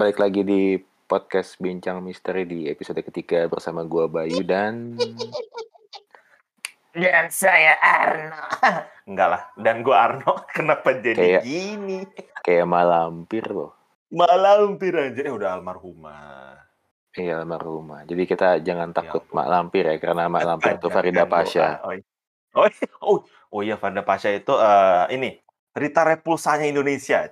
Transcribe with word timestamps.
balik 0.00 0.16
lagi 0.16 0.40
di 0.48 0.80
podcast 1.04 1.60
Bincang 1.60 2.00
Misteri 2.00 2.48
di 2.48 2.64
episode 2.72 3.04
ketiga 3.04 3.44
bersama 3.52 3.84
gua 3.84 4.08
Bayu 4.08 4.40
dan 4.40 4.96
Dan 6.96 7.28
saya 7.28 7.76
Arno. 7.84 8.40
Enggak 9.12 9.28
lah. 9.28 9.42
Dan 9.60 9.84
gua 9.84 10.08
Arno. 10.08 10.40
Kenapa 10.56 10.96
jadi 11.04 11.20
Kayak- 11.20 11.44
gini? 11.44 12.00
kayak 12.40 12.64
malampir 12.64 13.44
loh. 13.52 13.76
Malampir 14.08 14.96
aja. 14.96 15.20
Eh 15.20 15.28
udah 15.36 15.60
almarhumah. 15.60 16.56
Iya 17.20 17.44
almarhumah. 17.44 18.08
Jadi 18.08 18.24
kita 18.24 18.64
jangan 18.64 18.96
takut 18.96 19.20
ampun. 19.28 19.36
mak 19.36 19.48
lampir 19.52 19.84
ya 19.84 20.00
karena 20.00 20.32
mak 20.32 20.48
lampir 20.48 20.80
itu 20.80 20.88
Farida 20.88 21.28
doa. 21.28 21.32
Pasha. 21.44 21.76
Oh, 21.84 21.92
iya. 21.92 22.04
oh, 22.56 22.66
iya. 22.72 22.88
oh, 23.04 23.18
oh 23.52 23.60
iya 23.60 23.76
Farida 23.76 24.00
Pasha 24.00 24.32
itu 24.32 24.56
eh, 24.56 25.04
ini 25.12 25.36
Rita 25.76 26.08
Repulsanya 26.08 26.64
Indonesia. 26.64 27.28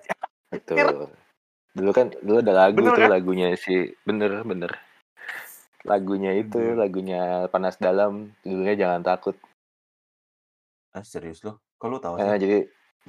Betul. 0.53 1.09
Dulu 1.79 1.91
kan 1.95 2.11
dulu 2.19 2.43
ada 2.43 2.55
lagu 2.67 2.83
Bener 2.83 2.91
tuh 2.91 3.03
kan? 3.07 3.11
lagunya 3.15 3.49
si 3.55 3.95
bener 4.03 4.43
bener. 4.43 4.75
Lagunya 5.87 6.35
itu 6.35 6.59
Bener. 6.59 6.75
lagunya 6.75 7.21
Panas 7.47 7.79
Dalam 7.79 8.35
judulnya 8.43 8.75
Jangan 8.75 9.03
Takut. 9.07 9.39
Ah, 10.91 11.07
serius 11.07 11.47
lo? 11.47 11.63
Kok 11.79 11.87
lu 11.87 11.99
tahu 12.03 12.15
Eh, 12.19 12.27
sih? 12.27 12.39
jadi 12.43 12.57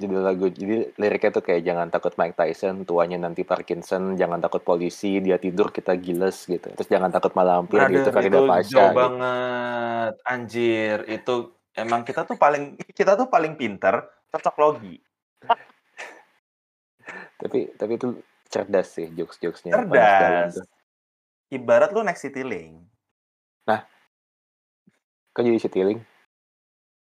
judul 0.00 0.22
lagu 0.22 0.46
jadi 0.48 0.94
liriknya 0.96 1.30
tuh 1.34 1.44
kayak 1.44 1.60
jangan 1.60 1.92
takut 1.92 2.14
Mike 2.16 2.32
Tyson 2.32 2.88
tuanya 2.88 3.20
nanti 3.20 3.44
Parkinson 3.44 4.16
jangan 4.16 4.40
takut 4.40 4.64
polisi 4.64 5.20
dia 5.20 5.36
tidur 5.36 5.68
kita 5.68 5.92
giles 6.00 6.48
gitu 6.48 6.72
terus 6.72 6.88
jangan 6.88 7.12
takut 7.12 7.36
malampir 7.36 7.84
Brother, 7.84 8.00
gitu 8.00 8.08
Farida 8.08 8.38
itu 8.40 8.48
Pasha 8.48 8.70
jauh 8.70 8.88
gitu. 8.88 8.96
banget. 8.96 10.12
Anjir, 10.24 10.96
itu 11.04 11.34
emang 11.76 12.00
kita 12.08 12.24
tuh 12.24 12.40
paling 12.40 12.80
kita 12.96 13.12
tuh 13.12 13.28
paling 13.28 13.60
pinter 13.60 14.08
cocok 14.32 14.56
logi. 14.56 14.96
tapi 17.42 17.68
tapi 17.76 17.92
itu 18.00 18.08
cerdas 18.50 18.88
sih 18.90 19.06
jokes 19.14 19.38
jokesnya 19.38 19.78
Panas 19.78 19.88
Dalam 19.88 19.94
Cerdas. 19.94 20.54
tuh. 20.58 20.66
Ibarat 21.50 21.90
lu 21.94 22.02
naik 22.06 22.18
Citylink, 22.18 22.90
kok 25.30 25.42
jadi 25.46 25.58
citiling 25.62 25.98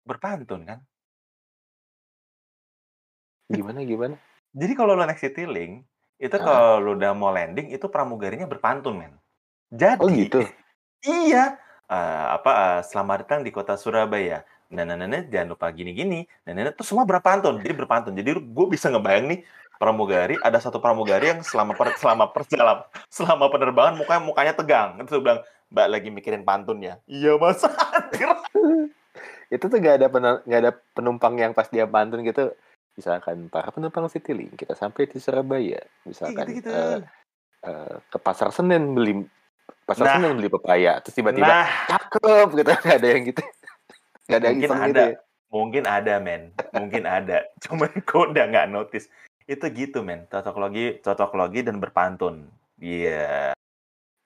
berpantun 0.06 0.62
kan? 0.66 0.78
gimana 3.52 3.84
gimana 3.84 4.16
Jadi 4.52 4.72
kalau 4.76 4.92
lu 4.96 5.04
naik 5.04 5.20
Citylink, 5.20 5.84
itu 6.20 6.36
Ah. 6.36 6.44
kalau 6.44 6.68
lu 6.80 6.90
udah 6.96 7.12
mau 7.16 7.32
landing 7.32 7.72
itu 7.72 7.88
pramugarinya 7.88 8.44
berpantun, 8.44 9.00
men. 9.00 9.12
Jadi 9.72 10.00
oh 10.00 10.08
gitu 10.12 10.44
Iya. 11.02 11.56
Eh, 11.88 12.26
apa 12.36 12.50
eh, 12.52 12.80
selamat 12.84 13.16
datang 13.24 13.40
di 13.44 13.50
kota 13.52 13.76
Surabaya. 13.80 14.44
Nah, 14.72 14.84
nah, 14.88 14.96
nah, 14.96 15.04
nah, 15.04 15.24
jangan 15.28 15.52
lupa 15.56 15.68
gini-gini. 15.72 16.24
Nah, 16.48 16.52
nah, 16.56 16.68
nah, 16.68 16.72
itu 16.72 16.84
semua 16.84 17.04
berpantun. 17.04 17.60
Jadi 17.60 17.74
berpantun. 17.76 18.12
Jadi 18.16 18.28
gue 18.40 18.66
bisa 18.72 18.88
ngebayang 18.88 19.26
nih 19.28 19.40
pramugari 19.76 20.36
ada 20.40 20.58
satu 20.60 20.78
pramugari 20.78 21.32
yang 21.32 21.40
selama 21.44 21.76
per, 21.76 21.96
selama 21.98 22.30
perjalanan 22.30 22.86
selama 23.12 23.50
penerbangan 23.50 23.94
mukanya 23.98 24.22
mukanya 24.22 24.52
tegang. 24.56 24.90
Itu 25.02 25.20
bilang, 25.20 25.42
"Mbak 25.72 25.86
lagi 25.88 26.08
mikirin 26.10 26.44
pantun 26.46 26.80
ya?" 26.82 26.98
Iya, 27.08 27.36
Mas. 27.36 27.60
Itu 29.52 29.68
tuh 29.68 29.78
gak 29.84 30.00
ada 30.00 30.08
nggak 30.48 30.60
ada 30.64 30.72
penumpang 30.96 31.36
yang 31.36 31.52
pas 31.52 31.68
dia 31.68 31.84
pantun 31.84 32.24
gitu 32.24 32.56
misalkan 32.96 33.48
para 33.48 33.68
penumpang 33.72 34.08
citiling 34.08 34.52
kita 34.52 34.76
sampai 34.76 35.08
di 35.08 35.16
Surabaya 35.16 35.80
misalkan 36.04 36.44
gitu-gitu. 36.44 36.68
eh, 36.68 37.00
eh, 37.64 37.94
ke 38.12 38.18
pasar 38.20 38.52
Senen 38.52 38.92
beli 38.92 39.24
pasar 39.88 40.08
Nah. 40.08 40.14
Senen 40.20 40.36
beli 40.36 40.52
pepaya 40.52 41.00
terus 41.00 41.16
tiba-tiba 41.16 41.48
Nah, 41.48 41.68
cakep 41.88 42.48
gitu 42.52 42.68
nggak 42.84 42.96
ada 43.00 43.08
yang 43.08 43.22
gitu 43.24 43.42
nggak 44.28 44.38
ada 44.40 44.46
yang 44.48 44.56
Mungkin 44.60 44.72
ada. 44.76 44.88
gitu 44.88 45.00
ya 45.00 45.20
mungkin 45.52 45.84
ada, 45.84 46.16
men. 46.18 46.50
Mungkin 46.72 47.04
ada. 47.04 47.44
Cuman 47.60 47.92
gue 48.08 48.22
udah 48.32 48.44
nggak 48.48 48.66
notice. 48.72 49.06
Itu 49.46 49.66
gitu, 49.72 50.02
men. 50.06 50.26
Cocok 50.30 50.56
logi, 50.58 50.98
cocok 51.02 51.32
logi 51.34 51.60
dan 51.62 51.78
berpantun. 51.82 52.48
Iya. 52.78 53.52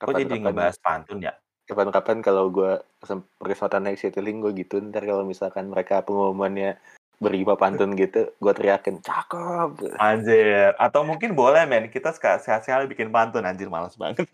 Kok 0.00 0.12
jadi 0.12 0.36
ngebahas 0.40 0.76
pantun 0.80 1.24
ya? 1.24 1.34
kapan-kapan 1.66 2.22
kalau 2.22 2.46
gue 2.46 2.78
kesempatan 3.02 3.90
naik 3.90 3.98
citiling 3.98 4.38
gue 4.38 4.54
gitu 4.54 4.78
ntar 4.78 5.02
kalau 5.02 5.26
misalkan 5.26 5.66
mereka 5.66 5.98
pengumumannya 6.06 6.78
berlima 7.18 7.58
pantun 7.58 7.90
gitu 8.00 8.30
gue 8.38 8.52
teriakin 8.54 9.02
cakep 9.02 9.98
Anjir. 9.98 10.78
Atau 10.78 11.02
mungkin 11.02 11.34
boleh, 11.34 11.66
men. 11.66 11.90
Kita 11.90 12.14
seka- 12.14 12.38
sekali-sekali 12.38 12.86
bikin 12.86 13.10
pantun. 13.10 13.42
Anjir, 13.42 13.66
males 13.66 13.98
banget. 13.98 14.30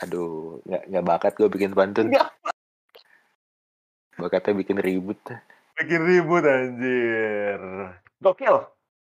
aduh 0.00 0.62
nggak 0.64 0.82
nggak 0.86 1.04
bakat 1.04 1.32
gue 1.36 1.48
bikin 1.50 1.76
pantun 1.76 2.08
Nggak. 2.08 2.30
bakatnya 4.16 4.56
bikin 4.56 4.78
ribut 4.80 5.18
Bikin 5.76 6.00
ribut, 6.00 6.44
anjir. 6.44 7.60
Gokil. 8.20 8.64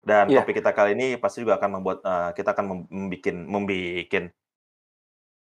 Dan 0.06 0.30
Iya. 0.30 0.46
topik 0.46 0.62
kita 0.62 0.70
kali 0.70 0.94
ini 0.94 1.18
pasti 1.18 1.42
juga 1.42 1.58
akan 1.58 1.82
membuat, 1.82 1.98
eh, 2.06 2.30
kita 2.38 2.54
akan 2.54 2.66
mem- 2.70 2.90
membikin, 2.94 3.36
membikin, 3.50 4.30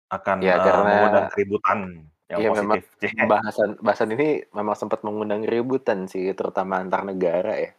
akan 0.07 0.37
Ya, 0.39 0.55
karena- 0.63 0.87
mengundang 0.87 1.27
keributan 1.35 1.79
yang 2.31 2.39
Iya, 2.39 2.49
memang 2.55 2.79
positif. 2.79 3.11
bahasan 3.33 3.69
bahasan 3.83 4.09
ini 4.15 4.47
memang 4.55 4.75
sempat 4.79 5.03
mengundang 5.03 5.43
ributan 5.43 6.07
sih 6.07 6.31
terutama 6.31 6.79
antar 6.79 7.03
negara 7.03 7.59
ya 7.59 7.75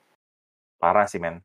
Parah 0.77 1.09
sih, 1.09 1.17
men. 1.17 1.41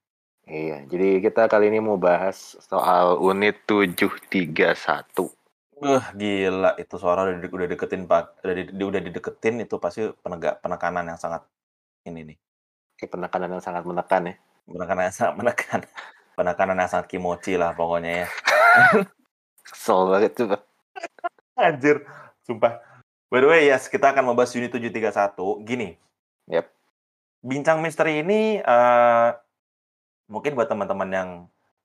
iya 0.50 0.84
jadi 0.84 1.22
kita 1.24 1.46
kali 1.48 1.70
ini 1.72 1.80
mau 1.80 1.96
bahas 1.96 2.58
soal 2.60 3.16
unit 3.22 3.64
731 3.64 5.32
Uh, 5.80 6.04
gila 6.12 6.76
itu 6.76 7.00
suara 7.00 7.24
udah, 7.24 7.40
udah 7.40 7.68
deketin 7.72 8.04
pak, 8.04 8.44
udah, 8.44 8.52
di- 8.52 8.84
udah 8.84 9.00
dideketin 9.00 9.64
itu 9.64 9.80
pasti 9.80 10.12
penegak 10.20 10.60
penekanan 10.60 11.08
yang 11.08 11.16
sangat 11.16 11.48
ini 12.04 12.36
nih, 12.36 12.38
penekanan 13.08 13.56
yang 13.56 13.64
sangat 13.64 13.88
menekan 13.88 14.28
ya 14.28 14.36
penekanan 14.70 15.10
yang 15.10 15.16
sangat 15.16 15.34
menekan, 15.36 15.82
penekanan 16.38 16.78
yang 16.80 16.90
sangat 16.92 17.08
kimochi 17.10 17.58
lah 17.58 17.74
pokoknya 17.74 18.26
ya. 18.26 18.28
kesel 19.66 20.10
banget 20.10 20.32
tuh 20.34 20.46
Pak. 20.54 20.62
Anjir, 21.60 22.06
sumpah. 22.48 22.80
By 23.30 23.46
the 23.46 23.48
way, 23.50 23.62
yes, 23.70 23.86
kita 23.86 24.10
akan 24.10 24.34
membahas 24.34 24.56
unit 24.58 24.74
731. 24.74 25.62
Gini, 25.68 25.94
Yap. 26.50 26.66
bincang 27.46 27.78
misteri 27.84 28.26
ini 28.26 28.58
eh 28.58 29.30
mungkin 30.26 30.54
buat 30.58 30.66
teman-teman 30.66 31.10
yang 31.10 31.30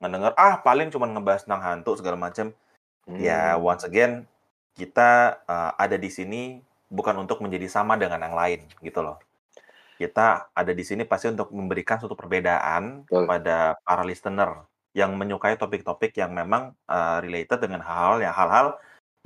ngedenger, 0.00 0.32
ah 0.36 0.60
paling 0.60 0.88
cuma 0.88 1.04
ngebahas 1.08 1.44
tentang 1.44 1.60
hantu 1.64 1.96
segala 2.00 2.16
macam. 2.16 2.52
Ya, 3.20 3.56
Hmm. 3.56 3.64
once 3.68 3.84
again, 3.84 4.24
kita 4.72 5.40
eh, 5.44 5.72
ada 5.76 5.96
di 6.00 6.08
sini 6.08 6.64
bukan 6.88 7.20
untuk 7.20 7.44
menjadi 7.44 7.68
sama 7.68 8.00
dengan 8.00 8.24
yang 8.24 8.32
lain, 8.36 8.64
gitu 8.80 9.04
loh. 9.04 9.20
Kita 9.94 10.50
ada 10.50 10.72
di 10.74 10.82
sini 10.82 11.06
pasti 11.06 11.30
untuk 11.30 11.54
memberikan 11.54 11.96
suatu 12.02 12.18
perbedaan 12.18 13.06
Betul. 13.06 13.24
pada 13.30 13.78
para 13.86 14.02
listener 14.02 14.66
yang 14.94 15.14
menyukai 15.18 15.54
topik-topik 15.58 16.14
yang 16.18 16.34
memang 16.34 16.74
eh, 16.90 17.18
related 17.22 17.58
dengan 17.62 17.82
hal-hal 17.86 18.18
yang 18.22 18.34
hal-hal 18.34 18.66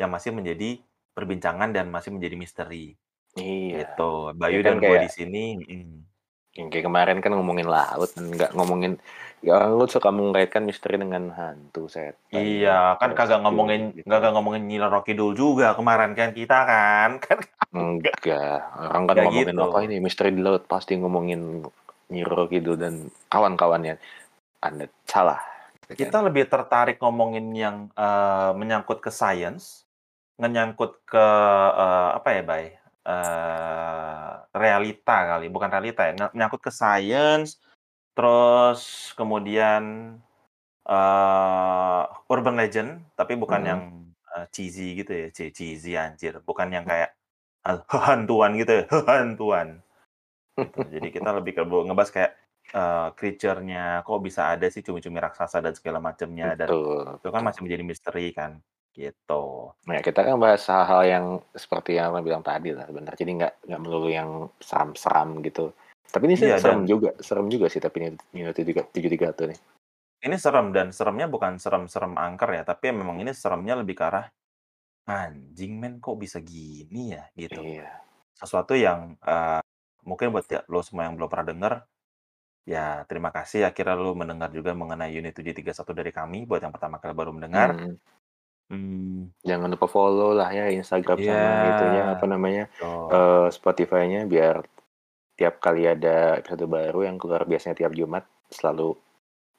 yang 0.01 0.11
masih 0.13 0.31
menjadi 0.37 0.81
perbincangan 1.17 1.73
dan 1.75 1.91
masih 1.91 2.15
menjadi 2.15 2.37
misteri. 2.39 2.95
iya 3.37 3.85
Gitu. 3.85 4.11
Bayu 4.41 4.61
Ya 4.61 4.67
kan 4.67 4.77
dan 4.81 4.85
gue 4.85 4.97
di 5.05 5.11
sini. 5.11 5.45
mm. 5.59 6.18
Yang 6.59 6.69
kayak 6.69 6.85
kemarin 6.85 7.19
kan 7.19 7.31
ngomongin 7.31 7.65
laut 7.65 8.11
dan 8.13 8.29
nggak 8.29 8.51
ngomongin 8.53 8.99
ya 9.39 9.55
orang 9.55 9.79
lu 9.79 9.87
suka 9.87 10.11
mengaitkan 10.11 10.67
misteri 10.67 10.99
dengan 10.99 11.31
hantu 11.31 11.87
setan 11.87 12.19
Iya, 12.35 12.99
kan 12.99 13.15
kagak 13.15 13.39
Gitu. 13.39 13.45
ngomongin 13.47 13.83
kagak 14.03 14.33
ngomongin 14.35 14.67
Nyi 14.67 14.77
Roro 14.77 15.01
Kidul 15.01 15.33
juga 15.33 15.73
kemarin 15.73 16.13
kan 16.13 16.35
kita 16.35 16.59
kan. 16.65 17.11
Kan 17.25 17.39
Enggak, 17.71 18.19
orang 18.75 19.05
kan 19.07 19.15
Nggak 19.15 19.25
ngomongin 19.25 19.55
gitu. 19.55 19.63
apa 19.63 19.79
ini 19.85 19.97
misteri 20.01 20.31
di 20.33 20.41
laut 20.41 20.67
pasti 20.67 20.97
ngomongin 20.97 21.63
Nyiro 22.09 22.49
Kidul 22.49 22.75
dan 22.75 22.95
kawan-kawannya. 23.29 24.01
Anda 24.59 24.89
salah. 25.05 25.39
gitu 25.85 25.95
kan. 25.95 25.99
kita 26.03 26.19
lebih 26.25 26.45
tertarik 26.49 26.97
ngomongin 26.99 27.53
yang 27.53 27.77
eh, 27.93 28.51
menyangkut 28.53 28.99
ke 28.99 29.09
science, 29.09 29.87
menyangkut 30.35 30.99
ke 31.05 31.27
eh, 31.77 32.11
apa 32.17 32.29
ya, 32.33 32.43
Bay? 32.43 32.65
Eh, 33.07 34.31
realita 34.53 35.17
kali, 35.37 35.47
bukan 35.49 35.71
realita 35.73 36.03
ya, 36.09 36.13
ny- 36.19 36.33
menyangkut 36.37 36.61
ke 36.61 36.73
science, 36.75 37.57
terus 38.17 39.13
kemudian 39.17 40.17
eh 40.89 42.03
urban 42.33 42.57
legend, 42.61 42.91
tapi 43.19 43.33
bukan 43.37 43.61
Mhm. 43.63 43.69
yang 43.71 43.83
eh, 44.37 44.47
cheesy 44.55 44.97
gitu 45.01 45.13
ya, 45.13 45.27
cheesy 45.33 45.93
anjir, 45.97 46.35
bukan 46.45 46.69
yang 46.73 46.85
kayak 46.89 47.11
ah, 47.69 47.81
hantuan 48.09 48.57
gitu 48.61 48.73
ya, 48.81 48.85
hantuan. 49.21 49.81
Gitu. 50.59 50.81
Jadi 50.99 51.09
kita 51.15 51.31
lebih 51.39 51.53
ke 51.59 51.63
ngebahas 51.65 52.11
kayak 52.17 52.33
eh, 52.75 53.09
creature-nya, 53.19 54.05
kok 54.07 54.21
bisa 54.25 54.43
ada 54.55 54.67
sih 54.73 54.83
cumi-cumi 54.87 55.19
raksasa 55.23 55.59
dan 55.65 55.75
segala 55.79 55.99
macamnya 56.03 56.55
dan 56.59 56.71
itu 57.19 57.29
kan 57.35 57.43
masih 57.47 57.63
menjadi 57.67 57.85
misteri 57.87 58.27
kan, 58.37 58.61
gitu. 58.99 59.71
Nah, 59.87 60.03
kita 60.03 60.27
kan 60.27 60.35
bahas 60.43 60.67
hal-hal 60.67 61.03
yang 61.07 61.25
seperti 61.55 61.95
yang 61.95 62.11
Abang 62.11 62.27
bilang 62.27 62.43
tadi 62.43 62.75
lah, 62.75 62.91
benar. 62.91 63.15
Jadi 63.15 63.39
nggak 63.39 63.71
nggak 63.71 63.81
melulu 63.81 64.11
yang 64.11 64.51
seram-seram 64.59 65.39
gitu. 65.47 65.71
Tapi 66.11 66.25
ini 66.27 66.35
sih 66.35 66.51
Iya, 66.51 66.59
serem 66.59 66.83
dan- 66.83 66.91
juga, 66.91 67.11
serem 67.23 67.47
juga 67.47 67.71
sih. 67.71 67.79
Tapi 67.79 67.97
ini 68.03 68.09
ini 68.35 68.51
tiga 68.51 69.31
tuh 69.31 69.55
nih. 69.55 69.59
Ini 70.19 70.35
serem 70.35 70.75
dan 70.75 70.91
seremnya 70.91 71.31
bukan 71.31 71.63
serem-serem 71.63 72.19
angker 72.19 72.51
ya, 72.51 72.67
tapi 72.67 72.91
memang 72.91 73.23
ini 73.23 73.31
seremnya 73.31 73.79
lebih 73.79 73.95
ke 73.95 74.03
arah 74.03 74.27
anjing 75.07 75.79
men 75.79 76.03
kok 76.03 76.19
bisa 76.19 76.43
gini 76.43 77.15
ya 77.15 77.23
gitu. 77.39 77.63
Iya. 77.63 77.87
Sesuatu 78.35 78.75
yang 78.75 79.15
eh, 79.23 79.63
mungkin 80.03 80.35
buat 80.35 80.45
ya, 80.51 80.67
lo 80.67 80.83
semua 80.83 81.07
yang 81.07 81.15
belum 81.15 81.31
pernah 81.31 81.47
dengar 81.55 81.73
ya 82.69 83.01
terima 83.09 83.33
kasih 83.33 83.65
akhirnya 83.65 83.97
lo 83.97 84.13
mendengar 84.13 84.53
juga 84.53 84.77
mengenai 84.77 85.09
unit 85.17 85.33
731 85.33 85.97
dari 85.97 86.13
kami 86.13 86.45
buat 86.45 86.61
yang 86.61 86.75
pertama 86.75 87.01
kali 87.01 87.15
baru 87.17 87.33
mendengar. 87.33 87.73
Hmm. 87.79 87.97
Mmm. 88.71 89.33
Jangan 89.49 89.69
lupa 89.73 89.87
follow 89.89 90.37
lah 90.37 90.53
ya 90.53 90.69
Instagram 90.69 91.21
Iya. 91.21 91.25
sama 91.25 91.65
itunya, 91.65 92.05
apa 92.13 92.25
namanya, 92.29 92.69
Betul. 92.79 93.09
eee, 93.09 93.49
Spotify-nya 93.57 94.29
biar 94.29 94.57
tiap 95.39 95.55
kali 95.65 95.83
ada 95.89 96.37
episode 96.41 96.67
baru 96.71 97.01
yang 97.09 97.17
keluar 97.23 97.43
biasanya 97.51 97.77
tiap 97.81 97.93
Jumat, 97.99 98.25
selalu 98.53 98.97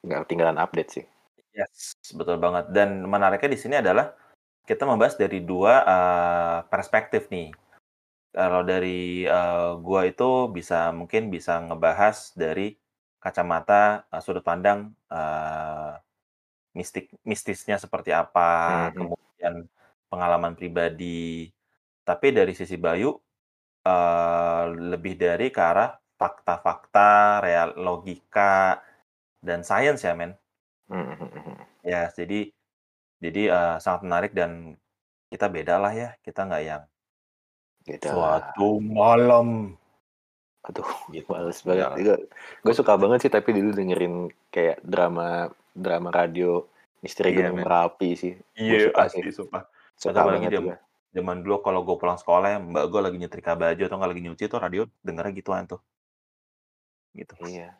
nggak 0.06 0.22
ketinggalan 0.28 0.60
update 0.64 0.92
sih. 0.96 1.06
Yes, 1.56 1.98
betul 2.14 2.38
banget. 2.42 2.70
Dan 2.72 3.06
menariknya 3.10 3.50
di 3.56 3.60
sini 3.60 3.76
adalah 3.82 4.14
kita 4.68 4.86
membahas 4.90 5.16
dari 5.18 5.42
2, 5.46 5.82
eee, 5.86 6.58
perspektif 6.72 7.30
nih. 7.34 7.54
Kalau 8.36 8.62
dari, 8.68 9.26
eee, 9.28 9.70
gua 9.84 10.02
itu 10.10 10.50
bisa 10.54 10.92
mungkin 10.96 11.30
bisa 11.34 11.62
ngebahas 11.66 12.34
dari 12.38 12.76
kacamata, 13.24 14.08
eee, 14.14 14.22
sudut 14.26 14.44
pandang, 14.46 14.94
eee, 15.12 15.92
mistik 16.78 17.12
mistisnya 17.28 17.78
seperti 17.82 18.12
apa, 18.16 18.42
Mhm. 18.68 18.90
kemudian 18.98 19.68
pengalaman 20.12 20.54
pribadi. 20.60 21.50
Tapi 22.08 22.28
dari 22.36 22.54
sisi 22.58 22.78
Bayu, 22.82 23.14
eee, 23.88 24.64
lebih 24.94 25.16
dari 25.20 25.50
ke 25.56 25.62
arah 25.62 25.92
fakta-fakta, 26.20 27.42
real 27.46 27.70
logika, 27.80 28.82
dan 29.44 29.62
sains 29.68 30.02
ya, 30.06 30.14
men. 30.18 30.36
Mhm 30.90 31.00
mhm 31.12 31.30
mhm. 31.40 31.70
Ya, 31.84 32.12
jadi 32.12 32.52
jadi, 33.24 33.42
eee, 33.56 33.76
sangat 33.84 34.02
menarik 34.08 34.32
dan 34.40 34.78
kita 35.32 35.48
bedalah 35.56 35.94
ya, 35.96 36.10
kita 36.26 36.42
nggak 36.48 36.64
yang 36.70 36.84
Beda. 37.88 38.10
suatu 38.10 38.68
malam 38.84 39.48
Aduh, 40.68 40.88
gitu, 41.14 41.28
males 41.32 41.60
banget. 41.64 41.88
lah. 41.88 42.00
Gue 42.06 42.16
gue 42.64 42.74
suka 42.76 42.94
banget 43.00 43.20
sih 43.28 43.32
tapi 43.32 43.50
dulu 43.56 43.70
dengerin 43.76 44.16
kayak 44.54 44.78
drama 44.84 45.48
drama 45.74 46.10
radio 46.12 46.66
Misteri 47.00 47.32
Iya, 47.32 47.50
Gunung. 47.52 47.64
Merapi 47.64 48.10
sih. 48.16 48.34
Iya, 48.60 48.92
suka 48.92 49.04
sih. 49.08 49.20
asli 49.24 49.32
sumpah. 49.32 49.64
Suka 49.96 50.20
banget 50.24 50.52
jam 50.56 50.76
zaman 51.10 51.42
dulu 51.42 51.66
kalau 51.66 51.82
gue 51.82 51.98
pulang 51.98 52.22
sekolah 52.22 52.48
ya, 52.54 52.60
mbak 52.62 52.86
gue 52.86 53.02
lagi 53.02 53.18
nyetrika 53.18 53.58
baju 53.58 53.82
atau 53.82 53.98
nggak 53.98 54.12
lagi 54.14 54.22
nyuci 54.22 54.44
tuh 54.46 54.60
radio 54.62 54.86
dengernya 55.02 55.34
gituan 55.42 55.66
tuh. 55.66 55.82
Gitu. 57.18 57.34
Iya. 57.50 57.74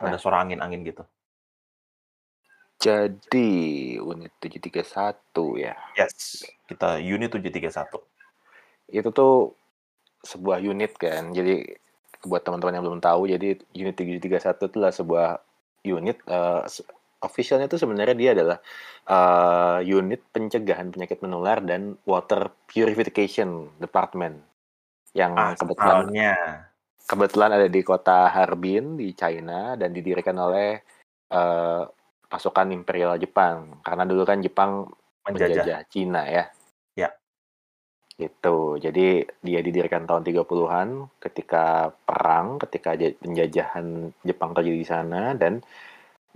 Ada 0.00 0.16
Nah. 0.16 0.20
suara 0.20 0.40
angin-angin 0.42 0.82
gitu. 0.82 1.04
Jadi, 2.82 3.94
unit 4.02 4.34
731 4.42 5.54
ya? 5.54 5.78
Yes, 5.94 6.42
kita 6.66 6.98
unit 6.98 7.30
731. 7.30 8.02
Itu 8.90 9.14
tuh 9.14 9.54
sebuah 10.26 10.58
unit 10.58 10.98
kan. 10.98 11.30
Jadi 11.30 11.78
buat 12.26 12.42
teman-teman 12.42 12.74
yang 12.74 12.84
belum 12.88 12.98
tahu, 12.98 13.30
jadi 13.30 13.54
unit 13.70 13.94
731 13.94 14.66
itu 14.66 14.74
adalah 14.74 14.90
sebuah 14.90 15.28
unit 15.86 16.18
se 16.70 16.82
official-nya 17.22 17.70
tuh 17.70 17.78
sebenarnya 17.82 18.16
dia 18.18 18.30
adalah, 18.36 18.58
eee, 19.06 19.78
unit 19.94 20.20
pencegahan 20.34 20.90
penyakit 20.94 21.22
menular 21.24 21.62
dan 21.62 21.94
water 22.08 22.50
purification 22.70 23.70
department. 23.82 24.42
Yang 25.16 25.56
kebetulan 25.60 26.00
Asalnya. 26.06 26.36
kebetulan 27.10 27.50
ada 27.58 27.68
di 27.70 27.80
kota 27.84 28.30
Harbin 28.32 28.96
di 29.00 29.12
China 29.16 29.74
dan 29.80 29.90
didirikan 29.96 30.36
oleh, 30.40 30.80
eee, 31.32 31.82
pasukan 32.30 32.68
Imperial 32.74 33.16
Jepang. 33.20 33.82
Karena 33.86 34.04
dulu 34.08 34.22
kan 34.28 34.40
Jepang 34.44 34.86
Menjajah. 35.26 35.70
menjajah 35.70 35.86
Cina. 35.90 36.26
Ya. 36.30 36.50
Gitu. 38.22 38.58
Jadi 38.84 39.06
dia 39.46 39.60
didirikan 39.66 40.06
tahun 40.08 40.22
30-an 40.26 40.88
ketika 41.24 41.90
perang, 42.06 42.62
ketika 42.62 42.94
ja 43.00 43.10
penjajahan 43.22 43.86
Jepang 44.28 44.50
terjadi 44.56 44.78
di 44.78 44.88
sana 44.88 45.22
dan 45.34 45.62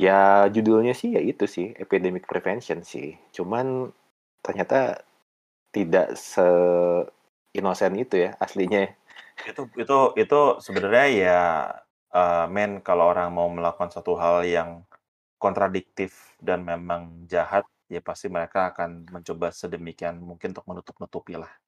ya 0.00 0.48
judulnya 0.54 0.94
sih 1.00 1.16
ya 1.16 1.22
itu 1.22 1.44
sih, 1.46 1.66
epidemic 1.78 2.24
prevention 2.30 2.80
sih. 2.84 3.14
Cuman 3.36 3.90
ternyata 4.44 5.02
tidak 5.74 6.16
se-inosen 6.18 7.92
itu 8.04 8.16
ya 8.28 8.30
aslinya. 8.44 8.82
Itu 9.50 9.62
itu 9.82 9.98
itu 10.22 10.40
sebenarnya 10.66 11.06
ya, 11.24 11.40
eee, 12.16 12.44
men 12.54 12.72
kalau 12.88 13.04
orang 13.12 13.28
mau 13.36 13.48
melakukan 13.52 13.90
suatu 13.94 14.14
hal 14.18 14.42
yang 14.48 14.70
kontradiktif 15.42 16.36
dan 16.42 16.64
memang 16.66 17.02
jahat, 17.32 17.64
ya 17.92 18.00
pasti 18.04 18.26
mereka 18.32 18.72
akan 18.74 19.06
mencoba 19.14 19.52
sedemikian 19.54 20.16
mungkin 20.22 20.50
untuk 20.56 20.66
menutup-nutupilah. 20.70 21.65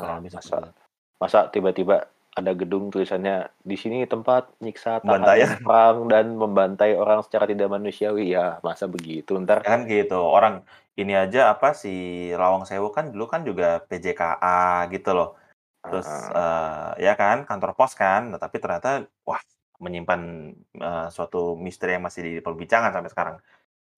Kurang 0.00 0.16
lebih 0.22 0.32
masa 0.36 0.56
itu. 0.60 0.76
masa 1.22 1.38
tiba-tiba 1.54 1.96
ada 2.38 2.52
gedung 2.60 2.92
tulisannya, 2.92 3.48
"Di 3.64 3.76
sini 3.80 4.04
tempat 4.12 4.42
nyiksa 4.64 5.00
tahanan 5.06 5.56
perang 5.64 5.96
dan 6.12 6.36
membantai 6.42 6.92
orang 7.00 7.20
secara 7.26 7.46
tidak 7.50 7.68
manusiawi." 7.72 8.24
Ya, 8.36 8.60
masa 8.66 8.86
begitu? 8.86 9.34
Entar 9.40 9.60
Ya 9.64 9.68
kan 9.72 9.80
gitu, 9.88 10.14
orang 10.20 10.54
ini 11.00 11.12
aja 11.16 11.52
apa, 11.54 11.72
si 11.72 11.88
Lawang 12.36 12.64
Sewu 12.68 12.88
kan 12.92 13.08
dulu 13.12 13.24
kan 13.32 13.40
juga 13.48 13.80
PJKA 13.88 14.84
gitu 14.92 15.10
loh. 15.16 15.28
Terus, 15.88 16.08
Heeh. 16.08 16.36
eee, 16.36 16.90
ya 17.06 17.12
kan, 17.20 17.44
kantor 17.48 17.72
pos 17.78 17.92
kan, 17.98 18.32
nah 18.32 18.40
tapi 18.42 18.56
ternyata, 18.62 19.06
wah 19.28 19.40
menyimpan, 19.84 20.20
eee, 20.76 21.06
suatu 21.14 21.56
misteri 21.58 21.96
yang 21.98 22.04
masih 22.08 22.22
diperbincangan 22.40 22.92
sampai 22.96 23.10
sekarang. 23.14 23.36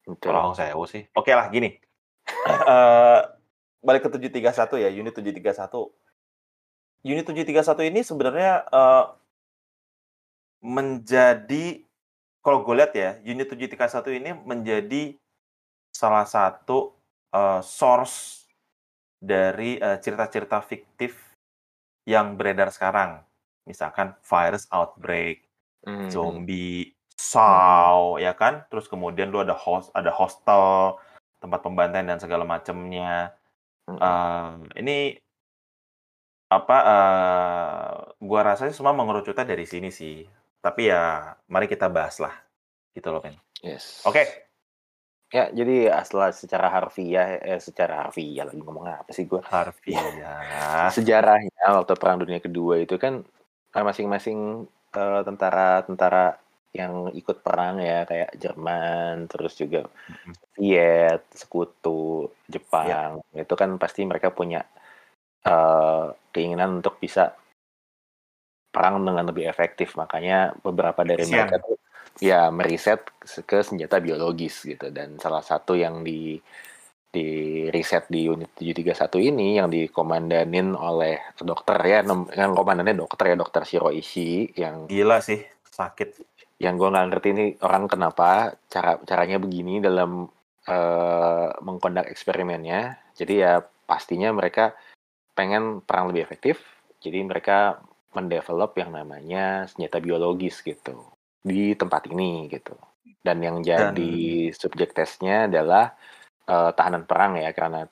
Betul. 0.07 0.33
Lawang 0.33 0.55
Sewu 0.59 0.85
sih. 0.89 1.05
Oke 1.17 1.33
lah 1.39 1.47
gini, 1.55 1.69
eee, 2.71 3.21
balik 3.83 4.07
ke 4.07 4.11
731 4.15 4.77
ya, 4.83 4.91
unit 4.91 5.15
731. 5.15 5.91
Unit 7.07 7.25
731 7.27 7.87
ini 7.91 8.01
sebenarnya, 8.03 8.67
eee 8.71 9.05
menjadi 10.63 11.87
kalau 12.43 12.65
gue 12.67 12.75
lihat 12.79 12.93
ya, 12.97 13.11
unit 13.23 13.47
731 13.51 14.11
ini 14.15 14.31
menjadi 14.35 15.15
salah 15.93 16.25
satu, 16.27 16.95
eee, 17.35 17.61
source 17.65 18.47
dari, 19.21 19.79
eee, 19.79 19.99
cerita-cerita 20.03 20.63
fiktif 20.65 21.17
yang 22.09 22.37
beredar 22.39 22.71
sekarang. 22.75 23.23
Misalkan 23.69 24.17
virus 24.25 24.67
outbreak, 24.73 25.47
Mhm. 25.87 26.11
zombie. 26.11 26.95
Saw, 27.19 28.19
ya 28.23 28.33
kan? 28.35 28.67
Terus 28.71 28.87
kemudian 28.91 29.31
lu 29.35 29.43
ada 29.43 29.55
hos 29.55 29.91
ada 29.95 30.11
hostel, 30.15 30.99
tempat 31.43 31.61
pembantaian 31.67 32.07
dan 32.09 32.19
segala 32.23 32.47
macamnya. 32.49 33.38
Eee, 33.97 34.53
ini 34.85 35.17
apa, 36.51 36.77
eee, 36.81 37.93
gua 38.25 38.41
rasa 38.41 38.73
semua 38.73 38.97
mengerucutnya 38.97 39.45
dari 39.45 39.69
sini 39.69 39.93
sih. 39.93 40.25
Tapi 40.65 40.89
ya 40.89 41.37
mari 41.53 41.69
kita 41.69 41.93
bahaslah, 41.93 42.33
gitu 42.97 43.13
loh, 43.13 43.21
men. 43.21 43.37
Yes. 43.61 44.01
Oke. 44.09 44.25
Ya, 45.29 45.53
jadi 45.53 45.93
setelah 46.09 46.33
secara 46.33 46.73
harfiah 46.73 47.37
eh, 47.45 47.61
secara 47.61 48.09
harfiah 48.09 48.49
lagi 48.49 48.65
ngomong 48.65 48.89
apa 48.89 49.13
sih 49.13 49.29
gua? 49.29 49.45
Harfiah. 49.45 50.89
Sejarahnya 50.97 51.65
waktu 51.85 51.95
Perang 52.01 52.25
Dunia 52.25 52.41
Kedua 52.41 52.81
itu 52.81 52.97
kan, 52.97 53.29
masing-masing, 53.77 54.65
eee, 54.97 55.21
tentara-tentara 55.29 56.41
yang 56.75 57.09
ikut 57.13 57.41
perang 57.41 57.81
ya, 57.81 58.05
kayak 58.05 58.37
Jerman, 58.37 59.27
terus 59.31 59.57
juga. 59.57 59.89
Viet, 60.59 61.23
Sekutu. 61.33 62.29
Jepang, 62.49 63.23
itu 63.33 63.55
kan 63.55 63.77
pasti 63.79 64.03
mereka 64.09 64.33
punya, 64.35 64.65
eee, 65.45 66.17
keinginan 66.35 66.81
untuk 66.83 66.99
bisa 66.99 67.37
perang 68.73 69.01
dengan 69.03 69.29
lebih 69.29 69.49
efektif. 69.49 69.97
Makanya 69.97 70.55
beberapa 70.61 71.03
dari 71.05 71.25
mereka 71.25 71.59
tuh 71.63 71.79
ya 72.19 72.51
meriset 72.51 73.07
se 73.23 73.47
ke 73.47 73.63
senjata 73.63 74.03
biologis 74.03 74.67
gitu 74.67 74.91
dan 74.91 75.23
salah 75.23 75.43
satu 75.45 75.79
yang 75.79 76.03
di 76.03 76.35
diriset 77.09 78.05
di 78.13 78.29
unit 78.29 78.53
731 78.53 79.17
ini 79.33 79.57
yang 79.57 79.73
dikomandanin 79.73 80.77
oleh 80.77 81.33
dokter 81.41 81.79
ya, 81.81 82.05
yang 82.37 82.53
komandannya 82.53 83.01
dokter 83.01 83.33
ya, 83.33 83.37
Dokter 83.41 83.65
Shiroishi 83.65 84.53
yang 84.53 84.85
Gila 84.85 85.25
sih, 85.25 85.41
sakit. 85.73 86.21
Yang 86.59 86.75
gue 86.79 86.89
nggak 86.91 87.07
ngerti 87.11 87.29
ini 87.35 87.45
orang 87.63 87.87
kenapa 87.87 88.59
cara 88.71 88.99
caranya 89.07 89.39
begini 89.39 89.79
dalam, 89.79 90.27
eee, 90.67 91.49
mengkondak 91.63 92.11
eksperimennya. 92.11 92.99
Jadi 93.15 93.35
ya 93.43 93.63
pastinya 93.87 94.31
mereka 94.35 94.75
pengen 95.39 95.81
perang 95.87 96.11
lebih 96.11 96.27
efektif, 96.27 96.59
jadi 97.05 97.23
mereka 97.25 97.79
mendevelop 98.17 98.75
yang 98.81 98.91
namanya 98.91 99.69
senjata 99.71 100.03
biologis 100.03 100.61
gitu, 100.67 100.99
di 101.45 101.75
tempat 101.79 102.11
ini 102.11 102.51
gitu. 102.51 102.75
Dan 103.23 103.39
yang 103.45 103.63
Dan 103.63 103.95
jadi 103.95 104.13
subjek 104.55 104.91
tesnya 104.99 105.47
adalah, 105.51 105.95
eee, 106.49 106.71
tahanan 106.75 107.05
perang 107.09 107.39
ya, 107.39 107.51
karena 107.55 107.87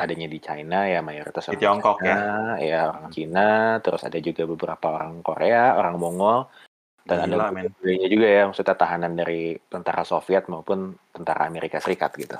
adanya 0.00 0.26
di 0.26 0.38
China 0.42 0.88
ya 0.88 1.00
mayoritas 1.04 1.46
Di 1.46 1.54
orang 1.54 1.60
Tiongkok 1.62 1.96
ya? 2.02 2.16
China, 2.18 2.58
ya 2.58 2.78
orang 2.90 3.08
Cina, 3.14 3.48
terus 3.84 4.02
ada 4.02 4.18
juga 4.18 4.42
beberapa 4.48 4.86
orang 4.96 5.22
Korea, 5.22 5.78
orang 5.78 5.96
Mongol, 6.02 6.38
dan 7.08 7.18
ada 7.26 7.36
Gila, 7.36 7.50
men. 7.52 7.74
budaya 7.78 8.06
juga 8.14 8.26
ya, 8.36 8.42
maksudnya 8.48 8.76
tahanan 8.82 9.12
dari 9.20 9.40
tentara 9.72 10.02
Soviet 10.10 10.44
maupun 10.52 10.78
tentara 11.14 11.42
Amerika 11.50 11.78
Serikat 11.84 12.12
gitu. 12.22 12.36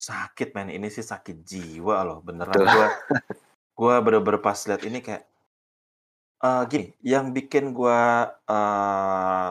Sakit, 0.00 0.48
men. 0.56 0.68
Ini 0.76 0.88
sih 0.88 1.04
sakit 1.04 1.36
jiwa 1.50 1.96
loh, 2.08 2.18
beneran 2.26 2.62
gua 2.72 2.86
gua 3.78 3.94
bener-bener 4.04 4.40
pas 4.46 4.58
lihat 4.68 4.82
ini 4.88 4.98
kayak 5.06 5.24
eee, 6.40 6.62
gini, 6.72 6.86
yang 7.04 7.36
bikin 7.36 7.76
gua, 7.76 8.32
eee, 8.48 9.50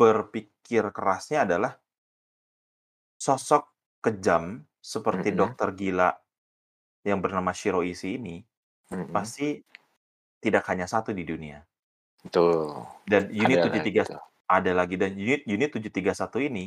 berpikir 0.00 0.84
kerasnya 0.96 1.44
adalah 1.48 1.72
sosok 3.20 3.64
kejam 4.04 4.64
seperti 4.80 5.32
Mhm. 5.32 5.38
dokter 5.40 5.68
gila 5.76 6.10
yang 7.08 7.20
bernama 7.24 7.52
Shiroishi 7.54 8.18
ini, 8.20 8.36
Mhm. 8.90 9.08
pasti 9.14 9.62
tidak 10.44 10.64
hanya 10.70 10.86
satu 10.88 11.10
di 11.16 11.24
dunia. 11.26 11.60
Betul. 12.26 12.86
Dan 13.06 13.30
unit 13.30 13.58
Ada 13.58 13.64
lagi 13.70 13.98
73 13.98 14.02
tuh. 14.02 14.20
ada 14.50 14.70
lagi 14.74 14.94
dan 14.98 15.14
unit 15.14 15.42
unit 15.46 15.70
731 15.74 16.42
ini 16.50 16.64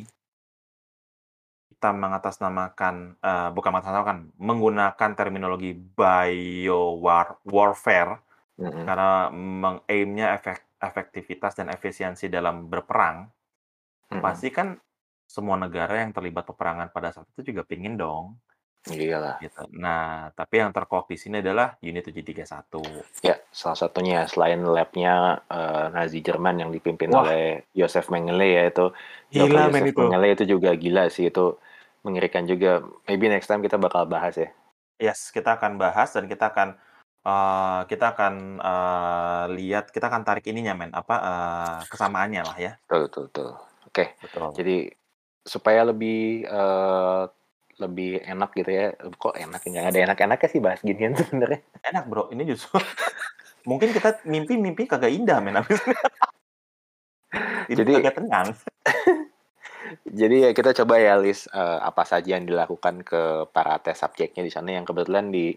kita 1.80 1.96
mengatasnamakan, 1.96 2.96
eee, 3.24 3.50
bukan 3.56 3.70
mengatasnamakan, 3.72 4.18
menggunakan 4.36 5.12
terminologi 5.16 5.72
bio 5.72 7.00
war 7.00 7.40
warfare 7.48 8.20
Mhm. 8.58 8.90
karena 8.90 9.32
meng-aim-nya 9.34 10.28
efek 10.38 10.58
efektivitas 10.82 11.54
dan 11.60 11.68
efisiensi 11.72 12.28
dalam 12.32 12.68
berperang, 12.72 13.30
Mhm. 14.12 14.22
pasti 14.24 14.50
kan 14.54 14.78
semua 15.30 15.56
negara 15.60 16.02
yang 16.04 16.12
terlibat 16.16 16.46
peperangan 16.50 16.90
pada 16.96 17.10
saat 17.16 17.28
itu 17.38 17.54
juga 17.54 17.64
pingin 17.68 17.96
dong, 18.00 18.38
Iyalah. 18.88 19.40
gitu. 19.44 19.62
Nah, 19.84 20.32
tapi 20.36 20.60
yang 20.64 20.72
terkuak 20.76 21.06
di 21.12 21.18
sini 21.20 21.40
adalah 21.44 21.76
unit 21.84 22.04
731. 22.08 23.04
Ya, 23.24 23.36
salah 23.52 23.76
satunya 23.76 24.24
selain 24.32 24.60
lab-nya, 24.64 25.44
eee, 25.52 25.86
Nazi 25.96 26.20
Jerman 26.24 26.56
yang 26.64 26.70
dipimpin 26.76 27.12
Wah. 27.12 27.26
oleh 27.26 27.68
Joseph 27.76 28.08
Mengele 28.14 28.48
ya 28.58 28.64
itu. 28.72 28.86
Gila 29.34 29.62
Joseph 29.70 29.92
itu. 29.94 30.06
Mengele 30.08 30.28
itu 30.36 30.44
juga 30.54 30.70
gila 30.80 31.08
sih, 31.12 31.28
itu 31.32 31.60
mengerikan 32.06 32.44
juga. 32.48 32.80
Maybe 33.08 33.28
next 33.28 33.48
time 33.52 33.60
kita 33.66 33.76
bakal 33.80 34.08
bahas 34.08 34.36
ya. 34.40 34.50
Yes, 35.00 35.32
kita 35.32 35.56
akan 35.56 35.80
bahas 35.80 36.12
dan 36.12 36.28
kita 36.28 36.52
akan, 36.52 36.76
eee, 37.24 37.80
kita 37.88 38.06
akan, 38.12 38.34
eee, 38.60 39.44
lihat 39.56 39.96
kita 39.96 40.12
akan 40.12 40.28
tarik 40.28 40.44
ininya 40.52 40.76
men, 40.76 40.92
apa, 40.92 41.16
eee, 41.24 41.80
kesamaannya 41.88 42.42
lah 42.44 42.58
ya. 42.60 42.72
Betul 42.90 43.00
betul 43.08 43.24
betul. 43.32 43.50
Oke, 43.88 44.06
Betul. 44.22 44.52
jadi 44.58 44.92
supaya 45.48 45.82
lebih, 45.88 46.44
eee, 46.46 47.24
lebih 47.80 48.20
enak 48.28 48.52
gitu 48.60 48.72
ya, 48.72 48.86
kok 48.96 49.36
enak, 49.40 49.62
nggak 49.64 49.88
ada 49.96 50.00
enak-enaknya 50.12 50.48
sih 50.52 50.62
bahas 50.62 50.80
ginian 50.84 51.16
sebenarnya. 51.16 51.64
Enak 51.88 52.06
Bro, 52.12 52.30
ini 52.36 52.44
justru 52.44 52.76
mungkin 53.70 53.96
kita 53.96 54.22
mimpi-mimpi 54.28 54.84
kagak 54.86 55.12
indah 55.16 55.40
men 55.40 55.60
habis 55.60 55.80
Ini 57.70 57.76
Jadi 57.78 57.92
kagak 58.02 58.18
tenang. 58.20 58.48
jadi 60.20 60.36
ya 60.46 60.52
kita 60.58 60.74
coba 60.84 60.96
ya 61.00 61.16
list, 61.22 61.48
eee, 61.54 61.78
apa 61.80 62.04
saja 62.04 62.36
yang 62.38 62.46
dilakukan 62.50 63.06
ke 63.06 63.46
para 63.54 63.78
tes 63.80 63.96
subjeknya 64.02 64.42
di 64.44 64.52
sana 64.52 64.74
yang 64.76 64.86
kebetulan 64.86 65.30
di 65.30 65.54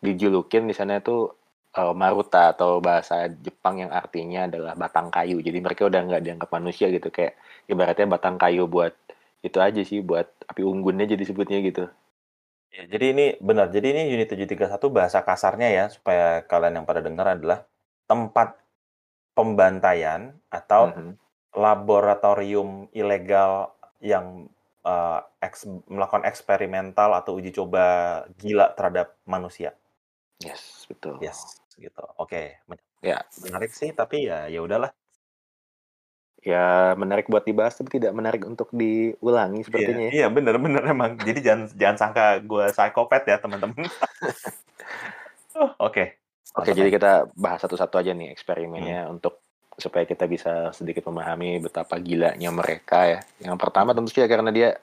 dijulukin 0.00 0.70
di 0.70 0.74
sana 0.76 1.02
itu, 1.02 1.28
eee, 1.76 1.92
Maruta 1.92 2.54
atau 2.54 2.78
bahasa 2.78 3.26
Jepang 3.42 3.82
yang 3.82 3.90
artinya 3.92 4.46
adalah 4.48 4.74
batang 4.78 5.10
kayu. 5.10 5.42
Jadi 5.42 5.58
mereka 5.60 5.82
udah 5.90 6.00
nggak 6.06 6.22
dianggap 6.24 6.50
manusia 6.54 6.86
gitu, 6.94 7.08
kayak 7.10 7.34
ibaratnya 7.68 8.06
batang 8.08 8.36
kayu 8.38 8.64
buat 8.70 8.94
itu 9.44 9.58
aja 9.60 9.80
sih, 9.84 10.00
buat 10.04 10.28
api 10.48 10.62
unggun 10.64 11.00
aja 11.02 11.16
disebutnya 11.18 11.60
gitu. 11.64 11.88
Ya, 12.74 12.84
jadi 12.90 13.04
ini 13.14 13.24
benar, 13.40 13.70
jadi 13.72 13.86
ini 13.94 14.02
unit 14.14 14.28
731 14.28 14.92
bahasa 14.92 15.22
kasarnya 15.24 15.68
ya, 15.72 15.84
supaya 15.88 16.44
kalian 16.44 16.82
yang 16.82 16.86
pada 16.88 17.00
dengar 17.00 17.26
adalah 17.38 17.64
tempat 18.10 18.58
pembantaian 19.36 20.36
atau 20.52 20.92
Mhm. 20.92 21.12
laboratorium 21.56 22.90
ilegal 22.92 23.72
yang, 24.02 24.48
eee, 24.84 25.20
eks 25.44 25.66
melakukan 25.88 26.24
eksperimental 26.28 27.10
atau 27.16 27.38
uji 27.40 27.50
coba 27.56 27.84
gila 28.40 28.72
terhadap 28.76 29.16
manusia. 29.26 29.72
Yes, 30.44 30.84
betul. 30.88 31.16
Yes, 31.24 31.64
gitu. 31.80 32.04
Oke, 32.20 32.60
men 32.68 32.78
Ya. 33.04 33.24
menarik 33.40 33.72
sih, 33.72 33.92
tapi 33.96 34.28
ya 34.28 34.48
ya 34.52 34.60
udahlah. 34.64 34.92
Ya 36.46 36.94
menarik 36.94 37.26
buat 37.26 37.42
dibahas, 37.42 37.74
tapi 37.74 37.98
tidak 37.98 38.14
menarik 38.14 38.46
untuk 38.46 38.70
diulangi 38.70 39.60
Iya 39.60 39.66
sepertinya 39.66 40.04
ya. 40.06 40.12
iya, 40.14 40.26
bener 40.30 40.54
bener 40.62 40.82
emang. 40.86 41.18
Jadi 41.18 41.42
jangan 41.42 41.66
jangan 41.74 41.96
sangka 41.98 42.26
gue 42.38 42.64
psikopat 42.70 43.22
ya, 43.26 43.36
teman-teman. 43.42 43.82
Oh, 45.56 45.72
oke. 45.88 46.04
Oke, 46.52 46.68
Mantap 46.72 46.76
jadi 46.76 46.90
kita 46.92 47.12
bahas 47.32 47.64
satu-satu 47.64 47.96
aja 47.96 48.12
nih 48.12 48.28
eksperimennya 48.28 49.08
untuk 49.08 49.40
supaya 49.76 50.04
kita 50.04 50.28
bisa 50.28 50.68
sedikit 50.72 51.08
memahami 51.08 51.60
betapa 51.64 51.96
gilanya 52.00 52.48
mereka 52.52 53.08
ya. 53.08 53.20
Yang 53.40 53.56
pertama 53.60 53.96
tentu 53.96 54.12
saja 54.12 54.28
karena 54.28 54.52
dia 54.52 54.76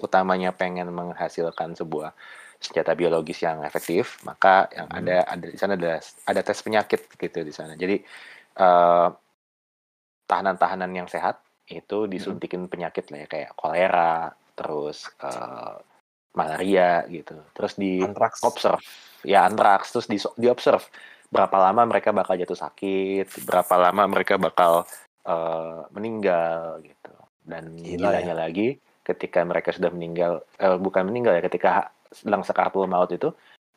utamanya 0.00 0.52
pengen 0.52 0.88
menghasilkan 0.92 1.76
sebuah 1.76 2.12
senjata 2.60 2.92
biologis 2.92 3.40
yang 3.40 3.64
efektif, 3.64 4.20
maka 4.24 4.68
yang 4.72 4.88
Mhm. 4.88 4.98
ada 5.00 5.18
ada 5.32 5.46
di 5.48 5.58
sana 5.58 5.72
ada 5.80 6.00
ada 6.00 6.40
tes 6.44 6.60
penyakit 6.60 7.08
gitu 7.16 7.40
di 7.40 7.52
sana. 7.56 7.72
Jadi 7.72 7.96
eh, 8.58 9.08
tahanan-tahanan 10.28 10.92
yang 10.92 11.08
sehat 11.08 11.40
itu 11.68 12.04
Mhm. 12.04 12.10
disuntikin 12.12 12.62
penyakit 12.68 13.08
lah 13.08 13.24
ya 13.24 13.28
kayak 13.28 13.50
kolera, 13.56 14.32
terus 14.54 15.08
eh, 15.24 15.74
malaria 16.36 17.02
gitu. 17.08 17.34
Terus 17.56 17.72
di 17.74 18.04
Antraks. 18.04 18.44
observe 18.44 18.84
ya 19.26 19.42
antraks 19.50 19.90
terus 19.90 20.06
di 20.06 20.18
diobserve 20.38 20.86
berapa 21.28 21.56
lama 21.58 21.82
mereka 21.84 22.14
bakal 22.14 22.38
jatuh 22.38 22.56
sakit, 22.56 23.44
berapa 23.44 23.74
lama 23.76 24.04
mereka 24.06 24.36
bakal 24.38 24.84
eh, 25.26 25.80
meninggal 25.92 26.80
gitu. 26.84 27.12
Dan 27.48 27.76
Gila 27.76 28.12
gilanya 28.12 28.34
ya. 28.36 28.40
lagi 28.46 28.68
ketika 29.04 29.40
mereka 29.44 29.72
sudah 29.72 29.88
meninggal 29.92 30.44
eh, 30.60 30.76
bukan 30.76 31.08
meninggal 31.08 31.36
ya 31.36 31.42
ketika 31.44 31.90
sedang 32.12 32.40
sakaratul 32.44 32.88
maut 32.88 33.12
itu 33.12 33.28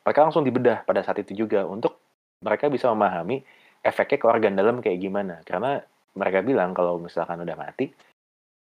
mereka 0.04 0.24
langsung 0.24 0.44
dibedah 0.44 0.84
pada 0.88 1.04
saat 1.04 1.20
itu 1.20 1.44
juga 1.44 1.64
untuk 1.68 2.00
mereka 2.40 2.72
bisa 2.72 2.88
memahami 2.88 3.44
efeknya 3.84 4.18
ke 4.18 4.26
organ 4.28 4.56
dalam 4.56 4.80
kayak 4.80 4.98
gimana 4.98 5.40
karena 5.44 5.84
mereka 6.16 6.44
bilang 6.44 6.76
kalau 6.76 7.00
misalkan 7.00 7.40
udah 7.40 7.56
mati 7.56 7.92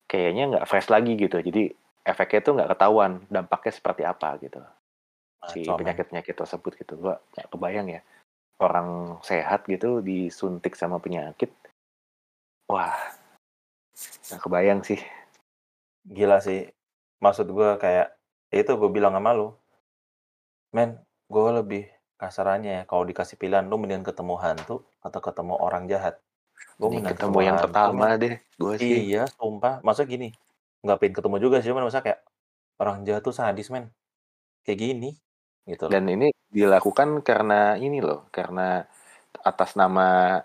kayaknya 0.08 0.44
nggak 0.56 0.68
fresh 0.68 0.92
lagi 0.92 1.16
gitu 1.16 1.40
jadi 1.40 1.72
efeknya 2.08 2.40
tuh 2.44 2.54
nggak 2.60 2.70
ketahuan 2.76 3.24
dampaknya 3.28 3.74
seperti 3.76 4.04
apa 4.08 4.40
gitu 4.40 4.60
si 5.52 5.64
Ngaco, 5.64 5.72
men. 5.76 5.80
penyakit-penyakit 5.84 6.36
tersebut 6.36 6.72
gitu 6.80 6.94
gua 7.00 7.16
nggak 7.36 7.48
kebayang 7.52 7.88
ya 7.92 8.02
orang 8.58 9.20
sehat 9.22 9.68
gitu 9.68 10.00
disuntik 10.02 10.74
sama 10.76 11.00
penyakit 11.00 11.52
wah 12.72 12.96
nggak 14.32 14.42
kebayang 14.44 14.82
sih 14.84 15.00
Gila 16.08 16.40
sih. 16.40 16.64
Maksud 17.20 17.52
gue 17.52 17.70
kayak 17.76 18.16
ya 18.48 18.58
itu 18.64 18.72
gue 18.80 18.90
bilang 18.90 19.12
sama 19.12 19.36
lu. 19.36 19.52
Men, 20.72 21.04
gue 21.28 21.52
lebih 21.52 21.84
kasarannya 22.16 22.82
ya 22.82 22.84
kalau 22.88 23.04
dikasih 23.04 23.36
pilihan 23.36 23.68
lu 23.68 23.78
mendingan 23.78 24.08
ketemu 24.08 24.40
hantu 24.40 24.88
atau 25.04 25.20
ketemu 25.20 25.54
orang 25.60 25.84
jahat. 25.92 26.16
Gue 26.78 26.90
ini 26.94 27.02
ketemu 27.06 27.40
yang 27.42 27.58
pertama 27.58 28.06
deh 28.18 28.38
gue 28.38 28.74
sih 28.78 29.14
Iya, 29.14 29.24
sumpah. 29.34 29.82
Maksudnya 29.82 30.10
gini, 30.10 30.28
nggak 30.86 30.98
pengen 31.02 31.14
ketemu 31.18 31.36
juga 31.42 31.58
sih, 31.62 31.70
cuman 31.74 31.86
masa 31.90 32.02
kayak 32.06 32.22
orang 32.78 33.06
jahat 33.06 33.22
tuh 33.26 33.34
sadis, 33.34 33.70
men. 33.74 33.90
Kayak 34.66 34.80
gini, 34.84 35.10
gitu 35.66 35.88
loh. 35.88 35.92
dan 35.96 36.04
ini 36.08 36.28
dilakukan 36.52 37.24
karena 37.24 37.76
ini 37.80 38.00
loh 38.00 38.28
karena 38.32 38.84
atas 39.44 39.76
nama 39.76 40.40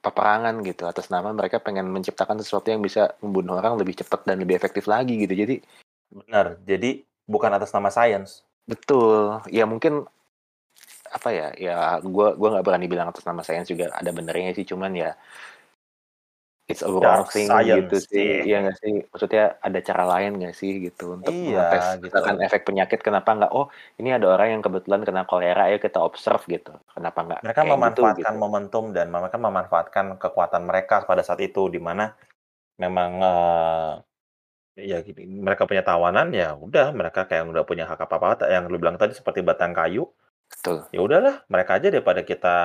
peperangan 0.00 0.62
gitu 0.62 0.86
atas 0.86 1.10
nama 1.10 1.34
mereka 1.34 1.58
pengen 1.58 1.90
menciptakan 1.90 2.38
sesuatu 2.40 2.70
yang 2.70 2.80
bisa 2.80 3.12
membunuh 3.24 3.58
orang 3.58 3.76
lebih 3.76 3.98
cepat 3.98 4.24
dan 4.24 4.38
lebih 4.40 4.54
efektif 4.56 4.86
lagi 4.86 5.18
gitu 5.20 5.34
jadi 5.34 5.56
Benar. 6.08 6.56
Jadi 6.64 7.04
bukan 7.28 7.52
atas 7.52 7.68
nama 7.76 7.92
sains. 7.92 8.40
betul 8.68 9.40
ya 9.48 9.64
mungkin 9.64 10.04
apa 11.10 11.28
ya 11.32 11.48
ya 11.56 11.76
gua 12.04 12.36
gua 12.36 12.58
nggak 12.58 12.66
berani 12.66 12.86
bilang 12.86 13.08
atas 13.10 13.24
nama 13.24 13.42
sains 13.42 13.68
juga 13.68 13.92
ada 13.92 14.10
benernya 14.12 14.52
sih 14.52 14.66
cuman 14.68 14.92
ya 14.94 15.10
it's 16.68 16.84
a 16.84 16.90
wrong 16.92 17.24
Dark 17.24 17.32
thing 17.32 17.48
science, 17.48 17.88
gitu 17.88 17.96
sih 18.12 18.44
iya. 18.44 18.60
nggak 18.60 18.76
sih 18.76 18.92
maksudnya 19.08 19.56
ada 19.64 19.78
cara 19.80 20.04
lain 20.04 20.36
nggak 20.36 20.54
sih 20.54 20.84
gitu 20.84 21.16
untuk 21.16 21.32
Iya, 21.32 21.64
ngetes 21.64 21.86
gitu. 21.96 22.04
misalkan 22.12 22.36
efek 22.44 22.62
penyakit 22.68 23.00
kenapa 23.00 23.30
nggak 23.32 23.52
oh 23.56 23.72
ini 23.96 24.12
ada 24.12 24.28
orang 24.28 24.60
yang 24.60 24.62
kebetulan 24.62 25.00
kena 25.02 25.24
kolera 25.24 25.72
ya 25.72 25.80
kita 25.80 25.98
observe 25.98 26.44
gitu 26.44 26.76
kenapa 26.92 27.18
nggak 27.24 27.40
Mereka 27.40 27.62
gitu 27.64 27.72
memanfaatkan 27.72 28.34
gitu 28.36 28.42
momentum 28.44 28.84
dan 28.92 29.08
mereka 29.08 29.36
memanfaatkan 29.40 30.06
kekuatan 30.20 30.62
mereka 30.68 31.08
pada 31.08 31.24
saat 31.24 31.40
itu 31.40 31.72
di 31.72 31.80
mana 31.80 32.12
memang 32.76 33.10
eh, 33.24 33.92
ya 34.78 35.02
gini, 35.02 35.26
mereka 35.26 35.64
punya 35.64 35.82
tawanan 35.82 36.30
ya 36.30 36.54
udah 36.54 36.92
mereka 36.92 37.24
kayak 37.24 37.48
udah 37.48 37.64
punya 37.64 37.88
hak 37.88 37.98
apa 37.98 38.14
apa 38.14 38.46
yang 38.46 38.68
lu 38.70 38.76
bilang 38.78 39.00
tadi 39.00 39.16
seperti 39.16 39.40
batang 39.40 39.72
kayu 39.72 40.06
betul 40.48 40.84
ya 40.90 41.00
udahlah 41.00 41.44
mereka 41.52 41.78
aja 41.78 41.88
daripada 41.92 42.20
kita 42.24 42.56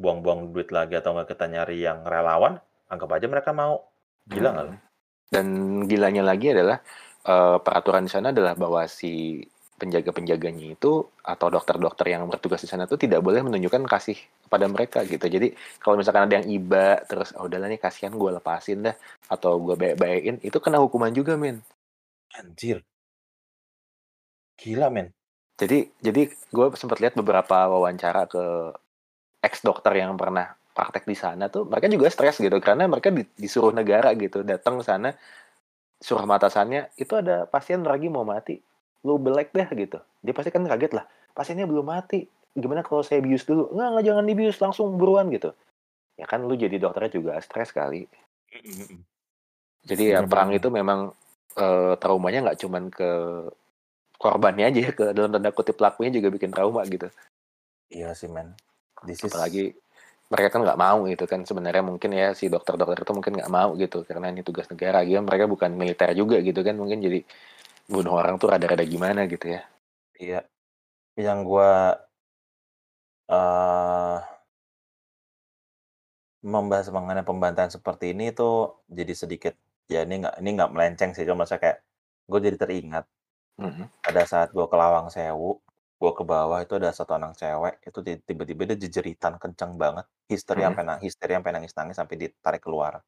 buang-buang 0.00 0.54
duit 0.54 0.72
lagi 0.72 0.96
atau 0.96 1.12
nggak 1.12 1.28
kita 1.36 1.44
nyari 1.50 1.84
yang 1.84 2.06
relawan 2.06 2.56
anggap 2.88 3.10
aja 3.12 3.26
mereka 3.28 3.50
mau 3.52 3.84
gila 4.26 4.48
nggak 4.54 4.64
lu? 4.66 4.72
Mm. 4.72 4.80
dan 5.30 5.46
gilanya 5.86 6.22
lagi 6.24 6.46
adalah 6.50 6.78
eh, 7.26 7.56
peraturan 7.60 8.06
di 8.06 8.10
sana 8.10 8.32
adalah 8.32 8.56
bahwa 8.56 8.86
si 8.88 9.44
penjaga-penjaganya 9.80 10.76
itu 10.76 11.08
atau 11.24 11.46
dokter-dokter 11.48 12.12
yang 12.12 12.28
bertugas 12.28 12.60
di 12.60 12.68
sana 12.68 12.84
tuh 12.84 13.00
tidak 13.00 13.24
boleh 13.24 13.40
menunjukkan 13.40 13.88
kasih 13.88 14.20
kepada 14.44 14.68
mereka 14.68 15.00
gitu. 15.08 15.24
Jadi 15.24 15.56
kalau 15.80 15.96
misalkan 15.96 16.28
ada 16.28 16.44
yang 16.44 16.48
iba 16.52 17.00
terus 17.08 17.32
oh 17.40 17.48
udahlah 17.48 17.72
nih 17.72 17.80
kasihan 17.80 18.12
gue 18.12 18.30
lepasin 18.36 18.84
dah 18.84 18.94
atau 19.32 19.56
gue 19.56 19.80
baik-baikin 19.80 20.44
itu 20.44 20.60
kena 20.60 20.76
hukuman 20.84 21.08
juga 21.16 21.40
men. 21.40 21.64
Anjir. 22.36 22.84
Gila 24.60 24.92
men. 24.92 25.08
Jadi 25.60 25.92
jadi 26.00 26.32
gue 26.32 26.66
sempat 26.72 27.04
lihat 27.04 27.12
beberapa 27.20 27.68
wawancara 27.68 28.24
ke 28.24 28.72
ex 29.44 29.60
dokter 29.60 29.92
yang 30.00 30.16
pernah 30.16 30.56
praktek 30.72 31.04
di 31.04 31.12
sana 31.12 31.52
tuh 31.52 31.68
mereka 31.68 31.92
juga 31.92 32.08
stres 32.08 32.40
gitu 32.40 32.56
karena 32.64 32.88
mereka 32.88 33.12
di- 33.12 33.28
disuruh 33.36 33.68
negara 33.68 34.16
gitu 34.16 34.40
datang 34.40 34.80
ke 34.80 34.84
sana 34.88 35.12
suruh 36.00 36.24
sama 36.24 36.40
atasannya 36.40 36.96
itu 36.96 37.12
ada 37.12 37.44
pasien 37.44 37.84
lagi 37.84 38.08
mau 38.08 38.24
mati 38.24 38.56
lu 39.04 39.20
belek 39.20 39.52
deh 39.52 39.68
gitu. 39.76 40.00
Dia 40.24 40.32
pasti 40.32 40.48
kan 40.48 40.64
kaget 40.64 40.96
lah 40.96 41.04
pasiennya 41.36 41.68
belum 41.68 41.84
mati 41.84 42.24
gimana 42.56 42.80
kalau 42.80 43.04
saya 43.04 43.20
bius 43.20 43.44
dulu? 43.44 43.68
Nggak 43.76 43.88
nggak 43.92 44.04
jangan 44.08 44.24
dibius 44.24 44.58
langsung 44.64 44.96
buruan 44.96 45.28
gitu. 45.28 45.52
Ya 46.16 46.24
kan 46.24 46.40
lu 46.44 46.56
jadi 46.56 46.80
dokternya 46.80 47.12
juga 47.12 47.32
stres 47.44 47.72
kali. 47.72 48.08
Jadi 49.84 50.04
ya 50.12 50.24
perang 50.24 50.56
itu 50.56 50.72
memang 50.72 51.12
eh, 51.56 51.92
traumanya 52.00 52.48
nggak 52.48 52.60
cuman 52.64 52.84
ke 52.88 53.10
korbannya 54.20 54.68
aja 54.68 54.92
ke 54.92 55.16
dalam 55.16 55.32
tanda 55.32 55.48
kutip 55.48 55.80
pelakunya 55.80 56.20
juga 56.20 56.28
bikin 56.28 56.52
trauma 56.52 56.84
gitu. 56.84 57.08
Iya 57.88 58.12
sih 58.12 58.28
men. 58.28 58.52
This 59.08 59.24
is 59.24 59.32
apalagi 59.32 59.72
mereka 60.28 60.48
kan 60.52 60.60
nggak 60.60 60.76
mau 60.76 61.08
gitu 61.08 61.24
kan. 61.24 61.40
Sebenarnya 61.48 61.80
mungkin 61.80 62.12
ya 62.12 62.36
si 62.36 62.52
dokter-dokter 62.52 63.00
itu 63.00 63.12
mungkin 63.16 63.32
nggak 63.40 63.48
mau 63.48 63.72
gitu 63.80 64.04
karena 64.04 64.28
ini 64.28 64.44
tugas 64.44 64.68
negara. 64.68 65.00
Gitu 65.08 65.16
mereka 65.24 65.48
bukan 65.48 65.72
militer 65.72 66.12
juga 66.12 66.36
gitu 66.44 66.60
kan. 66.60 66.76
Mungkin 66.76 67.00
jadi 67.00 67.24
bunuh 67.88 68.12
orang 68.12 68.36
tuh 68.36 68.52
rada-rada 68.52 68.84
gimana 68.84 69.24
gitu 69.24 69.56
ya. 69.56 69.64
Iya. 70.20 70.40
Yang 71.16 71.38
gua 71.48 71.70
eh 73.32 74.20
membahas 76.40 76.88
mengenai 76.92 77.24
pembantaian 77.24 77.68
seperti 77.72 78.16
ini 78.16 78.32
itu 78.32 78.72
jadi 78.88 79.12
sedikit 79.12 79.54
ya 79.92 80.04
ini 80.08 80.24
nggak 80.24 80.34
ini 80.40 80.50
nggak 80.56 80.70
melenceng 80.72 81.10
sih. 81.16 81.24
Cuma 81.24 81.44
saya 81.48 81.60
kayak 81.60 81.78
gue 82.30 82.40
jadi 82.46 82.56
teringat 82.60 83.04
Mhm. 83.60 83.84
pada 84.00 84.22
saat 84.24 84.48
gue 84.50 84.64
ke 84.64 84.76
Lawang 84.76 85.12
Sewu 85.12 85.60
gue 86.00 86.12
ke 86.16 86.24
bawah 86.24 86.64
itu 86.64 86.80
ada 86.80 86.96
satu 86.96 87.12
anak 87.12 87.36
cewek 87.36 87.84
itu 87.84 87.98
ti- 88.00 88.22
tiba-tiba 88.24 88.64
dia 88.72 88.78
jejeritan 88.88 89.36
kenceng 89.36 89.76
banget 89.76 90.08
histeria 90.32 90.66
Mhm. 90.66 90.68
sampai 90.72 90.84
nangis 90.88 91.04
histeria 91.12 91.36
sampai 91.36 91.52
nangis 91.52 91.72
nangis 91.76 91.96
sampai 92.00 92.16
ditarik 92.16 92.62
keluar. 92.64 93.04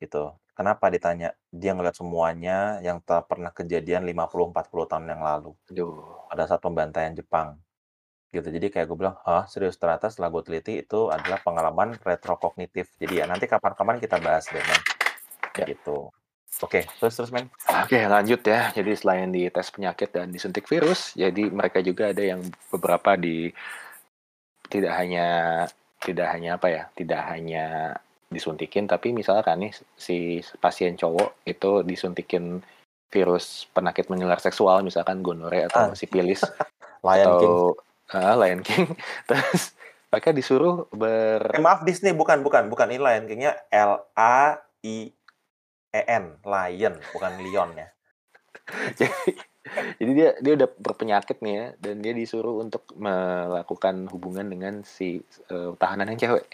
Gitu. 0.00 0.34
Kenapa? 0.52 0.88
Ditanya. 0.88 1.32
Dia 1.52 1.72
ngeliat 1.76 1.94
semuanya 1.94 2.80
yang 2.82 2.98
telah 3.04 3.22
pernah 3.24 3.52
kejadian 3.52 4.02
50-40 4.04 4.84
tahun 4.88 5.06
yang 5.08 5.22
lalu. 5.22 5.52
Aduh. 5.70 6.26
pada 6.32 6.48
saat 6.48 6.64
pembantaian 6.64 7.12
Jepang. 7.12 7.60
Gitu. 8.32 8.48
Jadi 8.48 8.72
kayak 8.72 8.88
gue 8.88 8.96
bilang 8.96 9.20
ah 9.28 9.44
serius? 9.44 9.76
Ternyata 9.76 10.08
setelah 10.08 10.32
gue 10.32 10.42
teliti 10.48 10.80
itu 10.80 11.12
adalah 11.12 11.36
pengalaman 11.44 11.92
retrokognitif. 12.00 12.88
Jadi 12.96 13.20
ya 13.20 13.28
nanti 13.28 13.44
kapan-kapan 13.44 14.00
kita 14.00 14.16
bahas 14.16 14.48
deh 14.48 14.64
Ya. 15.60 15.68
gitu 15.68 16.08
oke 16.60 16.84
terus 17.00 17.14
terus 17.16 17.32
men 17.32 17.48
Oke 17.82 18.04
lanjut 18.04 18.44
ya. 18.44 18.68
Jadi 18.76 18.92
selain 18.92 19.32
di 19.32 19.48
tes 19.48 19.72
penyakit 19.72 20.12
dan 20.12 20.28
disuntik 20.28 20.68
virus, 20.68 21.16
jadi 21.16 21.48
mereka 21.48 21.80
juga 21.80 22.12
ada 22.12 22.20
yang 22.20 22.44
beberapa 22.68 23.16
di 23.16 23.48
tidak 24.68 24.92
hanya 25.00 25.26
tidak 26.02 26.28
hanya 26.34 26.60
apa 26.60 26.68
ya, 26.68 26.82
tidak 26.92 27.22
hanya 27.30 27.96
disuntikin, 28.32 28.88
tapi 28.88 29.12
misalkan 29.12 29.68
nih 29.68 29.72
si 29.96 30.40
pasien 30.60 30.96
cowok 30.96 31.44
itu 31.44 31.84
disuntikin 31.84 32.64
virus 33.12 33.68
penyakit 33.76 34.08
menular 34.08 34.40
seksual, 34.40 34.80
misalkan 34.80 35.20
gonore 35.20 35.68
atau 35.68 35.92
Ah. 35.92 35.96
sipilis 35.96 36.40
Lion 37.06 37.36
King 37.36 37.52
atau 37.52 37.76
ah, 38.16 38.34
Lion 38.40 38.60
King, 38.64 38.88
terus 39.28 39.76
mereka 40.08 40.32
disuruh 40.32 40.88
ber 40.92 41.52
eh, 41.52 41.60
maaf 41.60 41.84
Disney 41.84 42.16
bukan 42.16 42.40
bukan 42.40 42.72
bukan 42.72 42.88
ini 42.88 43.00
Lion 43.00 43.24
Kingnya 43.28 43.52
L 43.68 44.00
A 44.16 44.56
I 44.84 45.12
E 45.92 46.02
N 46.08 46.40
Lion 46.42 46.94
bukan 47.12 47.32
Lion 47.44 47.70
ya. 47.76 47.88
Jadi, 48.98 49.32
jadi 50.00 50.12
dia 50.12 50.30
dia 50.42 50.52
udah 50.58 50.68
berpenyakit 50.80 51.38
nih 51.38 51.54
ya 51.54 51.66
dan 51.78 52.02
dia 52.02 52.12
disuruh 52.12 52.62
untuk 52.62 52.88
melakukan 52.98 54.06
hubungan 54.10 54.46
dengan 54.50 54.74
si 54.82 55.22
eh, 55.48 55.70
tahanan 55.78 56.12
yang 56.14 56.20
cewek. 56.20 56.46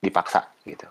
Dipaksa 0.00 0.46
gitu. 0.64 0.86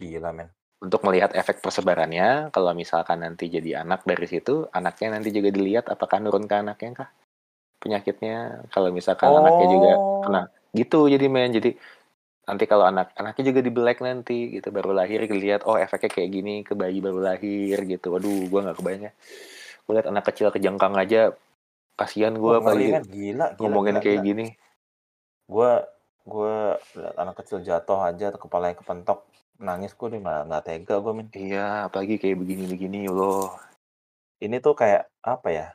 Gila 0.00 0.32
men. 0.34 0.48
Untuk 0.82 1.06
melihat 1.06 1.30
efek 1.38 1.62
persebarannya 1.62 2.50
kalau 2.50 2.74
misalkan 2.74 3.22
nanti 3.22 3.46
jadi 3.46 3.86
anak 3.86 4.02
dari 4.02 4.26
situ 4.26 4.66
anaknya 4.74 5.14
nanti 5.14 5.30
juga 5.30 5.54
dilihat 5.54 5.86
apakah 5.86 6.18
nurun 6.18 6.50
ke 6.50 6.56
anaknya 6.58 7.06
kah? 7.06 7.10
Penyakitnya 7.78 8.66
kalau 8.74 8.90
misalkan 8.90 9.30
anaknya 9.30 9.66
juga 9.70 9.92
Oh. 9.98 10.22
kena. 10.26 10.42
Gitu 10.74 11.06
jadi 11.06 11.26
men. 11.30 11.54
Jadi 11.54 11.78
nanti 12.42 12.64
kalau 12.66 12.84
anak 12.90 13.14
anaknya 13.14 13.54
juga 13.54 13.60
di 13.62 13.70
black 13.70 14.02
nanti 14.02 14.50
gitu 14.50 14.74
baru 14.74 14.90
lahir 14.90 15.22
dilihat 15.30 15.62
oh 15.62 15.78
efeknya 15.78 16.10
kayak 16.10 16.30
gini 16.34 16.54
ke 16.66 16.74
bayi 16.74 16.98
baru 16.98 17.22
lahir 17.22 17.78
gitu 17.86 18.10
waduh 18.10 18.50
gua 18.50 18.66
nggak 18.66 18.78
kebayang 18.82 19.02
ya 19.10 19.12
gue 19.82 19.92
liat 19.98 20.08
anak 20.08 20.24
kecil 20.30 20.48
kejengkang 20.54 20.94
aja 20.94 21.34
kasihan 21.98 22.34
gue 22.34 22.52
apalagi 22.54 22.90
men. 22.90 23.02
gila 23.02 23.02
gila 23.10 23.46
ngomongin 23.58 23.98
gila, 23.98 24.02
kayak 24.02 24.18
gila. 24.22 24.26
gini 24.26 24.46
gue 25.50 25.70
gue 26.22 26.54
liat 27.02 27.16
anak 27.18 27.34
kecil 27.42 27.58
jatuh 27.66 28.00
aja 28.06 28.30
atau 28.30 28.40
kepalanya 28.40 28.78
kepentok 28.78 29.26
nangis 29.58 29.94
gue 29.94 30.08
nggak 30.10 30.40
nggak 30.48 30.62
tega 30.64 30.94
gue 31.02 31.12
men 31.12 31.28
iya 31.34 31.86
apalagi 31.90 32.18
kayak 32.18 32.38
begini-begini 32.42 33.10
loh 33.10 33.54
ini 34.42 34.58
tuh 34.58 34.74
kayak 34.74 35.10
apa 35.22 35.48
ya 35.50 35.68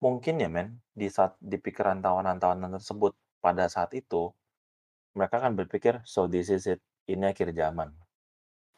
mungkin 0.00 0.40
ya 0.40 0.48
men 0.48 0.80
di 0.92 1.08
saat 1.08 1.34
di 1.40 1.56
pikiran 1.58 2.00
tawanan-tawanan 2.04 2.78
tersebut 2.78 3.16
pada 3.40 3.66
saat 3.66 3.92
itu 3.96 4.30
mereka 5.18 5.42
kan 5.42 5.58
berpikir 5.58 5.98
so 6.06 6.30
this 6.30 6.46
is 6.54 6.70
it 6.70 6.78
ini 7.10 7.34
akhir 7.34 7.50
zaman. 7.50 7.90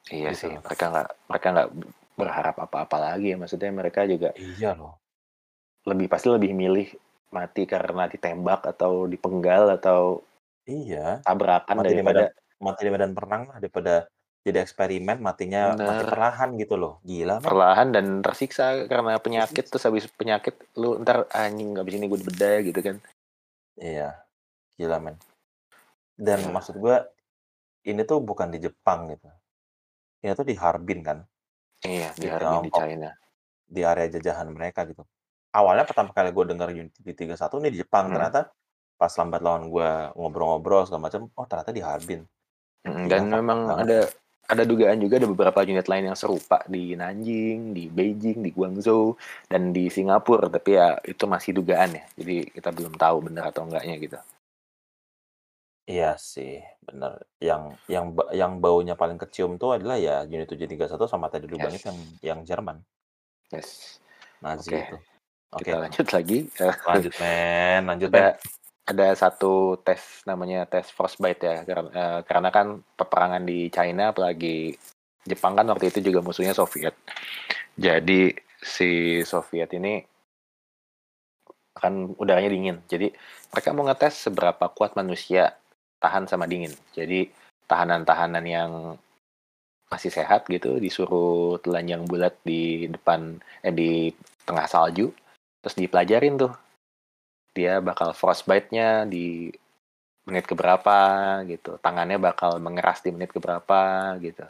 Iya 0.09 0.33
Gitu 0.33 0.49
sih 0.49 0.49
loh. 0.57 0.65
mereka 0.65 0.85
nggak 0.89 1.09
mereka 1.29 1.47
nggak 1.53 1.69
berharap 2.17 2.57
apa-apa 2.57 2.97
lagi 2.97 3.33
ya 3.33 3.37
maksudnya 3.37 3.73
mereka 3.73 4.05
juga 4.05 4.33
iya 4.37 4.77
loh. 4.77 5.01
lebih 5.89 6.13
pasti 6.13 6.29
lebih 6.29 6.53
milih 6.53 6.89
mati 7.33 7.65
karena 7.65 8.05
ditembak 8.05 8.69
atau 8.69 9.09
dipenggal 9.09 9.81
atau 9.81 10.21
iya. 10.69 11.25
tabrakan 11.25 11.81
mati 11.81 11.89
di 11.89 11.95
daripada 11.97 12.29
medan 12.29 12.61
mati 12.61 12.81
di 12.85 12.91
medan 12.93 13.13
perang 13.17 13.43
lah 13.49 13.57
daripada 13.57 14.05
jadi 14.45 14.65
eksperimen 14.65 15.21
matinya 15.21 15.73
mati 15.77 16.05
perlahan 16.05 16.57
gitu 16.61 16.77
loh. 16.77 17.01
Gila 17.05 17.41
men. 17.41 17.49
Perlahan 17.49 17.89
dan 17.93 18.07
tersiksa 18.21 18.89
karena 18.89 19.17
penyakit 19.21 19.69
terus 19.69 19.85
habis 19.85 20.05
penyakit 20.13 20.57
lu 20.77 21.01
ntar 21.01 21.29
anjing 21.33 21.77
habis 21.77 21.97
ini 21.97 22.09
gue 22.09 22.21
bedah 22.21 22.57
gitu 22.65 22.81
kan. 22.81 22.97
Iya. 23.81 24.21
Gila 24.77 25.01
men 25.01 25.17
dan 26.21 26.39
Iya. 26.39 26.53
maksud 26.53 26.77
gue 26.77 26.97
ini 27.83 28.05
tuh 28.05 28.21
bukan 28.21 28.53
di 28.53 28.61
Jepang 28.61 29.09
gitu 29.09 29.27
ini 30.21 30.37
tuh 30.37 30.45
di 30.45 30.53
Harbin 30.55 31.01
kan 31.01 31.19
iya 31.83 32.13
di 32.13 32.23
Di 32.23 32.29
Harbin 32.29 32.69
di. 32.69 32.71
China 32.71 33.11
di 33.65 33.81
area 33.81 34.11
jajahan 34.11 34.51
mereka 34.51 34.83
gitu. 34.83 35.07
Awalnya 35.51 35.87
pertama 35.87 36.11
kali 36.11 36.31
gue 36.31 36.45
denger 36.45 36.69
Unity 36.75 37.01
31 37.07 37.39
nih 37.63 37.71
di 37.71 37.79
Jepang, 37.81 38.11
Hmm. 38.11 38.19
ternyata 38.19 38.51
pas 38.95 39.15
lambat 39.15 39.41
lawan 39.41 39.71
gue 39.71 39.89
ngobrol-ngobrol 40.13 40.83
segala 40.85 41.07
macam, 41.07 41.31
oh 41.31 41.47
ternyata 41.47 41.71
di 41.71 41.79
Harbin. 41.79 42.27
Mm, 42.83 43.07
Gila, 43.07 43.09
dan 43.09 43.23
fuck 43.23 43.31
memang 43.33 43.59
banget. 43.65 43.79
ada 43.81 43.99
ada 44.51 44.63
dugaan 44.67 44.99
juga 44.99 45.23
ada 45.23 45.29
beberapa 45.31 45.63
unit 45.63 45.87
lain 45.87 46.05
yang 46.05 46.19
serupa 46.19 46.67
di 46.67 46.99
Nanjing, 46.99 47.71
di 47.71 47.87
Beijing, 47.87 48.43
di 48.43 48.51
Guangzhou, 48.51 49.15
dan 49.47 49.71
di 49.71 49.87
Singapura. 49.87 50.51
Tapi 50.51 50.71
ya 50.75 50.99
itu 51.01 51.23
masih 51.25 51.55
dugaan 51.55 51.95
ya. 51.95 52.03
Jadi 52.19 52.51
kita 52.51 52.75
belum 52.75 52.99
tahu 52.99 53.31
benar 53.31 53.55
atau 53.55 53.71
enggaknya 53.71 53.95
gitu. 53.97 54.19
Iya 55.91 56.15
sih, 56.15 56.63
bener. 56.87 57.19
Yang 57.43 57.63
yang 57.91 58.07
ba- 58.15 58.31
yang 58.31 58.53
baunya 58.63 58.95
paling 58.95 59.19
kecium 59.19 59.59
tuh 59.59 59.75
adalah 59.75 59.99
ya 59.99 60.23
Unit 60.23 60.47
731 60.47 61.11
sama 61.11 61.27
tadi 61.27 61.51
lubang 61.51 61.75
Yes. 61.75 61.83
itu 61.83 61.87
yang 61.91 62.01
yang 62.23 62.39
Jerman, 62.47 62.79
Yes. 63.51 63.99
Nazi 64.39 64.71
Oke. 64.71 64.79
itu. 64.87 64.97
Oke, 65.51 65.67
Kita 65.67 65.77
lanjut 65.83 66.07
lagi. 66.15 66.39
Eh, 66.47 66.75
lanjut 66.87 67.13
men, 67.19 67.83
lanjut 67.91 68.09
men. 68.15 68.15
ada 68.23 68.27
ada 68.87 69.07
satu 69.15 69.79
tes 69.83 70.23
namanya 70.27 70.67
tes 70.67 70.87
frostbite 70.91 71.43
ya 71.43 71.63
karena, 71.67 71.91
eh, 71.91 72.21
karena 72.23 72.49
kan 72.55 72.67
peperangan 72.95 73.43
di 73.43 73.67
China 73.71 74.15
apalagi 74.15 74.75
Jepang 75.27 75.59
kan 75.59 75.67
waktu 75.71 75.91
itu 75.91 76.11
juga 76.11 76.23
musuhnya 76.23 76.55
Soviet 76.55 76.95
jadi 77.79 78.35
si 78.59 79.21
Soviet 79.23 79.71
ini 79.79 80.03
kan 81.71 82.11
udaranya 82.19 82.51
dingin 82.51 82.83
jadi 82.91 83.15
mereka 83.55 83.71
mau 83.71 83.87
ngetes 83.87 84.27
seberapa 84.27 84.67
kuat 84.75 84.99
manusia 84.99 85.55
tahan 86.01 86.25
sama 86.27 86.49
dingin. 86.49 86.73
Jadi 86.97 87.29
tahanan-tahanan 87.69 88.45
yang 88.49 88.73
masih 89.91 90.11
sehat 90.11 90.47
gitu 90.47 90.79
disuruh 90.79 91.59
telanjang 91.63 92.07
bulat 92.07 92.39
di 92.47 92.87
depan 92.87 93.43
eh 93.67 93.75
di 93.75 94.15
tengah 94.47 94.67
salju 94.71 95.13
terus 95.61 95.77
dipelajarin 95.77 96.41
tuh. 96.41 96.53
Dia 97.53 97.83
bakal 97.83 98.17
frostbite-nya 98.17 99.05
di 99.05 99.53
menit 100.25 100.47
keberapa 100.47 100.99
gitu. 101.45 101.77
Tangannya 101.83 102.17
bakal 102.17 102.63
mengeras 102.63 103.03
di 103.05 103.11
menit 103.13 103.35
keberapa 103.35 104.15
gitu. 104.23 104.47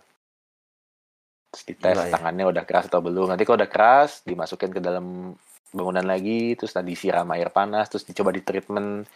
Terus 1.51 1.63
dites 1.67 1.95
Gila 1.99 2.07
ya. 2.07 2.15
tangannya 2.15 2.47
udah 2.47 2.65
keras 2.69 2.87
atau 2.87 3.03
belum. 3.03 3.33
Nanti 3.33 3.43
kalau 3.43 3.59
udah 3.59 3.73
keras 3.73 4.23
dimasukin 4.23 4.71
ke 4.71 4.79
dalam 4.79 5.35
bangunan 5.71 6.03
lagi 6.03 6.59
terus 6.59 6.75
nanti 6.75 6.99
disiram 6.99 7.31
air 7.31 7.51
panas 7.51 7.87
terus 7.87 8.03
dicoba 8.03 8.35
di 8.35 8.43
treatment 8.43 9.07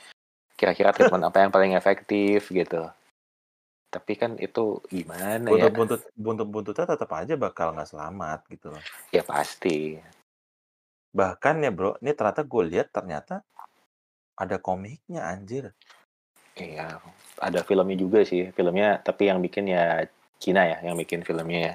kira-kira 0.54 0.94
treatment 0.94 1.26
apa 1.28 1.44
yang 1.44 1.52
paling 1.52 1.72
efektif 1.74 2.48
gitu 2.50 2.88
tapi 3.90 4.18
kan 4.18 4.34
itu 4.42 4.82
gimana 4.90 5.46
ya 5.54 5.70
Buntut-buntut 5.70 6.00
buntut-buntutnya 6.18 6.86
tetap 6.98 7.10
aja 7.14 7.34
bakal 7.38 7.70
nggak 7.78 7.90
selamat 7.94 8.40
gitu 8.50 8.74
loh. 8.74 8.82
ya 9.14 9.22
pasti 9.22 9.98
Bahkan 11.14 11.62
ya 11.62 11.70
bro, 11.70 11.94
ini 12.02 12.10
ternyata 12.10 12.42
gue 12.42 12.62
lihat 12.74 12.90
ternyata 12.90 13.46
ada 14.34 14.58
komiknya 14.58 15.22
anjir. 15.30 15.70
iya 16.58 16.98
ada 17.38 17.62
filmnya 17.62 17.94
juga 17.94 18.26
sih 18.26 18.50
filmnya 18.50 18.98
tapi 18.98 19.30
yang 19.30 19.38
bikin 19.38 19.70
ya 19.70 20.02
Cina 20.42 20.66
ya 20.66 20.82
yang 20.82 20.98
bikin 20.98 21.22
filmnya 21.22 21.60
ya 21.70 21.74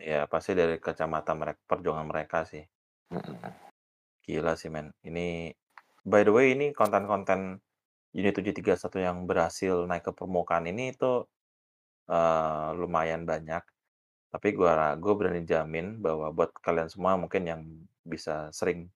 Ya 0.00 0.24
pasti 0.24 0.56
dari 0.56 0.80
kacamata 0.80 1.36
mereka 1.36 1.60
perjuangan 1.68 2.08
mereka 2.08 2.48
sih. 2.48 2.64
Mm-mm. 3.12 3.36
Gila 4.24 4.56
sih, 4.56 4.72
men. 4.72 4.96
Ini 5.04 5.52
by 6.08 6.24
the 6.24 6.32
way 6.32 6.56
ini 6.56 6.72
konten-konten 6.72 7.60
Unit 8.14 8.34
731 8.34 8.98
yang 9.06 9.18
berhasil 9.30 9.86
naik 9.86 10.04
ke 10.10 10.12
permukaan 10.18 10.66
ini 10.66 10.90
itu, 10.94 11.22
eee, 12.10 12.68
lumayan 12.80 13.22
banyak. 13.28 13.62
Tapi 14.34 14.48
gua 14.58 14.94
gue 14.98 15.14
berani 15.18 15.42
jamin 15.48 16.00
bahwa 16.04 16.28
buat 16.36 16.50
kalian 16.66 16.88
semua 16.92 17.14
mungkin 17.20 17.42
yang 17.48 17.62
bisa 18.06 18.50
sering 18.54 18.90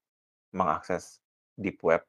mengakses 0.55 1.21
deep 1.59 1.79
web 1.85 2.03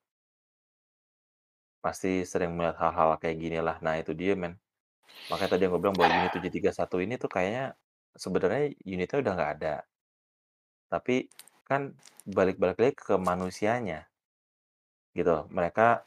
pasti 1.85 2.11
sering 2.31 2.51
melihat 2.57 2.77
hal-hal 2.83 3.09
kayak 3.21 3.37
gini 3.43 3.59
lah. 3.67 3.77
Nah 3.85 3.95
itu 4.01 4.11
dia, 4.21 4.33
men. 4.41 4.53
Makanya 5.31 5.51
tadi 5.55 5.61
yang 5.65 5.73
gue 5.75 5.81
bilang 5.83 5.97
bahwa 5.99 6.09
Unit 6.19 6.31
731 6.35 6.97
ini 7.05 7.15
tuh 7.23 7.29
kayaknya 7.35 7.65
sebenarnya 8.23 8.63
unitnya 8.95 9.17
udah 9.23 9.33
nggak 9.37 9.51
ada. 9.59 9.75
Tapi 10.93 11.15
kan 11.69 11.81
balik-balik 12.37 12.77
lagi 12.81 12.95
ke 13.05 13.13
manusianya. 13.29 13.99
Gitu. 15.17 15.35
Mereka 15.49 16.03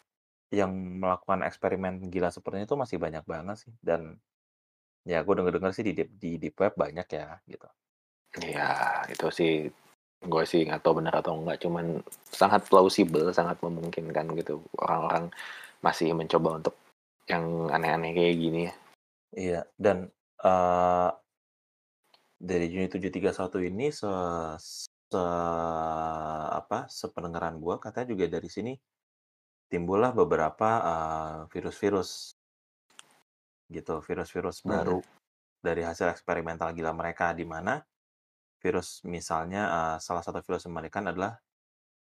yang 0.48 0.72
melakukan 0.72 1.44
eksperimen 1.44 2.08
gila 2.08 2.32
seperti 2.32 2.64
itu 2.64 2.74
masih 2.76 2.96
banyak 2.96 3.24
banget 3.28 3.68
sih 3.68 3.72
dan 3.84 4.16
ya 5.04 5.20
gue 5.24 5.34
denger-denger 5.36 5.72
sih 5.72 5.84
di 5.84 5.92
deep, 5.96 6.10
di 6.16 6.30
deep 6.40 6.56
web 6.60 6.72
banyak 6.76 7.08
ya 7.08 7.40
gitu. 7.48 7.68
Iya, 8.44 8.68
itu 9.08 9.26
sih 9.32 9.52
gue 10.18 10.42
sih 10.44 10.66
nggak 10.66 10.82
tahu 10.84 11.00
benar 11.00 11.22
atau 11.22 11.38
enggak, 11.38 11.64
cuman 11.64 12.02
sangat 12.28 12.66
plausibel, 12.68 13.30
sangat 13.32 13.56
memungkinkan 13.64 14.34
gitu 14.36 14.60
orang-orang 14.76 15.30
masih 15.80 16.10
mencoba 16.12 16.58
untuk 16.60 16.74
yang 17.30 17.70
aneh-aneh 17.72 18.12
kayak 18.12 18.36
gini 18.36 18.60
ya. 18.68 18.74
Iya, 19.28 19.60
dan 19.76 20.08
uh, 20.44 21.12
dari 22.40 22.66
unit 22.72 22.92
731 22.92 23.68
ini 23.68 23.92
se, 23.92 24.12
se 24.60 25.24
apa 26.52 26.88
sependengaran 26.88 27.56
gue 27.60 27.74
katanya 27.80 28.06
juga 28.12 28.24
dari 28.28 28.48
sini 28.48 28.72
timbullah 29.68 30.10
beberapa 30.16 30.70
uh, 30.80 31.38
virus-virus 31.52 32.34
gitu, 33.68 34.00
virus-virus 34.00 34.64
Hmm. 34.64 34.72
baru 34.72 34.98
dari 35.60 35.82
hasil 35.84 36.08
eksperimental 36.14 36.72
gila 36.72 36.92
mereka 36.94 37.34
di 37.36 37.44
mana 37.44 37.82
virus 38.62 39.02
misalnya 39.06 39.62
uh, 39.70 39.96
salah 40.02 40.22
satu 40.24 40.40
virus 40.42 40.66
yang 40.66 40.74
memberikan 40.74 41.04
adalah 41.10 41.38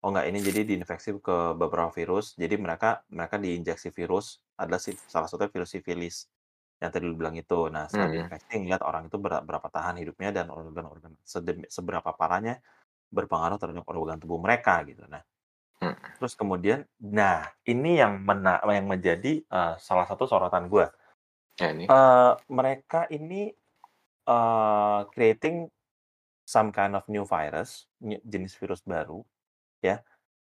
oh 0.04 0.10
enggak 0.14 0.26
ini 0.30 0.38
jadi 0.42 0.60
diinfeksi 0.68 1.18
ke 1.18 1.36
beberapa 1.58 1.90
virus 1.90 2.34
jadi 2.38 2.54
mereka 2.60 3.02
mereka 3.10 3.36
diinjeksi 3.40 3.90
virus 3.94 4.38
adalah 4.58 4.78
si, 4.82 4.94
salah 5.10 5.26
satu 5.30 5.48
virus 5.50 5.74
sifilis 5.74 6.30
yang 6.82 6.90
tadi 6.92 7.04
lu 7.08 7.16
bilang 7.18 7.34
itu 7.38 7.66
nah 7.72 7.88
setelah 7.90 8.10
Hmm. 8.10 8.14
diinfeksi 8.14 8.52
ngeliat 8.62 8.82
orang 8.84 9.08
itu 9.10 9.16
ber- 9.18 9.42
berapa 9.42 9.68
tahan 9.72 9.96
hidupnya 10.02 10.30
dan 10.34 10.46
organ-organ 10.52 11.16
seberapa 11.70 12.10
parahnya 12.14 12.60
berpengaruh 13.10 13.58
terhadap 13.58 13.84
organ 13.90 14.18
tubuh 14.22 14.38
mereka 14.38 14.82
gitu 14.86 15.02
nah 15.08 15.22
Hmm. 15.76 15.92
terus 16.16 16.32
kemudian 16.32 16.88
nah 16.96 17.52
ini 17.68 18.00
yang 18.00 18.24
mena 18.24 18.64
yang 18.64 18.88
menjadi 18.88 19.44
uh, 19.52 19.76
salah 19.76 20.08
satu 20.08 20.24
sorotan 20.24 20.72
gue 20.72 20.88
Ya 21.56 21.72
ini. 21.72 21.88
Eh, 21.88 22.32
mereka 22.52 23.08
ini 23.08 23.48
uh, 24.28 25.08
creating 25.08 25.72
some 26.44 26.68
kind 26.68 26.92
of 26.92 27.08
new 27.08 27.24
virus, 27.24 27.88
jenis 28.00 28.54
virus 28.60 28.84
baru, 28.84 29.24
ya, 29.80 30.04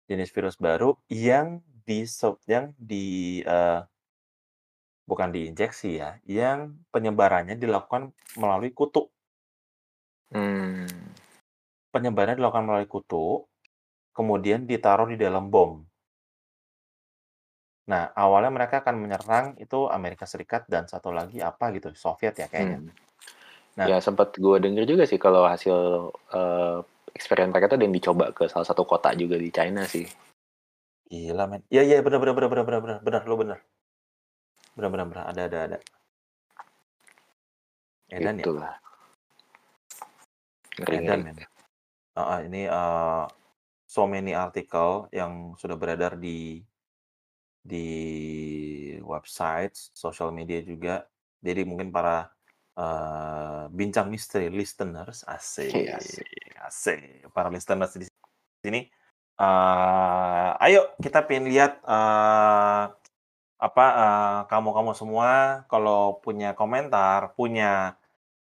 jenis 0.06 0.30
virus 0.30 0.60
baru 0.60 0.94
yang 1.08 1.64
di 1.88 2.06
yang 2.46 2.70
di 2.78 3.40
eh, 3.42 3.80
bukan 5.08 5.34
diinjeksi 5.34 5.90
ya, 5.98 6.20
yang 6.28 6.78
penyebarannya 6.94 7.56
dilakukan 7.58 8.12
melalui 8.38 8.70
kutu. 8.70 9.08
Hmm. 10.30 10.86
Penyebarannya 11.90 12.38
dilakukan 12.38 12.70
melalui 12.70 12.86
kutu, 12.86 13.49
kemudian 14.10 14.66
ditaruh 14.66 15.08
di 15.10 15.16
dalam 15.20 15.48
bom. 15.48 15.82
Nah, 17.90 18.14
awalnya 18.14 18.54
mereka 18.54 18.86
akan 18.86 19.02
menyerang 19.02 19.46
itu 19.58 19.90
Amerika 19.90 20.22
Serikat 20.22 20.70
dan 20.70 20.86
satu 20.86 21.10
lagi 21.10 21.42
apa 21.42 21.74
gitu, 21.74 21.90
Soviet 21.98 22.38
ya 22.38 22.46
kayaknya. 22.46 22.86
Hmm. 22.86 22.92
Nah. 23.78 23.86
Ya 23.86 23.96
sempat 24.02 24.34
gue 24.34 24.56
denger 24.62 24.84
juga 24.86 25.04
sih 25.06 25.18
kalau 25.18 25.46
hasil 25.46 25.74
eh, 26.34 26.78
eksperimen 27.14 27.50
mereka 27.50 27.70
tuh 27.70 27.76
ada 27.78 27.84
yang 27.86 27.96
dicoba 27.96 28.30
ke 28.34 28.46
salah 28.50 28.66
satu 28.66 28.86
kota 28.86 29.14
juga 29.14 29.38
di 29.38 29.50
China 29.50 29.86
sih. 29.86 30.06
Gila 31.10 31.50
men. 31.50 31.62
Iya 31.70 31.82
iya 31.82 31.96
benar 32.02 32.22
benar 32.22 32.34
benar 32.38 32.50
benar 32.50 32.64
benar 32.66 32.80
benar 32.82 32.98
benar 33.02 33.22
lo 33.26 33.34
benar. 33.34 33.58
Benar 34.78 34.90
benar 34.94 35.06
benar 35.10 35.24
ada 35.34 35.42
ada 35.50 35.58
ada. 35.66 35.78
Edan 38.10 38.38
ya. 38.38 38.42
Itulah. 38.46 38.74
Ngeri, 40.78 40.94
Edan 40.98 41.18
ngeri. 41.26 41.34
men. 41.34 41.46
Ah, 42.18 42.40
ini 42.42 42.66
uh, 42.66 43.24
so 43.90 44.06
many 44.06 44.30
artikel 44.38 45.10
yang 45.10 45.58
sudah 45.58 45.74
beredar 45.74 46.14
di 46.14 46.62
di 47.58 47.86
website, 49.02 49.74
social 49.90 50.30
media 50.30 50.62
juga. 50.62 51.10
Jadi 51.42 51.66
mungkin 51.66 51.90
para 51.90 52.30
uh, 52.78 53.66
bincang 53.74 54.06
misteri 54.06 54.46
listeners 54.46 55.26
asik, 55.26 55.74
Iya, 55.74 55.98
asik. 55.98 56.30
asik. 56.62 57.00
Para 57.34 57.50
listeners 57.50 57.98
di 57.98 58.06
sini, 58.62 58.86
uh, 59.42 60.54
ayo 60.62 60.94
kita 61.02 61.26
pengen 61.26 61.50
lihat 61.50 61.82
uh, 61.82 62.94
apa 63.60 63.86
uh, 63.92 64.38
kamu-kamu 64.46 64.94
semua 64.94 65.30
kalau 65.66 66.22
punya 66.22 66.54
komentar, 66.54 67.34
punya 67.34 67.99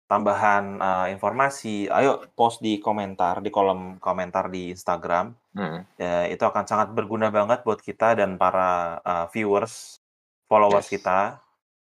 tambahan 0.08 0.80
uh, 0.80 1.06
informasi, 1.12 1.86
ayo 1.92 2.24
post 2.32 2.64
di 2.64 2.80
komentar 2.80 3.44
di 3.44 3.52
kolom 3.52 4.00
komentar 4.00 4.48
di 4.48 4.72
Instagram. 4.72 5.36
Hmm. 5.52 5.84
Ya, 6.00 6.24
itu 6.32 6.40
akan 6.42 6.64
sangat 6.64 6.96
berguna 6.96 7.28
banget 7.28 7.60
buat 7.62 7.84
kita 7.84 8.16
dan 8.16 8.40
para 8.40 8.98
uh, 9.04 9.26
viewers, 9.28 10.00
followers 10.48 10.88
Yes. 10.88 10.92
kita, 10.96 11.18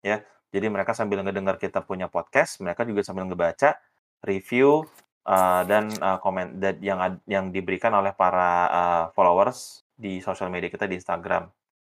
ya. 0.06 0.22
Jadi 0.54 0.66
mereka 0.70 0.94
sambil 0.94 1.18
ngedengar 1.26 1.58
kita 1.58 1.82
punya 1.82 2.06
podcast, 2.06 2.62
mereka 2.62 2.86
juga 2.86 3.02
sambil 3.02 3.26
ngebaca 3.26 3.74
review 4.22 4.86
uh, 5.26 5.66
dan 5.66 5.90
uh, 5.98 6.22
komen 6.22 6.62
dan 6.62 6.78
yang 6.78 7.18
yang 7.26 7.50
diberikan 7.50 7.90
oleh 7.90 8.14
para 8.14 8.50
uh, 8.70 9.04
followers 9.18 9.82
di 9.98 10.22
sosial 10.22 10.46
media 10.46 10.70
kita 10.70 10.86
di 10.86 10.94
Instagram. 10.94 11.50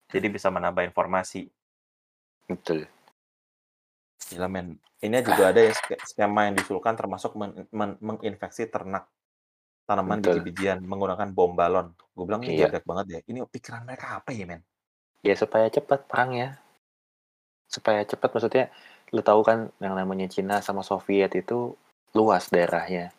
Jadi 0.09 0.27
bisa 0.29 0.53
menambah 0.53 0.85
informasi. 0.85 1.49
Betul. 2.49 2.89
Gila 4.27 4.47
men. 4.51 4.75
Ini 4.99 5.23
juga 5.23 5.55
ada 5.55 5.63
ya 5.63 5.71
ske- 5.71 6.01
skema 6.03 6.51
yang 6.51 6.59
diusulkan 6.59 6.93
termasuk 6.99 7.39
men- 7.39 7.67
men- 7.71 7.99
menginfeksi 8.03 8.67
ternak 8.67 9.07
tanaman 9.87 10.19
Betul. 10.19 10.43
biji-bijian 10.43 10.83
menggunakan 10.83 11.31
bom 11.31 11.55
balon. 11.55 11.95
Gue 12.13 12.25
bilang 12.27 12.43
ini 12.43 12.61
Iya. 12.61 12.83
banget 12.83 13.05
ya. 13.09 13.19
Ini 13.25 13.47
pikiran 13.47 13.87
mereka 13.87 14.19
apa 14.21 14.29
ya 14.35 14.45
men? 14.45 14.61
Ya 15.23 15.33
supaya 15.33 15.71
cepat 15.71 16.05
perangnya. 16.05 16.59
Supaya 17.65 18.03
cepat 18.05 18.29
maksudnya 18.35 18.69
lu 19.09 19.25
tahu 19.25 19.41
kan 19.41 19.73
yang 19.81 19.97
namanya 19.97 20.29
Cina 20.29 20.61
sama 20.61 20.85
Soviet 20.85 21.33
itu 21.33 21.73
luas 22.13 22.51
daerahnya. 22.53 23.09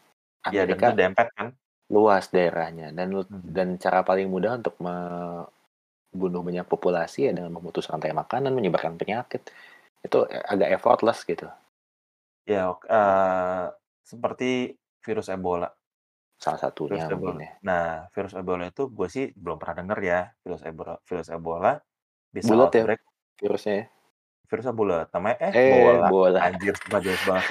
Iya 0.49 0.65
dan 0.65 0.79
Amerika 0.79 0.87
itu 0.93 0.99
dempet 1.01 1.29
kan. 1.37 1.49
luas 1.91 2.31
daerahnya 2.31 2.95
dan 2.95 3.11
Hmm. 3.11 3.27
dan 3.51 3.75
cara 3.83 4.07
paling 4.07 4.31
mudah 4.31 4.63
untuk 4.63 4.79
membunuh 4.79 6.43
banyak 6.47 6.65
populasi 6.71 7.27
ya 7.27 7.33
dengan 7.35 7.51
memutus 7.51 7.91
rantai 7.91 8.15
makanan, 8.15 8.55
menyebarkan 8.55 8.95
penyakit. 8.95 9.51
Itu 10.01 10.25
agak 10.27 10.69
effortless 10.81 11.23
gitu. 11.25 11.47
Ya 12.49 12.73
eh, 12.73 13.65
seperti 14.03 14.75
virus 15.05 15.29
Ebola. 15.29 15.69
Salah 16.41 16.57
satunya 16.57 17.05
Virus 17.05 17.13
Ebola. 17.13 17.37
ya. 17.41 17.53
Nah 17.61 17.87
virus 18.17 18.33
Ebola 18.33 18.65
itu 18.69 18.89
gue 18.89 19.09
sih 19.13 19.29
belum 19.37 19.61
pernah 19.61 19.85
denger 19.85 19.99
ya 20.01 20.21
virus 20.41 20.63
Ebola. 20.65 20.97
Virus 21.05 21.29
Ebola 21.29 21.73
bisa 22.33 22.53
Bulat 22.57 22.73
ya 22.73 22.85
virusnya 23.41 23.75
ya. 23.75 23.87
Virusnya 24.51 24.75
bulat. 24.75 25.07
Namanya 25.15 25.37
eh, 25.47 25.53
Eh, 25.55 25.71
bola. 25.71 26.09
bola. 26.11 26.39
Anjir, 26.43 26.75
jelas 26.75 27.23
banget. 27.23 27.47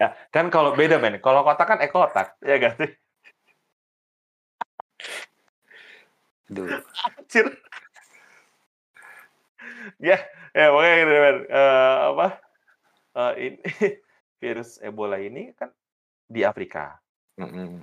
ya, 0.00 0.08
kan 0.32 0.48
kalau 0.48 0.72
beda 0.72 0.96
men. 0.96 1.20
Kalau 1.20 1.44
kotak 1.44 1.68
kan 1.68 1.78
ekotak, 1.84 2.40
ya 2.40 2.56
gak 2.56 2.74
sih? 2.80 2.90
Aduh. 6.48 6.68
Anjir. 7.04 7.46
ya, 10.00 10.16
ya 10.58 10.70
pokoknya 10.70 10.94
gitu 11.02 11.12
men. 11.18 11.38
Eh, 11.50 11.96
apa? 12.14 12.26
Eh, 13.14 13.32
ini 13.42 13.58
virus 14.42 14.78
Ebola 14.78 15.18
ini 15.18 15.50
kan 15.54 15.70
di 16.30 16.46
Afrika. 16.46 16.98
Mm-mm. 17.38 17.82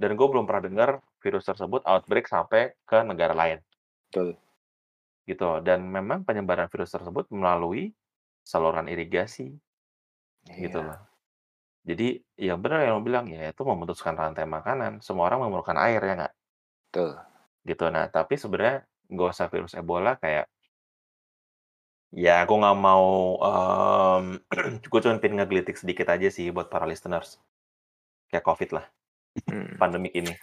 Dan 0.00 0.10
gue 0.16 0.26
belum 0.26 0.48
pernah 0.48 0.64
dengar 0.64 0.90
virus 1.20 1.44
tersebut 1.44 1.84
outbreak 1.84 2.24
sampai 2.24 2.72
ke 2.88 3.04
negara 3.04 3.36
lain. 3.36 3.60
Betul. 4.08 4.40
Gitu. 5.28 5.48
Dan 5.60 5.84
memang 5.92 6.24
penyebaran 6.24 6.72
virus 6.72 6.96
tersebut 6.96 7.28
melalui 7.28 7.92
saluran 8.40 8.88
irigasi. 8.88 9.52
Gitu 10.48 10.80
Iya. 10.80 10.88
loh. 10.88 11.00
Jadi 11.80 12.20
yang 12.40 12.60
benar 12.60 12.84
yang 12.84 13.00
lo 13.00 13.04
bilang 13.04 13.28
ya 13.28 13.52
itu 13.52 13.60
memutuskan 13.64 14.16
rantai 14.16 14.48
makanan. 14.48 15.04
Semua 15.04 15.28
orang 15.28 15.44
memerlukan 15.48 15.76
air 15.80 16.00
ya 16.00 16.14
nggak? 16.16 16.34
Betul. 16.88 17.10
Gitu. 17.64 17.84
Nah 17.92 18.08
tapi 18.08 18.40
sebenarnya 18.40 18.84
nggak 19.12 19.30
usah 19.36 19.48
virus 19.52 19.76
Ebola 19.76 20.16
kayak 20.16 20.48
ya 22.14 22.42
aku 22.42 22.54
nggak 22.58 22.78
mau 22.78 23.38
em 23.40 24.24
gue 24.90 25.00
cuma 25.02 25.18
pengen 25.22 25.42
ngegelitik 25.42 25.78
sedikit 25.78 26.10
aja 26.10 26.28
sih 26.28 26.50
buat 26.50 26.66
para 26.66 26.86
listeners 26.86 27.38
kayak 28.30 28.46
COVID 28.46 28.70
lah 28.78 28.86
Hmm. 29.46 29.78
pandemik 29.78 30.10
ini 30.10 30.34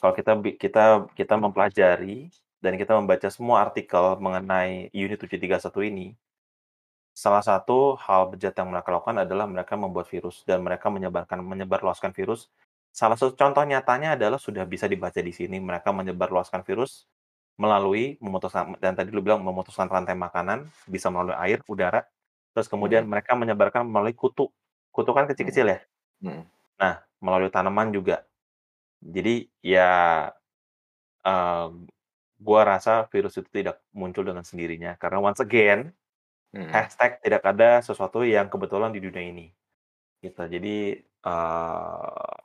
kalau 0.00 0.12
kita 0.12 0.32
kita 0.60 0.84
kita 1.16 1.34
mempelajari 1.40 2.28
dan 2.60 2.76
kita 2.76 2.92
membaca 2.96 3.28
semua 3.32 3.64
artikel 3.64 4.16
mengenai 4.20 4.92
unit 4.92 5.20
731 5.20 5.88
ini, 5.88 6.06
salah 7.16 7.40
satu 7.44 7.96
hal 8.00 8.32
bejat 8.32 8.52
yang 8.56 8.68
mereka 8.72 8.92
lakukan 8.92 9.22
adalah 9.24 9.46
mereka 9.48 9.74
membuat 9.78 10.08
virus 10.10 10.42
dan 10.44 10.60
mereka 10.64 10.92
menyebarkan 10.92 11.40
menyebarluaskan 11.40 12.12
virus. 12.12 12.48
Salah 12.92 13.16
satu 13.16 13.36
contoh 13.36 13.60
nyatanya 13.64 14.16
adalah 14.16 14.40
sudah 14.40 14.64
bisa 14.64 14.88
dibaca 14.88 15.20
di 15.20 15.32
sini, 15.32 15.60
mereka 15.60 15.92
menyebarluaskan 15.92 16.64
virus 16.64 17.04
melalui 17.60 18.16
memutuskan 18.20 18.76
dan 18.82 18.94
tadi 18.98 19.10
lu 19.14 19.20
bilang 19.24 19.40
memutuskan 19.44 19.88
rantai 19.88 20.14
makanan, 20.18 20.68
bisa 20.88 21.08
melalui 21.12 21.36
air, 21.40 21.60
udara, 21.70 22.04
terus 22.56 22.68
kemudian 22.72 23.04
Mhm. 23.04 23.10
mereka 23.10 23.34
menyebarkan 23.38 23.84
melalui 23.88 24.14
kutu. 24.16 24.50
Kutu 24.94 25.10
kan 25.16 25.26
kecil-kecil 25.30 25.66
ya? 25.72 25.78
Mhm. 26.20 26.46
Nah, 26.80 27.02
melalui 27.22 27.50
tanaman 27.52 27.90
juga. 27.94 28.24
Jadi 29.02 29.48
ya, 29.64 29.90
eee, 31.26 31.68
gua 32.42 32.62
rasa 32.68 33.06
virus 33.12 33.38
itu 33.40 33.48
tidak 33.52 33.80
muncul 33.96 34.24
dengan 34.26 34.44
sendirinya 34.46 34.96
karena 35.00 35.18
once 35.22 35.40
again, 35.44 35.92
Mhm. 36.52 36.88
hashtag 36.90 37.18
tidak 37.24 37.42
ada 37.46 37.80
sesuatu 37.84 38.22
yang 38.26 38.48
kebetulan 38.52 38.92
di 38.94 39.00
dunia 39.04 39.24
ini, 39.32 39.46
gitu. 40.24 40.42
Jadi, 40.48 41.00
eee 41.02 42.36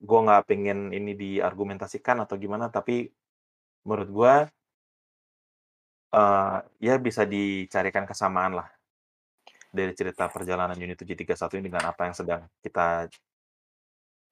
gua 0.00 0.18
nggak 0.22 0.44
pengen 0.46 0.78
ini 0.94 1.18
diargumentasikan 1.18 2.22
atau 2.22 2.38
gimana, 2.38 2.70
tapi 2.70 3.10
menurut 3.88 4.10
gua 4.12 4.34
eee, 6.12 6.56
ya 6.86 6.94
bisa 7.00 7.22
dicarikan 7.28 8.04
kesamaan 8.08 8.52
lah 8.60 8.68
dari 9.72 9.92
cerita 9.96 10.24
perjalanan 10.32 10.76
unit 10.76 10.96
731 10.96 11.60
ini 11.60 11.68
dengan 11.68 11.84
apa 11.92 12.02
yang 12.08 12.16
sedang 12.16 12.42
kita 12.64 13.08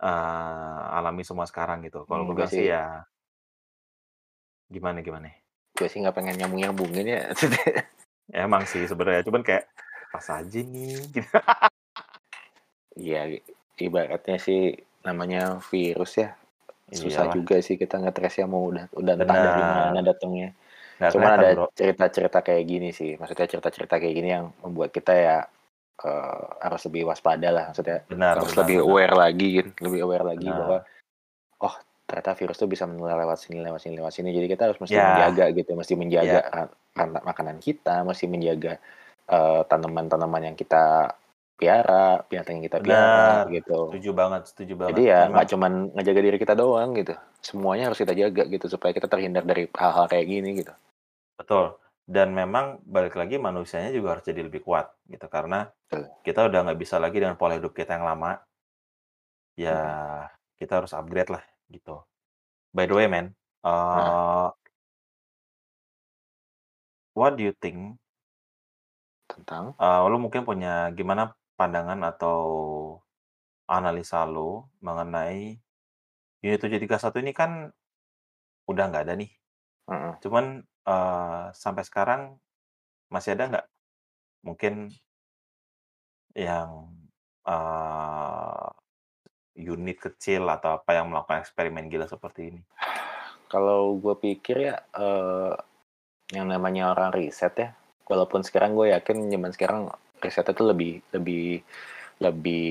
eee, 0.01 0.81
alami 0.99 1.23
semua 1.25 1.47
sekarang 1.49 1.79
gitu. 1.87 2.05
Kalau 2.09 2.25
Mmm, 2.25 2.29
gue 2.29 2.35
gue 2.37 2.45
bilang 2.45 2.53
sih 2.53 2.65
sih 2.65 2.73
ya 2.73 3.05
Gimana 4.67 4.99
gimana? 5.03 5.31
gue 5.77 5.89
sih 5.93 6.01
nggak 6.03 6.17
pengen 6.17 6.35
nyambung-nyambungin 6.41 7.07
ya. 7.07 7.23
Emang 8.35 8.63
sih 8.67 8.83
sebenarnya, 8.91 9.23
cuman 9.27 9.43
kayak, 9.47 9.65
pas 10.11 10.27
aja 10.35 10.61
nih, 10.61 10.99
gitu. 11.15 11.31
Iya, 12.97 13.39
ibaratnya 13.77 14.37
sih 14.41 14.61
namanya 15.05 15.61
virus 15.71 16.17
ya, 16.23 16.33
susah 16.95 17.27
Iyalah. 17.27 17.37
juga 17.37 17.59
sih 17.65 17.75
kita 17.81 17.99
nge-trace-nya 18.03 18.47
mau 18.51 18.63
udah 18.71 18.87
udah 18.95 19.15
entah 19.19 19.39
dari 19.43 19.65
mana 19.67 20.01
datangnya. 20.07 20.55
Nggak 21.01 21.13
Cuman 21.13 21.31
ada 21.43 21.51
cerita-cerita 21.79 22.41
kayak 22.47 22.65
gini 22.69 22.89
sih, 22.95 23.17
maksudnya 23.21 23.47
cerita-cerita 23.51 23.97
kayak 24.03 24.15
gini 24.19 24.29
yang 24.37 24.47
membuat 24.65 24.91
kita 24.95 25.13
ya, 25.17 25.37
eee, 26.05 26.45
harus 26.65 26.83
lebih 26.91 27.03
waspada 27.11 27.49
lah, 27.55 27.65
maksudnya 27.73 28.05
Benar 28.11 28.39
harus 28.39 28.55
benar 28.55 28.71
lebih 28.71 28.79
benar. 28.79 28.87
aware 28.87 29.15
lagi 29.19 29.47
gitu, 29.63 29.71
lebih 29.83 30.01
aware 30.07 30.27
lagi 30.27 30.51
bahwa, 30.55 30.79
Benar. 30.79 30.97
oh 31.65 31.77
ternyata 32.09 32.33
virus 32.39 32.59
tuh 32.61 32.69
bisa 32.71 32.85
menular 32.91 33.17
lewat 33.21 33.39
sini 33.49 33.61
lewat 33.65 33.81
sini 33.85 33.95
lewat 34.01 34.13
sini. 34.17 34.31
Jadi 34.37 34.47
kita 34.53 34.63
harus 34.71 34.81
mesti 34.83 34.99
Ya. 34.99 35.03
menjaga 35.03 35.45
gitu, 35.55 35.73
mesti 35.79 35.95
menjaga 35.99 36.41
rantai 36.97 37.23
makanan 37.27 37.59
kita, 37.63 38.03
mesti 38.09 38.27
menjaga, 38.31 38.79
eee, 39.31 39.61
tanaman-tanaman 39.71 40.43
yang 40.53 40.57
kita 40.59 41.15
piara, 41.61 42.23
binatang 42.29 42.55
yang 42.61 42.67
kita 42.69 42.81
piara, 42.87 43.21
Benar, 43.21 43.49
gitu. 43.55 43.73
setuju 43.81 44.09
banget 44.21 44.43
setuju 44.53 44.75
banget. 44.77 45.05
Jadi 45.05 45.11
ya 45.11 45.27
nggak 45.33 45.47
cuman 45.55 45.73
ngejaga 45.97 46.21
diri 46.27 46.39
kita 46.43 46.55
doang 46.59 46.95
gitu, 46.99 47.15
semuanya 47.43 47.91
harus 47.91 48.01
kita 48.03 48.15
jaga 48.15 48.43
gitu 48.47 48.67
supaya 48.71 48.93
kita 48.95 49.09
terhindar 49.11 49.45
dari 49.47 49.67
hal-hal 49.75 50.07
kayak 50.11 50.27
gini 50.31 50.51
gitu. 50.63 50.73
Betul, 51.39 51.77
dan 52.09 52.33
memang 52.33 52.81
balik 52.89 53.13
lagi 53.21 53.37
manusianya 53.37 53.93
juga 53.93 54.17
harus 54.17 54.25
jadi 54.25 54.41
lebih 54.49 54.65
kuat 54.65 54.97
gitu, 55.05 55.29
karena 55.29 55.69
Betul. 55.91 56.17
kita 56.25 56.49
udah 56.49 56.61
nggak 56.69 56.81
bisa 56.81 56.97
lagi 57.01 57.19
dengan 57.21 57.37
pola 57.41 57.57
hidup 57.57 57.73
kita 57.77 57.97
yang 57.97 58.09
lama. 58.09 58.45
Ya, 59.57 59.73
Mhm. 59.73 59.97
kita 60.61 60.73
harus 60.85 60.93
upgrade 60.93 61.33
lah 61.33 61.41
gitu. 61.73 62.05
By 62.77 62.87
the 62.91 62.95
way 62.99 63.07
man, 63.09 63.35
Heeh. 63.93 64.17
eee 64.17 64.49
what 67.17 67.37
do 67.37 67.43
you 67.43 67.53
think 67.53 67.97
Tentang? 69.31 69.77
eee, 69.81 70.01
lu 70.13 70.17
mungkin 70.25 70.43
punya 70.49 70.89
gimana 70.97 71.37
pandangan 71.59 72.01
atau 72.11 72.41
analisa 73.67 74.23
lu 74.27 74.63
mengenai 74.87 75.59
unit 76.45 76.61
731 76.63 77.19
ini 77.25 77.33
kan 77.35 77.51
udah 78.71 78.85
nggak 78.91 79.05
ada 79.07 79.15
nih. 79.19 79.31
Heeh. 79.91 80.13
Cuman, 80.25 80.47
eee, 80.89 81.45
sampai 81.55 81.85
sekarang 81.87 82.23
masih 83.13 83.37
ada 83.39 83.45
nggak 83.51 83.67
mungkin 84.47 84.75
yang, 86.37 86.93
eee, 87.49 88.67
unit 89.73 89.99
kecil 90.01 90.43
atau 90.49 90.71
apa 90.81 90.91
yang 90.99 91.07
melakukan 91.13 91.41
eksperimen 91.45 91.89
gila 91.93 92.07
seperti 92.09 92.43
ini? 92.55 92.61
Kalau 93.53 93.95
gue 94.03 94.15
pikir 94.19 94.57
ya, 94.69 94.77
eee, 94.99 95.53
yang 96.37 96.47
namanya 96.51 96.93
orang 96.95 97.11
riset 97.15 97.55
ya, 97.59 97.69
walaupun 98.11 98.43
sekarang 98.47 98.75
gue 98.79 98.91
yakin 98.97 99.31
zaman 99.33 99.53
sekarang 99.57 99.81
risetnya 100.27 100.55
tuh 100.59 100.69
lebih 100.75 100.93
lebih 101.15 101.63
lebih 102.25 102.67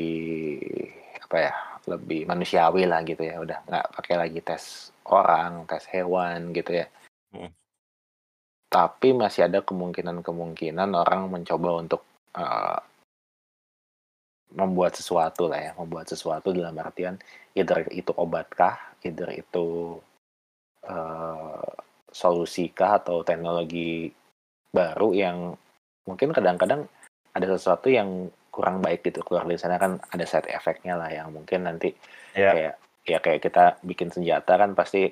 apa 1.26 1.38
ya, 1.42 1.54
lebih 1.92 2.22
manusiawi 2.30 2.84
lah 2.92 3.02
gitu 3.08 3.22
ya, 3.26 3.36
udah 3.46 3.58
nggak 3.70 3.86
pakai 3.98 4.16
lagi 4.22 4.40
tes 4.46 4.64
orang, 5.10 5.66
tes 5.70 5.84
hewan 5.94 6.54
gitu 6.58 6.72
ya. 6.82 6.86
Mhm. 7.36 7.52
Tapi 8.74 9.14
masih 9.14 9.46
ada 9.48 9.60
kemungkinan-kemungkinan 9.62 10.90
orang 11.04 11.22
mencoba 11.34 11.70
untuk, 11.82 12.02
eee 12.38 12.78
membuat 14.54 14.94
sesuatu 14.96 15.50
lah 15.52 15.60
ya, 15.60 15.72
membuat 15.76 16.06
sesuatu 16.08 16.54
dalam 16.54 16.76
artian 16.80 17.18
either 17.58 17.84
itu 17.92 18.12
obatkah, 18.16 18.78
either 19.04 19.28
itu, 19.34 20.00
eee, 20.86 21.70
solusikah 22.14 23.02
atau 23.04 23.24
teknologi 23.28 24.12
baru 24.72 25.12
yang 25.16 25.38
mungkin 26.08 26.30
kadang-kadang 26.36 26.88
ada 27.36 27.46
sesuatu 27.52 27.92
yang 27.92 28.32
kurang 28.50 28.80
baik 28.80 29.04
gitu 29.04 29.20
keluar 29.28 29.44
dari 29.44 29.60
sana 29.60 29.76
kan 29.76 30.00
ada 30.00 30.24
side 30.24 30.48
effect-nya 30.48 30.96
lah 30.96 31.12
yang 31.12 31.28
mungkin 31.36 31.68
nanti 31.68 31.92
Iya. 32.36 32.52
kayak 32.56 32.74
ya 33.06 33.18
kayak 33.22 33.42
kita 33.44 33.66
bikin 33.84 34.10
senjata 34.10 34.56
kan 34.58 34.72
pasti 34.74 35.12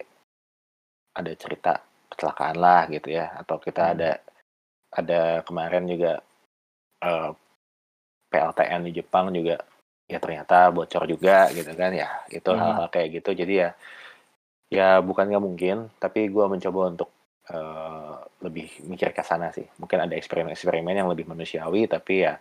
ada 1.14 1.32
cerita 1.38 1.78
kecelakaan 2.10 2.58
lah 2.58 2.90
gitu 2.90 3.14
ya, 3.14 3.30
atau 3.38 3.62
kita 3.62 3.84
Mhm. 3.86 3.94
ada 4.00 4.12
ada 4.94 5.22
kemarin 5.46 5.84
juga, 5.90 6.22
eee, 7.04 7.30
PLTN 8.34 8.82
di 8.88 8.92
Jepang 8.98 9.30
juga 9.34 9.58
ya 10.10 10.20
ternyata 10.22 10.70
bocor 10.74 11.06
juga 11.10 11.50
gitu 11.54 11.72
kan 11.78 11.92
ya, 11.94 12.10
itu 12.30 12.50
Mhm. 12.50 12.60
hal-hal 12.62 12.88
kayak 12.94 13.10
gitu. 13.22 13.32
Jadi 13.38 13.54
ya 13.68 13.70
ya 14.74 14.88
bukan 15.06 15.30
nggak 15.30 15.44
mungkin, 15.46 15.78
tapi 16.02 16.28
gue 16.30 16.46
mencoba 16.50 16.82
untuk, 16.94 17.10
eee, 17.52 18.14
lebih 18.46 18.68
mikir 18.88 19.10
ke 19.18 19.24
sana 19.26 19.52
sih. 19.56 19.66
Mungkin 19.82 20.00
ada 20.06 20.16
eksperimen-eksperimen 20.16 20.96
yang 21.00 21.10
lebih 21.12 21.26
manusiawi, 21.32 21.88
tapi 21.92 22.26
ya 22.28 22.40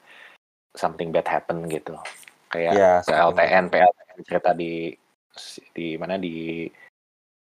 something 0.76 1.10
bad 1.14 1.26
happen 1.28 1.66
gitu. 1.70 1.96
Kayak 2.52 2.76
bad 3.06 3.06
PLTN. 3.08 3.64
PLTN 3.72 4.20
cerita 4.28 4.50
di 4.56 4.92
di 5.76 5.96
mana, 6.00 6.16
di 6.20 6.66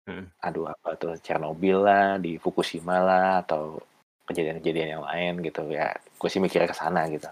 Mhm. 0.08 0.32
aduh 0.46 0.66
apa 0.72 0.90
tuh, 1.00 1.12
Chernobyl 1.24 1.78
lah, 1.84 2.16
di 2.24 2.40
Fukushima 2.40 2.96
lah, 3.04 3.44
atau 3.44 3.80
kejadian-kejadian 4.28 4.88
yang 5.00 5.04
lain 5.04 5.32
gitu 5.44 5.62
ya, 5.68 5.92
gue 6.20 6.28
sih 6.32 6.40
mikirnya 6.40 6.70
ke 6.70 6.76
sana 6.78 7.04
gitu. 7.12 7.28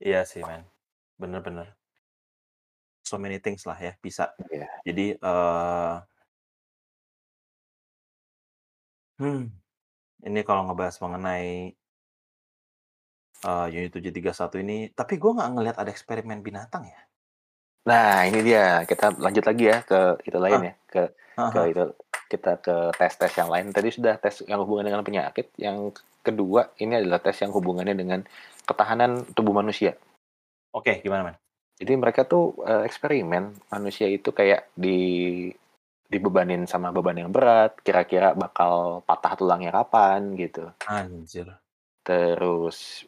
Iya 0.00 0.20
sih 0.30 0.42
man, 0.48 0.62
bener 1.20 1.40
bener. 1.46 1.76
So 3.04 3.18
many 3.22 3.38
things 3.38 3.62
lah 3.68 3.78
ya, 3.78 3.92
bisa. 4.02 4.34
Iya. 4.50 4.66
Jadi, 4.86 5.14
eee 5.14 5.94
hmm, 9.20 9.42
ini 10.28 10.40
kalau 10.46 10.68
ngebahas 10.68 10.96
mengenai 11.04 11.72
eee, 13.44 13.66
unit 13.76 13.92
731 13.92 14.56
ini 14.64 14.76
tapi 14.96 15.20
gue 15.20 15.30
nggak 15.36 15.50
ngelihat 15.54 15.76
ada 15.80 15.90
eksperimen 15.92 16.40
binatang 16.40 16.88
ya. 16.88 17.00
Nah 17.86 18.26
ini 18.26 18.42
dia, 18.42 18.82
kita 18.82 19.14
lanjut 19.14 19.44
lagi 19.46 19.64
ya 19.70 19.78
ke 19.86 20.18
itu 20.26 20.38
lain 20.42 20.58
Ah. 20.58 20.66
ya, 20.66 20.74
ke 20.90 21.02
Heeh 21.38 21.50
ke 21.52 21.60
heeh. 21.62 21.70
itu, 21.70 21.84
kita 22.26 22.52
ke 22.58 22.74
tes-tes 22.98 23.32
yang 23.38 23.46
lain. 23.52 23.70
Tadi 23.70 23.88
sudah 23.94 24.18
tes 24.18 24.42
yang 24.50 24.58
hubungan 24.66 24.82
dengan 24.90 25.06
penyakit, 25.06 25.54
yang 25.54 25.94
kedua 26.26 26.74
ini 26.82 26.98
adalah 26.98 27.22
tes 27.22 27.38
yang 27.38 27.54
hubungannya 27.54 27.94
dengan 27.94 28.20
ketahanan 28.66 29.22
tubuh 29.38 29.54
manusia. 29.54 29.94
Oke, 30.74 30.98
gimana 31.00 31.22
man? 31.32 31.36
Jadi 31.78 31.92
mereka 31.94 32.26
tuh, 32.26 32.56
eee, 32.66 32.88
eksperimen, 32.88 33.54
manusia 33.70 34.08
itu 34.10 34.32
kayak 34.34 34.66
di 34.74 34.98
dibebanin 36.06 36.64
sama 36.64 36.94
beban 36.94 37.18
yang 37.18 37.32
berat, 37.34 37.78
kira-kira 37.82 38.32
bakal 38.32 39.02
patah 39.02 39.34
tulangnya 39.34 39.74
kapan 39.74 40.38
gitu. 40.38 40.70
Anjir. 40.86 41.58
Terus 42.06 43.04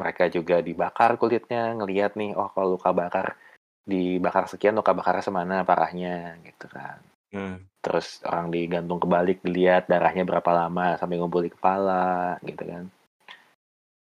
mereka 0.00 0.32
juga 0.32 0.64
dibakar 0.64 1.20
kulitnya, 1.20 1.76
ngelihat 1.76 2.16
nih, 2.16 2.32
oh 2.32 2.48
kalau 2.52 2.80
luka 2.80 2.90
bakar 2.96 3.36
dibakar 3.84 4.48
sekian, 4.48 4.76
luka 4.76 4.96
bakarnya 4.96 5.24
semana 5.24 5.60
parahnya 5.64 6.40
gitu 6.44 6.66
kan. 6.72 7.00
Hmm. 7.30 7.68
Terus 7.84 8.24
orang 8.24 8.48
digantung 8.48 8.96
kebalik, 8.96 9.44
dilihat 9.44 9.86
darahnya 9.92 10.24
berapa 10.24 10.50
lama 10.50 10.96
sampai 10.96 11.16
ngumpul 11.20 11.44
di 11.44 11.52
kepala 11.52 12.40
gitu 12.42 12.64
kan. 12.64 12.84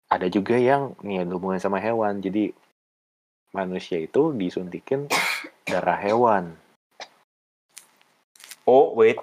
Ada 0.08 0.28
juga 0.32 0.56
yang 0.56 0.96
nih 1.04 1.24
ada 1.24 1.32
hubungannya 1.36 1.64
sama 1.64 1.80
hewan, 1.80 2.20
jadi 2.20 2.52
manusia 3.56 4.00
itu 4.00 4.36
disuntikin 4.36 5.08
darah 5.64 6.00
hewan. 6.00 6.56
Oh, 8.68 8.92
wait, 9.00 9.18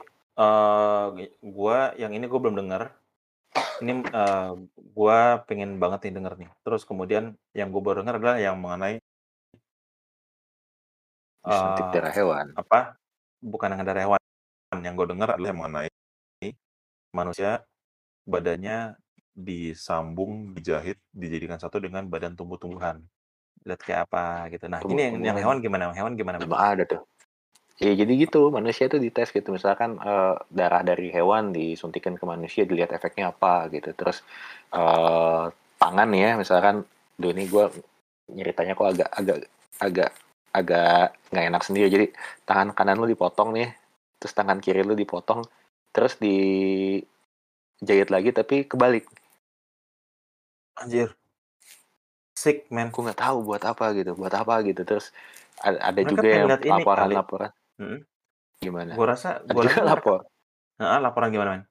gi 1.17 1.25
gua 1.57 1.93
yang 2.01 2.13
ini 2.17 2.25
gua 2.31 2.41
belum 2.43 2.57
denger. 2.61 2.83
Ini, 3.83 3.93
eee, 4.19 4.51
gua 4.97 5.19
pengen 5.49 5.71
banget 5.83 6.01
nih 6.09 6.15
denger 6.19 6.35
nih. 6.41 6.51
Terus 6.65 6.83
kemudian 6.91 7.25
yang 7.59 7.69
gua 7.75 7.83
baru 7.87 7.97
denger 8.05 8.17
adalah 8.21 8.39
yang 8.47 8.57
mengenai 8.63 9.01
eee, 11.45 11.93
darah 11.93 12.13
hewan. 12.13 12.59
apa, 12.59 12.97
bukan 13.43 13.75
yang 13.77 13.83
darah 13.89 14.03
hewan, 14.07 14.21
yang 14.85 14.95
gua 14.99 15.09
denger 15.13 15.29
adalah 15.35 15.51
yang 15.53 15.61
mengenai 15.63 15.91
manusia 17.15 17.65
badannya 18.29 18.97
disambung, 19.35 20.55
dijahit, 20.57 20.99
dijadikan 21.15 21.59
satu 21.61 21.79
dengan 21.83 22.07
badan 22.13 22.35
tumbuh-tumbuhan. 22.39 23.05
Lihat 23.67 23.81
kayak 23.85 24.01
apa 24.11 24.49
gitu. 24.55 24.67
Nah, 24.73 24.83
ini 24.89 25.01
yang 25.09 25.17
yang 25.35 25.39
hewan 25.41 25.59
gimana 25.65 25.93
hewan 25.97 26.15
gimana? 26.19 26.39
Emang 26.43 26.61
ada 26.61 26.85
tuh. 26.89 27.03
Ya 27.83 27.91
jadi 27.91 28.13
gitu, 28.23 28.55
manusia 28.55 28.87
tuh 28.87 29.03
dites 29.03 29.35
gitu, 29.35 29.51
misalkan, 29.51 29.99
eee, 29.99 30.35
darah 30.55 30.87
dari 30.87 31.11
hewan 31.11 31.51
disuntikin 31.51 32.15
ke 32.15 32.23
manusia, 32.23 32.63
dilihat 32.63 32.95
efeknya 32.95 33.35
apa 33.35 33.67
gitu. 33.75 33.91
Terus, 33.99 34.23
eee, 34.71 35.51
tangan 35.83 36.09
ya, 36.15 36.39
misalkan, 36.39 36.87
duh 37.19 37.35
ini 37.35 37.51
gua 37.51 37.67
nyeritanya 38.31 38.79
kok 38.79 38.89
agak 38.95 39.11
agak 39.19 39.37
agak 39.83 40.11
agak 40.55 41.07
nggak 41.35 41.47
enak 41.51 41.63
sendiri. 41.67 41.87
Jadi 41.91 42.07
tangan 42.47 42.71
kanan 42.79 42.95
lu 43.03 43.11
dipotong 43.11 43.51
nih, 43.59 43.69
terus 44.23 44.35
tangan 44.39 44.63
kiri 44.63 44.87
lu 44.87 44.95
dipotong, 44.95 45.43
terus 45.91 46.15
dijahit 46.23 47.27
lagi 48.15 48.31
tapi 48.31 48.71
kebalik. 48.71 49.11
Anjir. 50.77 51.15
Sick, 52.37 52.67
man. 52.75 52.91
Gua 52.91 53.03
nggak 53.11 53.21
tahu 53.25 53.37
buat 53.49 53.63
apa 53.63 53.85
gitu 53.99 54.11
buat 54.19 54.35
apa 54.35 54.55
gitu. 54.69 54.83
Terus 54.89 55.07
ad 55.63 55.79
ada 55.79 56.03
Mereka 56.03 56.11
juga 56.11 56.29
yang 56.35 56.51
laporan-laporan 56.67 57.51
Mhm. 57.79 58.07
Gimana? 58.63 58.95
Gua 58.95 59.07
rasa 59.13 59.29
juga 59.51 59.61
rasa 59.69 59.81
lapor 59.89 60.19
heeh, 60.81 60.99
laporan 61.05 61.31
gimana, 61.35 61.51
Men? 61.57 61.65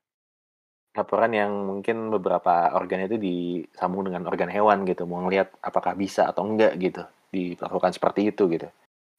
laporan 0.95 1.33
yang 1.33 1.51
mungkin 1.65 2.13
beberapa 2.13 2.69
organ 2.77 3.09
itu 3.09 3.17
disambung 3.17 4.05
dengan 4.05 4.29
organ 4.29 4.45
hewan 4.53 4.85
gitu, 4.85 5.09
mau 5.09 5.25
ngelihat 5.25 5.49
apakah 5.65 5.97
bisa 5.97 6.29
atau 6.29 6.45
enggak 6.45 6.77
gitu, 6.77 7.01
diperlakukan 7.33 7.97
seperti 7.97 8.29
itu 8.29 8.45
gitu. 8.53 8.69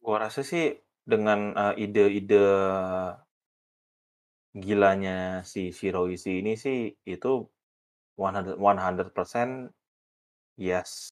Gua 0.03 0.17
rasa 0.27 0.41
sih 0.43 0.65
dengan, 1.07 1.55
eee, 1.55 1.75
ide-ide 1.87 2.41
gilanya 4.55 5.43
si 5.43 5.75
Shiraishi 5.75 6.39
ini 6.39 6.55
sih, 6.55 6.79
itu 7.11 7.29
100 8.21 8.55
100% 8.59 9.49
yes. 10.61 11.11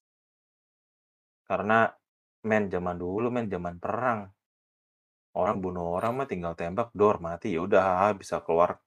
Karena, 1.49 1.91
men, 2.47 2.71
zaman 2.71 2.95
dulu, 2.95 3.27
men, 3.35 3.51
zaman 3.51 3.75
perang. 3.83 4.33
Orang 5.35 5.57
bunuh 5.65 5.97
orang 5.97 6.13
mah 6.17 6.27
tinggal 6.29 6.53
tembak, 6.53 6.93
dor, 6.93 7.17
mati, 7.17 7.57
ya 7.57 7.65
udah 7.65 8.13
bisa 8.21 8.37
keluar 8.45 8.77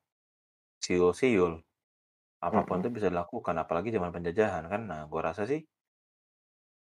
siul-siul. 0.84 1.54
Apa 2.46 2.60
pun 2.68 2.76
Mhm. 2.76 2.86
itu 2.86 2.90
bisa 2.96 3.08
dilakukan, 3.12 3.56
apalagi 3.62 3.90
zaman 3.96 4.12
penjajahan 4.16 4.64
kan. 4.72 4.82
Nah, 4.90 5.00
gua 5.10 5.22
rasa 5.32 5.44
sih 5.50 5.62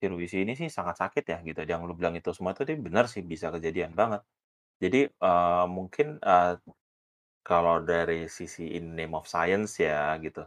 Shiraishi 0.03 0.43
ini 0.43 0.53
sih 0.59 0.67
sangat 0.67 0.97
sakit 1.03 1.25
ya 1.33 1.37
gitu, 1.47 1.61
yang 1.63 1.87
lu 1.87 1.95
bilang 1.99 2.15
itu 2.19 2.31
semua 2.35 2.53
tuh 2.59 2.67
dia 2.69 2.75
bener 2.87 3.05
sih, 3.13 3.23
bisa 3.23 3.47
kejadian 3.55 3.93
banget. 4.01 4.21
Jadi, 4.83 4.99
eee, 5.11 5.65
mungkin, 5.77 6.09
eee, 6.23 6.53
kalau 7.49 7.77
dari 7.91 8.27
sisi 8.39 8.65
in 8.79 8.95
name 8.99 9.15
of 9.19 9.27
science 9.31 9.73
ya 9.83 10.17
gitu, 10.25 10.43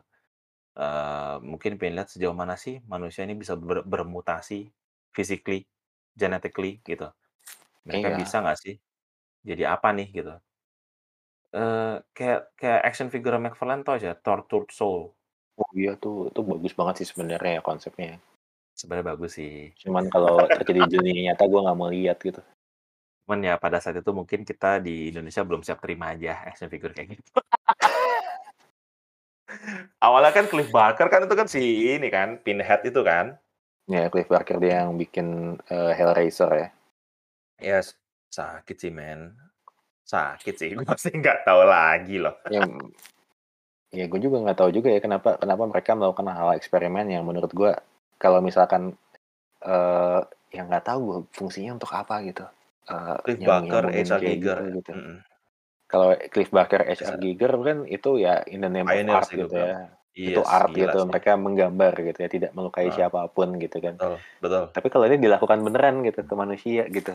eee, 0.80 1.36
mungkin 1.52 1.72
pengen 1.80 1.96
lihat 2.00 2.10
sejauh 2.14 2.36
mana 2.38 2.56
sih 2.60 2.76
manusia 2.94 3.24
ini 3.28 3.36
bisa 3.44 3.56
ber 3.60 3.84
bermutasi 3.88 4.56
physically, 5.16 5.68
genetically 6.22 6.82
gitu. 6.90 7.08
Mereka 7.88 8.08
Iya. 8.08 8.20
bisa 8.20 8.42
nggak 8.44 8.58
sih 8.64 8.76
jadi 9.46 9.64
apa 9.78 9.94
nih 9.94 10.08
gitu. 10.10 10.34
Eee, 11.56 12.04
kayak 12.18 12.40
kayak 12.60 12.82
action 12.84 13.08
figure 13.14 13.40
McFarlane 13.40 13.86
tau 13.88 13.96
ya, 13.96 14.12
Tortured 14.18 14.68
Soul? 14.74 15.14
Oh 15.56 15.70
iya 15.72 15.96
tuh, 15.96 16.28
itu 16.28 16.42
bagus 16.44 16.74
banget 16.76 16.96
sih 17.00 17.08
sebenarnya 17.08 17.52
ya 17.58 17.62
konsepnya. 17.64 18.20
Sebenarnya 18.76 19.16
bagus 19.16 19.40
sih. 19.40 19.72
Cuman 19.80 20.12
kalau 20.12 20.44
terjadi 20.52 20.84
di 20.84 20.92
dunia 21.00 21.32
nyata 21.32 21.48
gua 21.48 21.64
nggak 21.70 21.78
mau 21.80 21.88
lihat 21.88 22.20
gitu. 22.20 22.44
Cuman 23.24 23.40
ya 23.48 23.56
pada 23.56 23.80
saat 23.80 23.96
itu 24.04 24.12
mungkin 24.12 24.44
kita 24.44 24.84
di 24.84 25.16
Indonesia 25.16 25.48
belum 25.48 25.64
siap 25.64 25.80
terima 25.80 26.12
aja 26.12 26.44
action 26.44 26.68
figure 26.68 26.92
kayak 26.92 27.16
gitu. 27.16 27.30
Awalnya 30.06 30.32
kan 30.36 30.46
Clive 30.52 30.70
Barker 30.70 31.08
kan 31.08 31.24
itu 31.24 31.36
kan 31.40 31.48
si 31.48 31.62
ini 31.96 32.12
kan, 32.12 32.38
Pinhead 32.44 32.84
itu 32.84 33.02
kan? 33.02 33.40
Ya, 33.88 34.10
Clive 34.12 34.30
Barker 34.30 34.58
dia 34.60 34.84
yang 34.86 34.98
bikin, 34.98 35.58
eee, 35.72 35.92
Hellraiser 35.96 36.52
ya. 36.52 36.68
Yes, 37.62 37.96
sakit 38.36 38.76
sih, 38.76 38.92
men. 38.92 39.32
Sakit 40.04 40.56
sih, 40.60 40.70
gua 40.80 40.96
sih 41.00 41.16
nggak 41.16 41.48
tahu 41.48 41.62
lagi 41.64 42.16
loh. 42.20 42.36
Ya, 42.52 42.62
ya 43.96 44.06
gua 44.12 44.20
juga 44.20 44.38
nggak 44.44 44.58
tahu 44.60 44.70
juga 44.76 44.90
ya 44.92 45.00
kenapa 45.00 45.40
kenapa 45.40 45.64
mereka 45.72 45.92
melakukan 45.96 46.28
hal 46.30 46.50
eksperimen 46.60 47.08
yang 47.08 47.24
menurut 47.24 47.52
gua 47.56 47.80
kalau 48.20 48.40
misalkan, 48.44 48.94
eee, 49.64 50.20
ya 50.56 50.62
nggak 50.68 50.86
tahu 50.86 51.00
gua 51.08 51.20
fungsinya 51.32 51.80
untuk 51.80 51.92
apa 51.96 52.22
gitu, 52.28 52.44
eee, 52.92 53.16
Clive 53.24 53.42
Barker, 53.48 53.84
H.R. 53.90 54.20
gitu 54.20 54.22
Giger, 54.22 54.58
gitu. 54.84 54.92
mhm. 54.92 55.16
Kalau 55.86 56.08
Clive 56.34 56.52
Barker, 56.52 56.82
H.R. 56.86 57.16
Giger 57.22 57.54
kan 57.62 57.78
itu 57.88 58.10
ya 58.20 58.42
in 58.52 58.62
the 58.66 58.70
name 58.70 58.86
of 58.86 58.94
Pioneer 58.94 59.16
art 59.22 59.28
sih 59.30 59.36
gua 59.40 59.48
gitu 59.48 59.56
bilang. 59.56 59.70
ya. 59.72 59.82
Itu 60.16 60.42
Yes, 60.42 60.50
art 60.50 60.70
gila 60.72 60.80
gitu, 60.80 60.98
sih. 61.04 61.08
mereka 61.12 61.32
menggambar 61.36 61.94
gitu 62.00 62.20
ya, 62.24 62.30
tidak 62.32 62.52
melukai 62.56 62.88
Heeh. 62.88 62.96
siapa 62.96 63.20
pun 63.30 63.60
gitu 63.60 63.78
kan. 63.84 63.96
Betul 64.00 64.16
betul. 64.42 64.64
Tapi 64.72 64.88
kalau 64.92 65.06
ini 65.12 65.18
dilakukan 65.20 65.60
beneran 65.64 65.96
gitu 66.08 66.20
ke 66.24 66.34
manusia 66.36 66.84
gitu. 66.88 67.14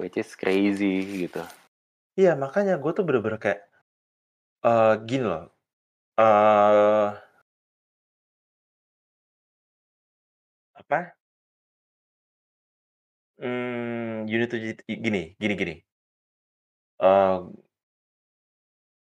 Which 0.00 0.16
is 0.16 0.32
crazy 0.40 1.04
gitu. 1.28 1.44
Iya, 2.20 2.32
makanya 2.38 2.74
gua 2.82 2.92
tuh 2.96 3.04
bener-bener 3.08 3.40
kayak, 3.44 3.60
eee, 4.66 4.94
gini 5.08 5.24
loh, 5.30 5.44
eee 6.20 7.08
apa 10.74 11.14
to 14.50 14.56
jit 14.64 14.78
i 14.88 14.94
gini 15.04 15.36
gini 15.40 15.54
gini 15.60 15.82
eee 17.00 17.62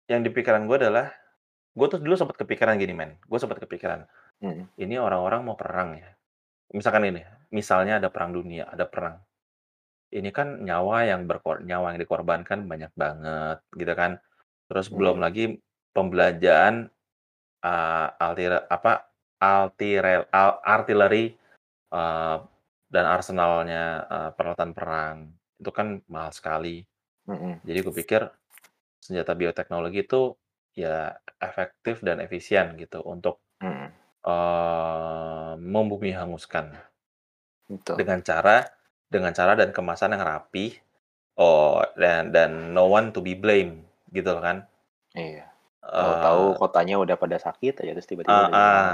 yang 0.09 0.23
di 0.23 0.31
pikiran 0.31 0.63
gua 0.71 0.79
adalah, 0.79 1.05
gua 1.75 1.87
tuh 1.91 1.99
dulu 2.03 2.15
sempet 2.15 2.37
kepikiran 2.39 2.79
gini, 2.79 2.93
men, 2.95 3.17
gua 3.27 3.39
sempet 3.43 3.59
kepikiran, 3.63 4.07
Mhm. 4.43 4.65
ini 4.79 4.95
orang-orang 5.01 5.41
mau 5.47 5.57
perang 5.59 5.97
ya, 5.99 6.09
misalkan 6.73 7.07
ini, 7.09 7.21
misalnya 7.53 7.99
ada 8.01 8.09
perang 8.13 8.31
dunia, 8.35 8.67
ada 8.69 8.85
perang. 8.89 9.21
Ini 10.11 10.31
kan 10.31 10.63
nyawa 10.63 11.03
yang 11.03 11.27
berkor 11.27 11.59
nyawa 11.67 11.91
yang 11.95 11.99
dikorbankan 11.99 12.63
banyak 12.63 12.91
banget 12.95 13.59
gitu 13.75 13.91
kan. 13.91 14.11
Terus 14.71 14.87
belum 14.87 15.19
Mhm. 15.19 15.23
lagi 15.23 15.43
pembelanjaan, 15.91 16.87
eee, 17.65 18.07
altire 18.21 18.59
apa, 18.71 19.07
altire 19.41 20.27
al 20.31 20.59
artileri, 20.63 21.35
eee, 21.93 22.37
dan 22.91 23.05
arsenalnya, 23.07 23.83
eee, 24.11 24.29
peralatan 24.37 24.71
perang, 24.77 25.17
itu 25.59 25.71
kan 25.75 25.87
mahal 26.11 26.31
sekali. 26.35 26.83
Mhm. 27.27 27.63
Jadi 27.67 27.79
kupikir 27.85 28.21
senjata 29.03 29.33
bioteknologi 29.37 30.03
itu 30.07 30.35
ya 30.77 31.15
efektif 31.43 32.01
dan 32.05 32.19
efisien 32.23 32.75
gitu 32.79 33.01
untuk, 33.07 33.41
Mhm. 33.63 33.87
eee, 34.27 35.51
membumi 35.61 36.11
hanguskan. 36.15 36.75
Betul. 37.69 37.95
Dengan 37.99 38.21
cara 38.25 38.67
dengan 39.13 39.31
cara 39.35 39.53
dan 39.59 39.69
kemasan 39.75 40.15
yang 40.15 40.23
rapi, 40.25 40.75
oh, 41.39 41.81
dan 41.99 42.31
dan 42.35 42.73
no 42.75 42.87
one 42.91 43.11
to 43.15 43.19
be 43.23 43.33
blame 43.37 43.85
gitu 44.15 44.33
kan. 44.43 44.67
Iya. 45.15 45.43
Tahu-tahu 45.97 46.43
Eee 46.47 46.59
kotanya 46.61 46.95
udah 47.03 47.15
pada 47.23 47.37
sakit 47.45 47.73
aja, 47.81 47.91
terus 47.95 48.09
tiba-tiba 48.11 48.43
jadi 48.43 48.53
Heeh, 48.53 48.59
menang. 48.59 48.89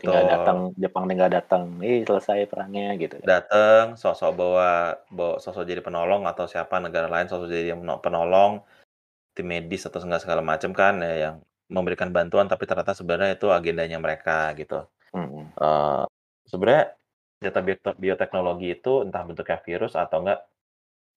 Tinggal 0.00 0.24
datang 0.32 0.58
betul. 0.58 0.74
Jepang 0.82 1.04
tinggal 1.10 1.30
datang, 1.36 1.62
"Ih, 1.84 2.02
selesai 2.08 2.38
perangnya," 2.50 2.86
gitu 3.02 3.16
kan. 3.22 3.30
Dateng, 3.30 3.96
sok-sok 3.96 4.32
bawa 4.36 4.68
bawa 5.08 5.34
sok-sok 5.40 5.64
jadi 5.64 5.80
penolong 5.80 6.28
atau 6.28 6.44
siapa 6.44 6.76
negara 6.82 7.08
lain 7.08 7.24
sok-sok 7.30 7.48
jadi 7.48 7.72
penolong, 8.04 8.60
tim 9.36 9.46
medis 9.48 9.86
atau 9.88 10.00
enggak 10.04 10.22
segala 10.24 10.42
macam 10.44 10.70
kan, 10.76 10.94
ya 11.02 11.14
yang 11.30 11.36
memberikan 11.72 12.10
bantuan 12.16 12.46
tapi 12.52 12.64
ternyata 12.68 12.92
sebenarnya 12.96 13.36
itu 13.38 13.48
agendanya 13.52 13.98
mereka 14.02 14.52
gitu. 14.58 14.86
Mhm. 15.12 15.54
Eee, 15.60 16.04
sebenarnya 16.50 16.84
senjata 17.44 17.60
biote 17.60 17.90
bioteknologi 18.00 18.72
itu 18.80 19.04
entah 19.04 19.20
bentuknya 19.28 19.60
virus 19.60 19.92
atau 20.00 20.24
enggak, 20.24 20.40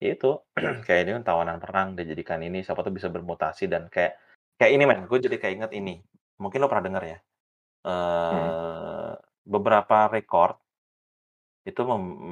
ya 0.04 0.10
itu 0.20 0.32
kayak 0.86 1.02
ini 1.08 1.12
kan 1.22 1.24
tawanan 1.24 1.58
perang 1.64 1.96
dijadikan 1.96 2.44
ini, 2.44 2.60
siapa 2.68 2.84
tahu 2.84 3.00
bisa 3.00 3.08
bermutasi 3.08 3.72
dan 3.72 3.88
kayak 3.88 4.20
kayak 4.60 4.72
ini, 4.76 4.84
men, 4.84 5.08
gue 5.08 5.20
jadi 5.24 5.38
keinget 5.40 5.72
ini, 5.72 6.04
mungkin 6.44 6.60
lo 6.60 6.68
pernah 6.68 6.86
denger 6.92 7.04
ya, 7.08 7.18
Mhm. 8.32 8.52
eee, 8.52 9.12
beberapa 9.48 10.12
rekor 10.12 10.60
itu 11.68 11.82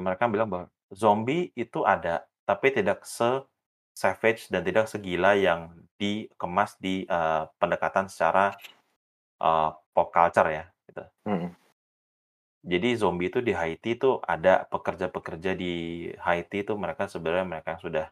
mereka 0.06 0.28
bilang 0.32 0.48
bahwa 0.52 0.66
zombie 0.92 1.52
itu 1.56 1.84
ada, 1.88 2.24
tapi 2.48 2.72
tidak 2.76 3.04
se-savage 3.08 4.52
dan 4.52 4.64
tidak 4.64 4.88
segila 4.92 5.36
yang 5.36 5.72
dikemas 6.00 6.76
di, 6.80 7.08
eee, 7.08 7.44
pendekatan 7.60 8.12
secara, 8.12 8.56
eee, 9.42 9.70
pop 9.96 10.10
culture 10.12 10.50
ya, 10.52 10.66
gitu. 10.90 11.04
Mhm. 11.26 11.65
Jadi 12.66 12.98
zombie 12.98 13.30
itu 13.30 13.46
di 13.46 13.54
Haiti 13.54 13.94
itu 13.94 14.18
ada 14.26 14.66
pekerja-pekerja 14.66 15.54
di 15.54 15.74
Haiti 16.18 16.66
itu 16.66 16.74
mereka 16.74 17.06
sebenarnya 17.06 17.46
mereka 17.46 17.78
yang 17.78 17.82
sudah, 17.86 18.06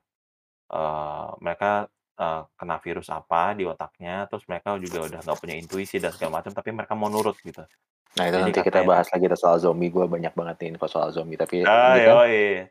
eee, 0.70 1.30
mereka 1.42 1.90
uh, 2.22 2.46
kena 2.54 2.78
virus 2.78 3.10
apa 3.10 3.58
di 3.58 3.66
otaknya, 3.66 4.30
terus 4.30 4.46
mereka 4.46 4.78
juga 4.78 5.10
udah 5.10 5.20
nggak 5.26 5.40
punya 5.42 5.56
intuisi 5.58 5.98
dan 5.98 6.14
segala 6.14 6.42
macam, 6.42 6.54
tapi 6.54 6.70
mereka 6.70 6.94
mau 6.94 7.10
nurut 7.10 7.34
gitu. 7.42 7.66
Nah 8.14 8.24
itu 8.30 8.38
Jadi 8.38 8.44
nanti 8.46 8.60
kita 8.62 8.80
bahas 8.86 9.10
lagi 9.10 9.26
soal 9.34 9.58
zombie. 9.58 9.90
Gue 9.90 10.06
banyak 10.06 10.34
banget 10.38 10.56
nih 10.62 10.78
info 10.78 10.86
soal 10.86 11.10
zombie. 11.10 11.40
Tapi 11.40 11.66
Ah, 11.66 11.98
kan 11.98 12.14
yoi. 12.14 12.70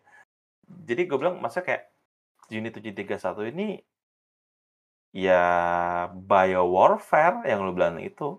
Jadi 0.87 1.03
gue 1.11 1.19
bilang, 1.19 1.43
masa 1.43 1.67
kayak 1.67 1.91
unit 2.55 2.71
731 2.79 3.51
ini 3.51 3.83
ya 5.13 5.45
bio 6.15 6.63
warfare 6.71 7.43
yang 7.45 7.67
lu 7.67 7.75
bilang 7.75 7.99
itu. 7.99 8.39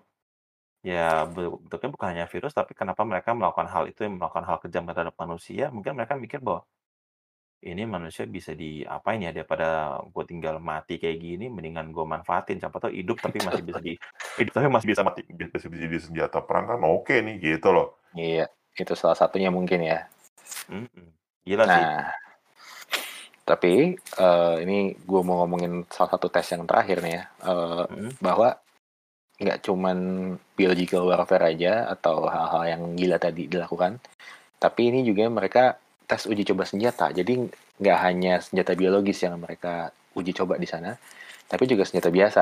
Ya 0.90 1.24
be- 1.34 1.52
bentuknya 1.64 1.90
bukan 1.96 2.08
hanya 2.12 2.26
virus, 2.34 2.54
tapi 2.60 2.72
kenapa 2.80 3.02
mereka 3.12 3.30
melakukan 3.38 3.68
hal 3.74 3.84
itu, 3.92 4.00
yang 4.06 4.16
melakukan 4.20 4.46
hal 4.50 4.58
kejam 4.64 4.84
terhadap 4.90 5.16
manusia? 5.24 5.66
Mungkin 5.76 5.94
mereka 5.98 6.14
mikir 6.24 6.40
bahwa 6.48 6.62
ini 7.64 7.84
manusia 7.96 8.26
bisa 8.28 8.52
diapain 8.62 9.24
ya 9.26 9.32
daripada 9.32 9.68
gue 10.14 10.24
tinggal 10.32 10.56
mati 10.60 10.94
kayak 11.02 11.18
gini, 11.26 11.46
mendingan 11.56 11.88
gue 11.96 12.06
manfaatin. 12.14 12.58
Siapa 12.60 12.78
tahu 12.84 12.92
hidup 13.00 13.18
tapi 13.24 13.40
masih 13.48 13.64
bisa 13.64 13.80
di 13.80 13.94
hidup 14.40 14.54
tapi 14.58 14.68
masih 14.68 14.88
bisa 14.92 15.02
mati. 15.08 15.22
Bisa 15.32 15.68
jadi 15.72 15.98
senjata 16.06 16.40
perang 16.48 16.66
kan 16.76 16.80
oke 16.84 17.16
nih 17.26 17.36
gitu 17.40 17.70
loh. 17.72 17.88
iya 18.28 18.46
itu 18.82 18.94
salah 19.00 19.18
satunya 19.22 19.50
mungkin 19.58 19.80
ya. 19.90 19.98
Mm-mm. 20.72 21.08
Gila 21.48 21.68
sih. 21.68 21.86
Nah 21.86 22.14
tapi 23.44 24.00
eh, 24.00 24.56
ini 24.64 24.96
gue 24.96 25.22
mau 25.28 25.44
ngomongin 25.44 25.84
salah 25.92 26.16
satu 26.16 26.28
tes 26.32 26.48
yang 26.56 26.64
terakhir 26.64 26.98
nih 27.04 27.14
ya. 27.20 27.24
Eh, 27.44 27.84
Mm-mm. 27.92 28.12
bahwa 28.24 28.48
nggak 29.44 29.60
cuman 29.68 29.98
biological 30.56 31.04
warfare 31.12 31.52
aja 31.52 31.92
atau 31.92 32.26
hal-hal 32.32 32.64
yang 32.66 32.82
gila 32.96 33.20
tadi 33.20 33.52
dilakukan, 33.52 34.00
tapi 34.58 34.90
ini 34.90 35.04
juga 35.04 35.28
mereka 35.28 35.76
tes 36.08 36.24
uji 36.26 36.48
coba 36.48 36.64
senjata. 36.64 37.12
Jadi 37.12 37.48
nggak 37.80 38.00
hanya 38.00 38.40
senjata 38.40 38.74
biologis 38.74 39.20
yang 39.24 39.36
mereka 39.40 39.92
uji 40.16 40.32
coba 40.32 40.56
di 40.56 40.68
sana, 40.70 40.96
tapi 41.52 41.68
juga 41.68 41.84
senjata 41.84 42.10
biasa 42.14 42.42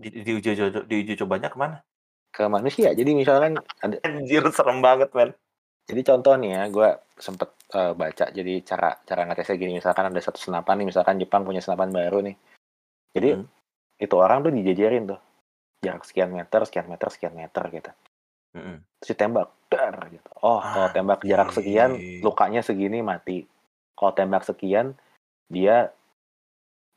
Di, 0.00 0.08
di, 0.24 0.32
uji, 0.32 0.56
uji, 0.56 0.64
di 0.88 0.94
uji 1.04 1.14
cobanya 1.20 1.52
ke 1.52 1.58
mana? 1.60 1.76
ke 2.30 2.46
manusia. 2.46 2.94
Jadi 2.94 3.10
misalkan 3.12 3.58
ada, 3.82 3.96
Anjir 4.06 4.46
serem 4.54 4.78
banget 4.80 5.10
men. 5.12 5.34
jadi 5.90 6.06
contoh 6.06 6.38
nih 6.38 6.50
ya, 6.54 6.62
gue 6.70 6.88
sempet 7.18 7.50
eh, 7.74 7.92
baca. 7.98 8.26
Jadi 8.30 8.62
cara 8.62 8.94
cara 9.02 9.26
ngetesnya 9.26 9.56
gini, 9.58 9.72
misalkan 9.82 10.06
ada 10.08 10.20
satu 10.22 10.38
senapan 10.38 10.80
nih, 10.80 10.88
misalkan 10.94 11.18
Jepang 11.18 11.42
punya 11.42 11.58
senapan 11.58 11.90
baru 11.90 12.22
nih. 12.22 12.36
Jadi 13.18 13.28
Hmm. 13.34 13.46
itu 13.98 14.14
orang 14.14 14.46
tuh 14.46 14.54
dijajarin 14.54 15.10
tuh 15.10 15.20
jarak 15.80 16.04
sekian 16.04 16.30
meter, 16.30 16.60
sekian 16.68 16.86
meter, 16.88 17.08
sekian 17.08 17.34
meter 17.34 17.64
gitu. 17.72 17.90
Mm-mm. 18.50 18.82
terus 18.98 19.14
ditembak 19.14 19.46
dar 19.70 19.94
gitu 20.10 20.26
oh 20.42 20.58
kalau 20.58 20.90
tembak 20.90 21.22
jarak 21.22 21.54
sekian 21.54 21.94
lukanya 22.18 22.66
segini 22.66 22.98
mati 22.98 23.46
kalau 23.94 24.10
tembak 24.10 24.42
sekian 24.42 24.98
dia 25.46 25.94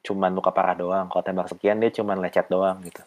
cuman 0.01 0.33
luka 0.33 0.49
parah 0.49 0.73
doang 0.73 1.05
kalau 1.13 1.21
tembak 1.21 1.45
sekian 1.53 1.77
dia 1.77 1.93
cuman 1.93 2.17
lecet 2.17 2.49
doang 2.49 2.81
gitu 2.81 3.05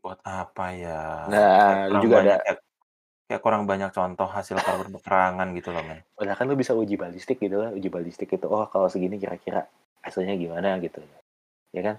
Buat 0.00 0.22
apa 0.24 0.72
ya? 0.72 1.28
Nah, 1.28 1.92
kurang 1.92 2.02
juga 2.06 2.16
banyak, 2.24 2.32
ada- 2.32 2.44
kayak, 2.46 2.58
kayak 3.28 3.42
kurang 3.44 3.62
banyak 3.68 3.90
contoh 3.92 4.28
hasil 4.30 4.56
peperangan 4.62 5.48
gitu 5.52 5.68
loh 5.74 5.82
men. 5.84 6.00
padahal 6.14 6.36
kan 6.38 6.46
lu 6.46 6.54
bisa 6.54 6.72
uji 6.78 6.94
balistik 6.94 7.42
gitu 7.42 7.58
lah 7.58 7.74
uji 7.74 7.90
balistik 7.90 8.30
itu 8.30 8.46
oh 8.46 8.70
kalau 8.70 8.86
segini 8.86 9.18
kira-kira 9.18 9.66
hasilnya 10.06 10.38
gimana 10.38 10.78
gitu 10.78 11.02
ya 11.74 11.82
kan 11.84 11.96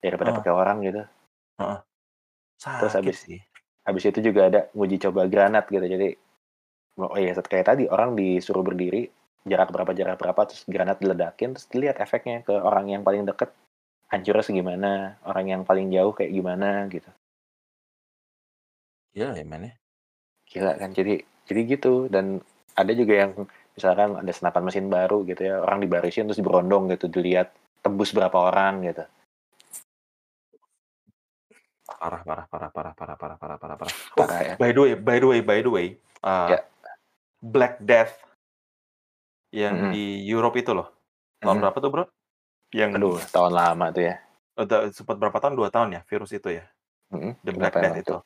daripada 0.00 0.32
Ah. 0.32 0.36
pakai 0.40 0.52
orang 0.56 0.80
gitu 0.82 1.04
Sakit 2.58 2.90
habis- 2.98 3.24
sih. 3.26 3.40
habis 3.84 4.04
itu 4.08 4.20
juga 4.24 4.48
ada 4.48 4.60
uji 4.72 4.96
coba 4.96 5.28
granat 5.28 5.68
gitu. 5.68 5.84
Jadi 5.84 6.16
oh 6.98 7.18
iya 7.18 7.36
kayak 7.36 7.66
tadi 7.74 7.84
orang 7.90 8.16
disuruh 8.16 8.64
berdiri 8.64 9.10
jarak 9.44 9.68
berapa 9.68 9.92
jarak 9.92 10.16
berapa 10.16 10.40
terus 10.48 10.64
granat 10.64 10.98
diledakin 11.04 11.52
terus 11.52 11.68
dilihat 11.68 12.00
efeknya 12.00 12.40
ke 12.40 12.54
orang 12.54 12.88
yang 12.88 13.02
paling 13.04 13.28
deket. 13.28 13.52
Hancurnya 14.08 14.44
segimana 14.46 14.90
orang 15.26 15.46
yang 15.50 15.62
paling 15.68 15.90
jauh 15.92 16.14
kayak 16.16 16.32
gimana 16.32 16.86
gitu. 16.88 17.10
Iya 19.14 19.36
ya 19.38 19.44
men 19.46 19.70
ya. 19.70 19.74
gila 20.48 20.72
kan 20.80 20.90
jadi 20.96 21.20
jadi 21.44 21.60
gitu. 21.76 22.08
Dan 22.08 22.40
ada 22.74 22.92
juga 22.96 23.14
yang 23.26 23.32
misalkan 23.74 24.16
ada 24.18 24.32
senapan 24.32 24.62
mesin 24.66 24.86
baru 24.86 25.26
gitu 25.26 25.42
ya 25.50 25.58
orang 25.62 25.82
dibarisin 25.82 26.30
terus 26.30 26.42
berondong 26.42 26.90
gitu 26.94 27.10
dilihat 27.10 27.50
tembus 27.82 28.14
berapa 28.14 28.34
orang 28.34 28.86
gitu 28.86 29.04
Parah, 31.84 32.24
parah, 32.24 32.46
parah, 32.48 32.70
parah, 32.72 32.92
parah, 32.96 33.16
parah, 33.16 33.36
parah, 33.36 33.56
parah, 33.60 33.76
parah. 33.76 33.94
Oh, 34.16 34.16
parah 34.24 34.40
ya 34.40 34.54
by 34.56 34.70
the 34.72 34.80
way, 34.80 34.92
by 34.96 35.16
the 35.20 35.28
way, 35.28 35.40
by 35.44 35.58
the 35.60 35.70
way, 35.70 35.86
uh, 36.24 36.48
Ya. 36.56 36.58
Black 37.44 37.76
Death 37.84 38.16
yang 39.52 39.76
Mm-mm. 39.76 39.92
di 39.92 40.24
Europe 40.24 40.56
itu 40.56 40.72
loh. 40.72 40.88
Tahun 41.44 41.60
Mhm. 41.60 41.62
berapa 41.62 41.78
tuh 41.78 41.90
bro? 41.92 42.04
Yang 42.72 42.90
aduh 42.98 43.16
tahun 43.30 43.52
lama 43.52 43.86
tuh 43.92 44.02
ya 44.02 44.14
udah 44.56 44.90
sempat 44.90 45.16
berapa 45.20 45.36
tahun? 45.38 45.54
Dua 45.54 45.68
tahun 45.68 45.94
ya 45.94 46.00
virus 46.08 46.32
itu 46.32 46.48
ya. 46.56 46.64
Mhm. 47.12 47.38
The 47.44 47.52
Black 47.52 47.74
Kenapa 47.76 47.84
Death 47.84 48.00
itu. 48.00 48.16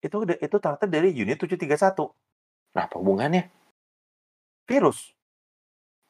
Itu 0.00 0.16
udah- 0.24 0.40
itu 0.40 0.56
ternyata 0.56 0.86
dari 0.88 1.10
unit 1.12 1.36
731 1.36 2.14
nah 2.70 2.86
apa 2.86 3.02
hubungannya 3.02 3.50
virus. 4.64 5.10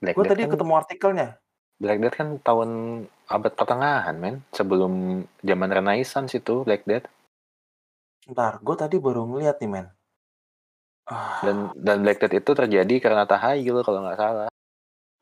Gue 0.05 0.25
tadi 0.29 0.45
kan, 0.45 0.53
ketemu 0.53 0.73
artikelnya. 0.77 1.29
Black 1.81 1.99
Death 2.05 2.17
kan 2.21 2.29
tahun 2.45 2.71
abad 3.25 3.53
pertengahan 3.57 4.13
men. 4.21 4.45
Sebelum 4.53 5.25
zaman 5.41 5.71
Renaissance 5.73 6.37
itu 6.37 6.61
Black 6.61 6.85
Death. 6.85 7.09
Ntar, 8.29 8.61
gue 8.61 8.77
tadi 8.77 9.01
baru 9.01 9.25
ngeliat 9.25 9.57
nih 9.65 9.71
men. 9.73 9.87
Ah, 11.09 11.41
dan 11.41 11.73
dan 11.81 12.05
Black 12.05 12.21
Death 12.21 12.37
itu 12.37 12.53
terjadi 12.53 12.95
karena 13.01 13.25
tahayul 13.25 13.81
kalau 13.81 14.05
nggak 14.05 14.21
salah. 14.21 14.53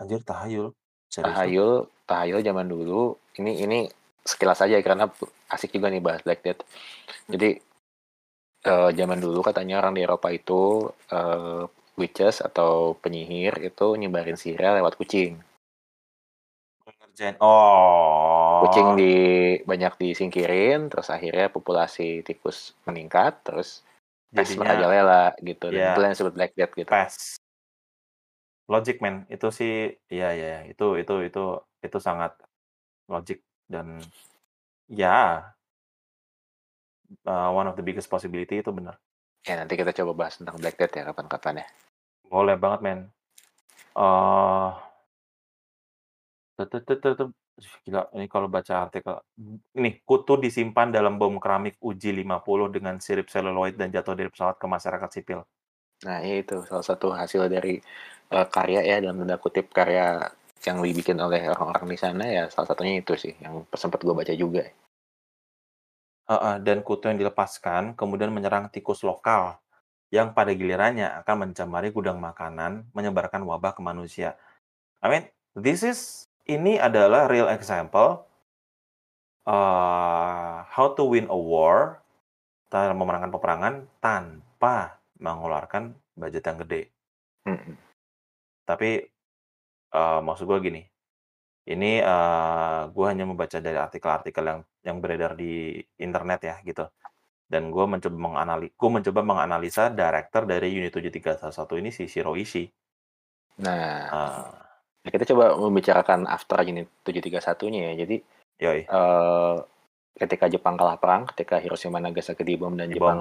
Anjir 0.02 0.20
tahayul. 0.26 0.74
Serius 1.06 1.30
tahayul 1.30 1.72
tahayul 2.10 2.42
zaman 2.42 2.66
dulu. 2.66 3.14
Ini 3.38 3.62
ini 3.62 3.78
sekilas 4.26 4.58
aja 4.60 4.82
karena 4.82 5.06
asik 5.54 5.78
juga 5.78 5.94
nih 5.94 6.02
bahas 6.02 6.26
Black 6.26 6.42
Death. 6.42 6.66
Jadi 7.30 7.54
eh, 8.66 8.90
zaman 8.98 9.22
dulu 9.22 9.46
katanya 9.46 9.78
orang 9.78 9.94
di 9.94 10.02
Eropa 10.02 10.34
itu 10.34 10.90
eh, 11.14 11.62
witches 11.94 12.42
atau 12.42 12.98
penyihir 12.98 13.62
itu 13.62 13.94
nyebarin 13.94 14.34
sihir 14.34 14.58
lewat 14.58 14.98
kucing 14.98 15.38
Ngerjain. 17.18 17.34
Oh. 17.42 18.62
kucing 18.62 18.94
di 18.94 19.14
banyak 19.66 19.98
disingkirin 19.98 20.86
terus 20.86 21.10
akhirnya 21.10 21.50
populasi 21.50 22.22
tikus 22.22 22.78
meningkat 22.86 23.42
terus 23.42 23.82
pes 24.30 24.54
merajalela 24.54 25.34
gitu 25.42 25.74
dan 25.74 25.78
Iya. 25.82 25.90
itu 25.94 26.00
yang 26.06 26.14
disebut 26.14 26.34
Black 26.38 26.52
Death 26.54 26.74
gitu 26.78 26.86
pes. 26.86 27.42
Logic 28.68 29.00
man, 29.00 29.24
itu 29.32 29.48
sih, 29.48 29.96
iya 30.12 30.28
ya, 30.36 30.56
itu 30.68 31.00
itu 31.00 31.14
itu 31.24 31.44
itu 31.80 31.98
sangat 31.98 32.36
logic 33.08 33.40
dan 33.66 33.98
ya 34.86 35.40
uh, 37.24 37.48
one 37.50 37.64
of 37.66 37.74
the 37.74 37.82
biggest 37.82 38.06
possibility 38.06 38.60
itu 38.62 38.70
benar. 38.70 38.94
ya 39.42 39.56
nanti 39.56 39.74
kita 39.80 39.96
coba 39.96 40.12
bahas 40.26 40.36
tentang 40.36 40.60
Black 40.60 40.76
Death 40.76 40.92
ya 40.92 41.08
kapan-kapan 41.08 41.64
ya 41.64 41.66
Boleh 42.28 42.60
banget 42.60 42.80
men. 42.84 43.00
Eh, 43.96 44.70
Gila, 47.86 48.10
ini 48.18 48.26
kalau 48.26 48.46
baca 48.50 48.86
artikel 48.86 49.14
ini 49.78 50.02
kutu 50.02 50.38
disimpan 50.38 50.90
dalam 50.90 51.18
bom 51.18 51.38
keramik 51.38 51.78
uji 51.78 52.10
50 52.10 52.70
dengan 52.70 52.98
sirip 52.98 53.30
seluloid 53.30 53.78
dan 53.78 53.94
jatuh 53.94 54.14
dari 54.18 54.30
pesawat 54.30 54.58
ke 54.58 54.66
masyarakat 54.66 55.10
sipil. 55.10 55.40
Nah, 56.06 56.18
iya 56.22 56.42
itu 56.42 56.62
salah 56.66 56.86
satu 56.86 57.10
hasil 57.10 57.50
dari 57.50 57.78
eh, 58.30 58.46
karya 58.50 58.82
ya 58.86 58.96
dalam 59.02 59.22
tanda 59.22 59.38
kutip 59.38 59.70
karya 59.74 60.30
yang 60.66 60.82
dibikin 60.82 61.18
oleh 61.22 61.50
orang-orang 61.50 61.94
di 61.94 61.98
sana 61.98 62.24
ya 62.26 62.50
salah 62.50 62.74
satunya 62.74 63.02
itu 63.02 63.14
sih 63.14 63.34
yang 63.38 63.62
sempat 63.74 64.02
gue 64.02 64.14
baca 64.14 64.34
juga. 64.34 64.66
Heeh, 66.28 66.56
dan 66.60 66.84
kutu 66.84 67.08
yang 67.08 67.18
dilepaskan 67.18 67.96
kemudian 67.96 68.28
menyerang 68.28 68.68
tikus 68.68 69.00
lokal 69.00 69.56
yang 70.12 70.36
pada 70.36 70.52
gilirannya 70.52 71.08
akan 71.24 71.48
mencemari 71.48 71.88
gudang 71.92 72.20
makanan, 72.20 72.84
menyebarkan 72.92 73.44
wabah 73.44 73.72
ke 73.76 73.80
manusia. 73.80 74.36
I 75.00 75.08
mean, 75.08 75.24
this 75.56 75.80
is 75.80 76.27
ini 76.48 76.80
adalah 76.80 77.28
real 77.28 77.52
example 77.52 78.24
uh, 79.44 80.64
how 80.64 80.96
to 80.96 81.04
win 81.04 81.28
a 81.28 81.36
war 81.36 82.00
dalam 82.72 82.96
memenangkan 82.96 83.32
peperangan 83.32 83.74
tanpa 84.00 85.00
mengeluarkan 85.20 85.92
budget 86.16 86.44
yang 86.44 86.58
gede. 86.64 86.82
Mm-mm. 87.48 87.74
Tapi 88.64 89.00
uh, 89.96 90.20
maksud 90.20 90.44
gue 90.44 90.58
gini, 90.60 90.82
ini 91.68 92.00
uh, 92.04 92.92
gue 92.92 93.06
hanya 93.08 93.24
membaca 93.24 93.56
dari 93.60 93.76
artikel-artikel 93.76 94.44
yang 94.44 94.60
yang 94.84 94.96
beredar 95.00 95.32
di 95.36 95.80
internet 96.00 96.40
ya 96.44 96.56
gitu. 96.64 96.84
Dan 97.48 97.72
gue 97.72 97.84
mencoba 97.88 98.12
menganali, 98.12 98.68
gue 98.76 98.90
mencoba 98.92 99.20
menganalisa 99.24 99.88
director 99.88 100.44
dari 100.44 100.68
unit 100.68 100.92
731 100.92 101.80
ini 101.80 101.88
si 101.88 102.04
Shiro 102.04 102.36
Ishii. 102.36 102.68
Nah, 103.64 104.12
Uh, 104.12 104.67
Nah, 104.98 105.10
kita 105.10 105.24
coba 105.30 105.54
membicarakan 105.56 106.26
after 106.26 106.58
unit 106.62 106.88
731-nya 107.02 107.80
ya. 107.80 107.92
Jadi 108.04 108.16
yoi, 108.58 108.80
eh 108.84 109.56
ketika 110.18 110.50
Jepang 110.50 110.74
kalah 110.74 110.98
perang, 110.98 111.30
ketika 111.30 111.62
Hiroshima 111.62 112.02
Nagasaki 112.02 112.42
dibom 112.42 112.74
dan 112.74 112.90
Dibom. 112.90 112.98
Jepang 112.98 113.20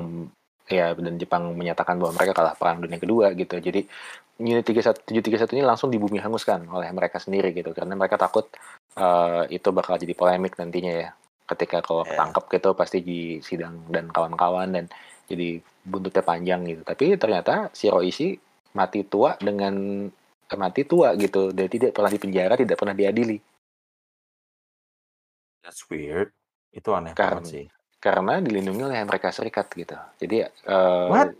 ya 0.68 0.92
dan 0.98 1.16
Jepang 1.16 1.56
menyatakan 1.56 1.96
bahwa 1.96 2.12
mereka 2.18 2.34
kalah 2.36 2.58
perang 2.58 2.84
dunia 2.84 3.00
kedua 3.00 3.32
gitu. 3.32 3.56
Jadi 3.56 3.86
unit 4.42 4.66
31 4.66 5.06
731 5.06 5.56
ini 5.56 5.64
langsung 5.64 5.88
di 5.88 5.96
bumi 5.98 6.20
hanguskan 6.20 6.68
oleh 6.68 6.92
mereka 6.92 7.18
sendiri 7.18 7.56
gitu 7.56 7.72
karena 7.72 7.96
mereka 7.96 8.20
takut 8.20 8.50
eh, 8.98 9.44
itu 9.54 9.70
bakal 9.72 9.96
jadi 9.96 10.12
polemik 10.12 10.58
nantinya 10.60 10.94
ya. 11.08 11.10
Ketika 11.48 11.80
kalau 11.80 12.04
Ya. 12.04 12.12
ketangkep 12.18 12.44
gitu 12.60 12.70
pasti 12.76 13.00
di 13.00 13.20
sidang 13.40 13.88
dan 13.88 14.12
kawan-kawan 14.12 14.68
dan 14.76 14.86
jadi 15.32 15.64
buntutnya 15.88 16.26
panjang 16.26 16.68
gitu. 16.68 16.82
Tapi 16.84 17.16
ternyata 17.16 17.72
si 17.72 17.88
Roisi 17.88 18.36
mati 18.76 19.08
tua 19.08 19.40
dengan 19.40 20.04
mati 20.56 20.88
tua 20.88 21.12
gitu 21.18 21.52
dan 21.52 21.68
tidak 21.68 21.92
pernah 21.92 22.08
dipenjara, 22.08 22.54
tidak 22.56 22.78
pernah 22.78 22.96
diadili 22.96 23.36
That's 25.60 25.84
weird. 25.92 26.32
Itu 26.72 26.96
aneh 26.96 27.12
Karena- 27.12 27.44
banget 27.44 27.52
sih. 27.52 27.66
karena 27.98 28.38
dilindungi 28.40 28.86
oleh 28.86 29.02
Amerika 29.02 29.34
Serikat 29.34 29.68
gitu. 29.74 29.98
Jadi 30.22 30.46
eh, 30.46 31.06
What? 31.10 31.34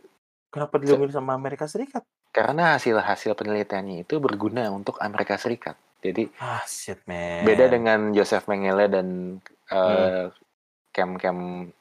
Kenapa 0.50 0.76
dilindungi 0.76 1.14
sama 1.14 1.32
Amerika 1.32 1.70
Serikat? 1.70 2.04
karena 2.28 2.78
hasil-hasil 2.78 3.34
penelitiannya 3.34 4.06
itu 4.06 4.20
berguna 4.20 4.70
untuk 4.70 5.00
Amerika 5.00 5.40
Serikat. 5.40 5.74
Jadi 6.04 6.30
Ah, 6.38 6.62
shit, 6.66 7.02
man. 7.06 7.42
beda 7.42 7.66
dengan 7.66 8.12
Joseph 8.12 8.46
Mengele 8.46 8.86
dan 8.86 9.08
Hmm. 9.66 9.74
eh, 9.74 10.26
camp-camp 10.92 11.72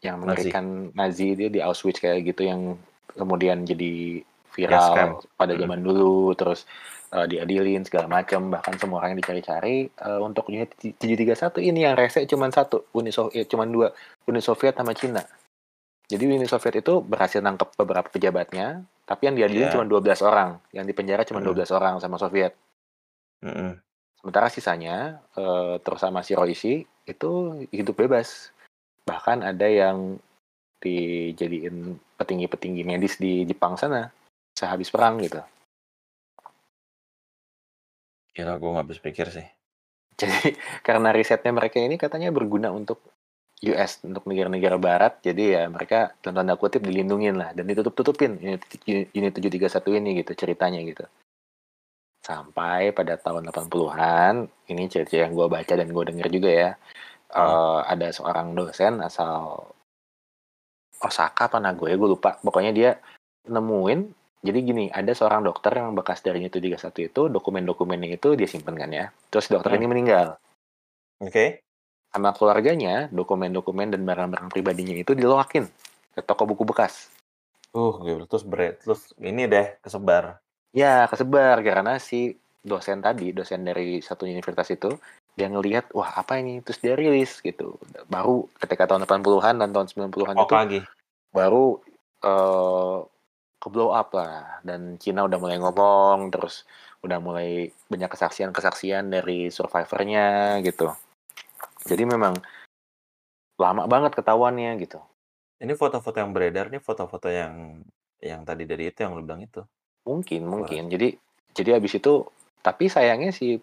yang 0.00 0.16
mengerikan 0.18 0.92
Nazi 0.92 1.32
dia 1.32 1.48
di 1.48 1.60
Auschwitz 1.60 1.98
kayak 1.98 2.24
gitu 2.24 2.44
yang 2.44 2.76
kemudian 3.10 3.64
jadi 3.64 4.20
viral 4.56 4.88
camp. 4.90 5.12
pada 5.36 5.52
Hmm. 5.52 5.60
zaman 5.62 5.78
dulu 5.84 6.32
terus 6.32 6.64
eh, 7.06 7.26
diadilin 7.28 7.84
segala 7.84 8.08
macam 8.10 8.48
bahkan 8.48 8.74
semua 8.76 8.98
orang 8.98 9.14
yang 9.14 9.20
dicari-cari 9.20 9.86
eh, 9.86 10.18
untuk 10.18 10.48
unit 10.48 10.72
731 10.74 11.60
ini 11.62 11.84
yang 11.84 11.94
rese 11.94 12.24
cuma 12.24 12.48
satu 12.48 12.88
Uni 12.92 13.12
Soviet 13.12 13.46
cuma 13.46 13.62
dua 13.62 13.92
Uni 14.24 14.40
Soviet 14.40 14.72
sama 14.72 14.90
Cina 14.90 15.20
jadi 16.08 16.22
Uni 16.24 16.46
Soviet 16.46 16.80
itu 16.80 16.98
berhasil 16.98 17.38
nangkep 17.38 17.76
beberapa 17.76 18.08
pejabatnya 18.08 18.80
tapi 19.04 19.28
yang 19.28 19.36
diadilin 19.36 19.68
Iya. 19.68 19.74
cuma 19.76 19.84
12 19.84 20.18
orang 20.20 20.58
yang 20.72 20.82
dipenjara 20.82 21.22
cuma 21.22 21.38
Hmm. 21.38 21.52
12 21.52 21.70
orang 21.70 22.00
sama 22.00 22.16
Soviet 22.16 22.56
Mm-mm. 23.38 23.76
Sementara 24.16 24.48
sisanya 24.48 25.20
eh, 25.36 25.76
terus 25.78 26.00
sama 26.00 26.24
si 26.24 26.34
Roisi 26.34 26.80
itu 27.04 27.30
hidup 27.70 27.94
bebas. 27.94 28.50
Bahkan 29.06 29.44
ada 29.44 29.68
yang 29.70 30.18
dijadiin 30.80 31.94
petinggi-petinggi 32.16 32.82
medis 32.82 33.16
di 33.16 33.44
Jepang 33.44 33.78
sana 33.78 34.10
sehabis 34.56 34.88
perang 34.88 35.20
gitu. 35.20 35.38
Gila, 38.32 38.56
gue 38.56 38.70
gak 38.72 38.84
habis 38.88 39.00
pikir 39.00 39.28
sih. 39.28 39.46
Jadi 40.16 40.56
karena 40.86 41.12
risetnya 41.12 41.52
mereka 41.52 41.76
ini 41.76 42.00
katanya 42.00 42.32
berguna 42.32 42.72
untuk 42.72 43.04
US 43.64 44.04
untuk 44.04 44.28
negara-negara 44.28 44.76
barat 44.76 45.12
jadi 45.24 45.44
ya 45.48 45.62
mereka 45.72 46.12
dalam 46.20 46.44
tanda 46.44 46.60
kutip 46.60 46.84
dilindungin 46.84 47.40
lah 47.40 47.56
dan 47.56 47.64
ditutup-tutupin 47.64 48.36
unit, 48.36 48.60
unit 49.16 49.32
731 49.32 49.96
ini 49.96 50.10
gitu 50.20 50.32
ceritanya 50.36 50.84
gitu 50.84 51.08
sampai 52.20 52.92
pada 52.92 53.16
tahun 53.16 53.48
80-an 53.48 54.44
ini 54.68 54.82
cerita 54.92 55.16
yang 55.16 55.32
gue 55.32 55.48
baca 55.48 55.72
dan 55.72 55.88
gue 55.88 56.04
denger 56.04 56.28
juga 56.28 56.50
ya 56.52 56.70
eh, 57.32 57.80
ada 57.88 58.12
seorang 58.12 58.52
dosen 58.52 59.00
asal 59.00 59.72
Osaka 61.00 61.48
apa 61.48 61.56
Nagoya 61.56 61.96
gue 61.96 62.12
lupa 62.12 62.36
pokoknya 62.44 62.72
dia 62.76 62.90
nemuin 63.48 64.25
jadi 64.46 64.58
gini 64.62 64.84
ada 64.88 65.10
seorang 65.10 65.42
dokter 65.42 65.74
yang 65.74 65.92
bekas 65.92 66.22
dari 66.22 66.38
unit 66.38 66.54
731 66.54 67.10
itu 67.10 67.22
dokumen-dokumennya 67.26 68.14
itu 68.14 68.38
dia 68.38 68.46
simpen 68.46 68.78
kan 68.78 68.88
ya 68.88 69.10
terus 69.28 69.50
dokter 69.50 69.74
Hmm. 69.74 69.82
ini 69.82 69.86
meninggal 69.90 70.38
Oke. 71.18 71.60
sama 72.08 72.30
keluarganya 72.32 73.10
dokumen-dokumen 73.10 73.92
dan 73.92 74.06
barang-barang 74.06 74.48
pribadinya 74.48 74.94
itu 74.94 75.12
diloakin 75.12 75.66
ke 76.14 76.20
toko 76.22 76.48
buku 76.48 76.64
bekas. 76.64 77.12
Uh, 77.76 77.92
gue 78.00 78.24
terus 78.24 78.40
berat. 78.40 78.80
Terus 78.80 79.12
ini 79.20 79.44
deh, 79.44 79.76
kesebar. 79.84 80.40
Ya 80.72 81.04
kesebar 81.08 81.60
karena 81.60 82.00
si 82.00 82.32
dosen 82.64 83.04
tadi, 83.04 83.36
dosen 83.36 83.68
dari 83.68 84.00
satu 84.00 84.24
universitas 84.24 84.72
itu 84.72 84.96
dia 85.36 85.52
ngelihat 85.52 85.92
wah 85.92 86.16
apa 86.16 86.40
ini 86.40 86.64
terus 86.64 86.80
dia 86.80 86.96
rilis 86.96 87.44
gitu. 87.44 87.76
Baru 88.08 88.48
ketika 88.56 88.88
tahun 88.88 89.04
80-an 89.04 89.60
dan 89.60 89.68
tahun 89.76 89.86
90-an 89.92 90.36
Oh, 90.40 90.48
itu 90.48 90.54
lagi. 90.56 90.80
baru 91.36 91.84
eh 92.24 92.96
ke 93.56 93.66
blow 93.72 93.90
up 93.92 94.12
lah 94.12 94.60
dan 94.62 95.00
Cina 95.00 95.24
udah 95.24 95.38
mulai 95.40 95.56
ngomong 95.58 96.28
terus 96.30 96.68
udah 97.04 97.18
mulai 97.20 97.70
banyak 97.88 98.10
kesaksian-kesaksian 98.10 99.08
dari 99.12 99.48
survivornya 99.48 100.58
gitu. 100.64 100.92
Jadi 101.86 102.02
memang 102.02 102.34
lama 103.56 103.88
banget 103.88 104.12
ketahuannya 104.18 104.76
gitu. 104.82 105.00
Ini 105.56 105.72
foto-foto 105.72 106.20
yang 106.20 106.36
beredar 106.36 106.68
nih 106.68 106.82
foto-foto 106.82 107.32
yang 107.32 107.80
yang 108.20 108.44
tadi 108.44 108.68
dari 108.68 108.92
itu 108.92 109.04
yang 109.04 109.16
lu 109.16 109.24
bilang 109.24 109.44
itu. 109.44 109.64
Mungkin, 110.04 110.44
mungkin. 110.44 110.92
Jadi 110.92 111.16
jadi 111.56 111.80
habis 111.80 111.96
itu 111.96 112.26
tapi 112.60 112.90
sayangnya 112.92 113.32
si 113.32 113.56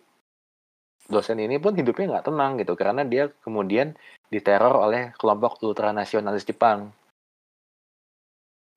dosen 1.06 1.38
ini 1.38 1.60
pun 1.60 1.76
hidupnya 1.76 2.18
nggak 2.18 2.32
tenang 2.32 2.52
gitu 2.58 2.74
karena 2.80 3.04
dia 3.04 3.28
kemudian 3.44 3.94
diteror 4.32 4.88
oleh 4.90 5.12
kelompok 5.20 5.62
ultranasionalis 5.62 6.48
Jepang. 6.48 6.90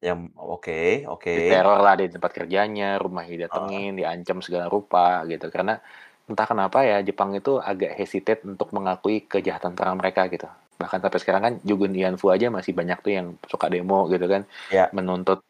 Yang 0.04 0.32
oke, 0.36 1.08
oke. 1.08 1.32
Diteror 1.32 1.80
lah 1.80 1.94
di 1.96 2.06
tempat 2.12 2.30
kerjanya, 2.36 3.00
rumahnya 3.00 3.32
didatengin, 3.32 3.96
diancam 3.96 4.44
segala 4.44 4.68
rupa 4.68 5.24
gitu. 5.24 5.48
Karena 5.48 5.80
entah 6.26 6.46
kenapa 6.46 6.82
ya 6.82 7.00
Jepang 7.00 7.32
itu 7.32 7.56
agak 7.62 7.96
hesitate 7.96 8.42
untuk 8.44 8.74
mengakui 8.76 9.24
kejahatan 9.24 9.72
perang 9.72 9.96
mereka 9.96 10.28
gitu. 10.28 10.46
Bahkan 10.76 11.00
sampai 11.00 11.20
sekarang 11.22 11.42
kan 11.42 11.54
Jugun 11.64 11.96
Ianfu 11.96 12.28
aja 12.28 12.52
masih 12.52 12.76
banyak 12.76 12.98
tuh 13.00 13.12
yang 13.16 13.26
suka 13.48 13.72
demo 13.72 14.04
gitu 14.12 14.28
kan, 14.28 14.44
Ya. 14.68 14.92
menuntut 14.92 15.40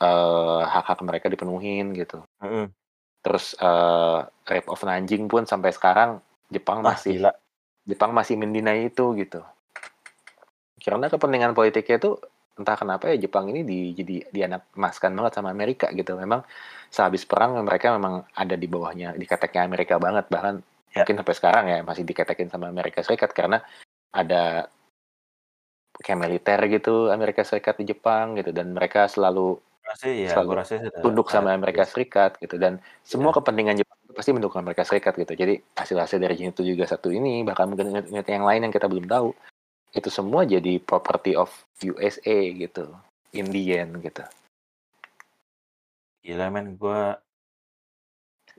eh, 0.00 0.62
hak-hak 0.64 1.04
mereka 1.04 1.28
dipenuhin 1.28 1.92
gitu. 1.92 2.24
Mm-mm. 2.40 2.72
Terus 3.20 3.52
eh, 3.60 4.18
Rape 4.24 4.70
of 4.72 4.80
Nanjing 4.80 5.28
pun 5.28 5.44
sampai 5.44 5.76
sekarang 5.76 6.24
Jepang 6.48 6.80
Wah, 6.80 6.96
masih 6.96 7.20
gila. 7.20 7.32
Jepang 7.84 8.16
masih 8.16 8.40
mendinai 8.40 8.88
itu 8.88 9.12
gitu. 9.20 9.44
Karena 10.80 11.12
kepentingan 11.12 11.52
politiknya 11.52 12.00
itu 12.00 12.16
entah 12.60 12.76
kenapa 12.76 13.08
ya 13.08 13.16
Jepang 13.16 13.48
ini 13.48 13.64
di, 13.64 13.96
jadi 13.96 14.28
dianak 14.28 14.76
emaskan 14.76 15.16
banget 15.16 15.32
sama 15.40 15.48
Amerika 15.50 15.88
gitu. 15.96 16.14
Memang 16.20 16.44
sehabis 16.92 17.24
perang 17.24 17.56
mereka 17.64 17.96
memang 17.96 18.28
ada 18.36 18.54
di 18.54 18.68
bawahnya 18.68 19.16
diketeknya 19.16 19.64
Amerika 19.64 19.96
banget. 19.96 20.28
Bahkan 20.28 20.54
Ya. 20.90 21.06
mungkin 21.06 21.22
sampai 21.22 21.36
sekarang 21.38 21.64
ya 21.70 21.78
masih 21.86 22.02
diketekin 22.02 22.50
sama 22.50 22.66
Amerika 22.66 22.98
Serikat 23.06 23.30
karena 23.30 23.62
ada 24.10 24.66
kayak 26.02 26.18
militer 26.18 26.58
gitu 26.66 27.14
Amerika 27.14 27.46
Serikat 27.46 27.78
di 27.78 27.94
Jepang 27.94 28.34
gitu. 28.34 28.50
Dan 28.50 28.74
mereka 28.74 29.06
selalu 29.06 29.62
rasa 29.86 30.10
ya, 30.10 30.34
Selalu 30.34 30.50
rasa 30.58 30.82
sih 30.82 30.90
tunduk 30.98 31.30
sama 31.30 31.54
Amerika 31.54 31.86
Serikat 31.86 32.42
gitu. 32.42 32.58
Dan 32.58 32.82
semua 33.06 33.30
Ya. 33.30 33.38
kepentingan 33.38 33.78
Jepang 33.78 33.98
itu 34.02 34.12
pasti 34.18 34.30
mendukung 34.34 34.66
Amerika 34.66 34.82
Serikat 34.82 35.14
gitu. 35.14 35.32
Jadi 35.38 35.62
hasil-hasil 35.78 36.18
dari 36.18 36.34
itu 36.34 36.62
juga 36.66 36.90
satu 36.90 37.14
ini. 37.14 37.46
Bahkan 37.46 37.66
mungkin 37.70 37.86
yang 38.26 38.42
lain 38.42 38.66
yang 38.66 38.74
kita 38.74 38.90
belum 38.90 39.06
tahu 39.06 39.30
itu 39.90 40.08
semua 40.08 40.46
jadi 40.46 40.78
property 40.78 41.34
of 41.34 41.50
USA 41.82 42.38
gitu 42.54 42.94
in 43.34 43.46
the 43.50 43.62
end 43.74 43.98
gitu. 44.02 44.22
Gila 46.22 46.46
men, 46.52 46.76
gue 46.78 47.02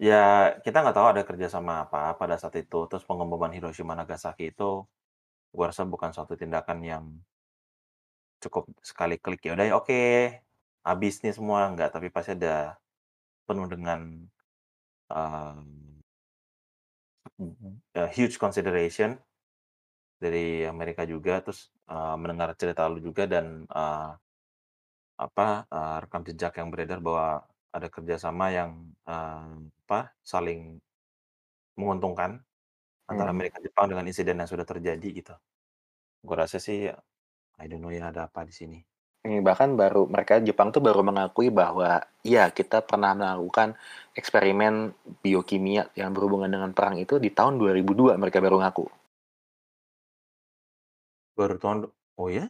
ya 0.02 0.56
kita 0.66 0.82
nggak 0.82 0.98
tahu 0.98 1.08
ada 1.14 1.24
kerjasama 1.24 1.88
apa 1.88 2.18
pada 2.20 2.36
saat 2.36 2.56
itu. 2.60 2.88
Terus 2.90 3.06
pengeboman 3.08 3.54
Hiroshima 3.56 3.96
Nagasaki 3.96 4.52
itu 4.52 4.84
gue 5.52 5.66
rasa 5.68 5.84
bukan 5.88 6.12
suatu 6.16 6.34
tindakan 6.36 6.80
yang 6.84 7.06
cukup 8.44 8.68
sekali 8.84 9.16
klik. 9.22 9.46
Ya 9.46 9.54
udah 9.56 9.66
ya 9.68 9.76
oke. 9.80 10.02
Habis 10.82 11.22
nih 11.24 11.34
semua 11.38 11.70
nggak 11.72 11.94
tapi 11.94 12.10
pasti 12.10 12.34
ada 12.34 12.76
penuh 13.46 13.70
dengan 13.70 14.26
um, 15.14 15.60
huge 18.16 18.42
consideration 18.42 19.22
dari 20.22 20.62
Amerika 20.70 21.02
juga 21.10 21.42
terus 21.42 21.74
uh, 21.90 22.14
mendengar 22.14 22.54
cerita 22.54 22.86
lu 22.86 23.02
juga 23.02 23.26
dan 23.26 23.66
uh, 23.74 24.14
apa 25.18 25.66
uh, 25.66 25.98
rekam 26.06 26.22
jejak 26.22 26.62
yang 26.62 26.70
beredar 26.70 27.02
bahwa 27.02 27.42
ada 27.74 27.88
kerjasama 27.90 28.54
yang 28.54 28.72
uh, 29.10 29.66
apa 29.90 30.14
saling 30.22 30.78
menguntungkan 31.74 32.38
antara 33.10 33.34
Hmm. 33.34 33.42
Amerika 33.42 33.58
Jepang 33.58 33.90
dengan 33.90 34.06
insiden 34.06 34.38
yang 34.38 34.48
sudah 34.48 34.64
terjadi 34.64 35.10
gitu. 35.10 35.34
Gue 36.22 36.38
rasa 36.38 36.62
sih 36.62 36.86
I 37.58 37.66
don't 37.66 37.82
know 37.82 37.90
ya 37.90 38.14
ada 38.14 38.30
apa 38.30 38.46
di 38.46 38.54
sini. 38.54 38.78
Ini 39.22 39.42
bahkan 39.46 39.78
baru 39.78 40.10
mereka 40.10 40.42
Jepang 40.42 40.74
tuh 40.74 40.82
baru 40.82 41.06
mengakui 41.06 41.54
bahwa 41.54 42.02
ya 42.26 42.50
kita 42.50 42.82
pernah 42.82 43.14
melakukan 43.14 43.78
eksperimen 44.18 44.94
biokimia 45.22 45.94
yang 45.94 46.14
berhubungan 46.14 46.50
dengan 46.50 46.74
perang 46.74 46.98
itu 46.98 47.22
di 47.22 47.30
tahun 47.30 47.62
2002 47.62 48.18
mereka 48.18 48.42
baru 48.42 48.58
ngaku 48.66 49.01
Baru 51.42 51.56
tahun 51.58 51.78
oh 52.16 52.30
ya? 52.30 52.46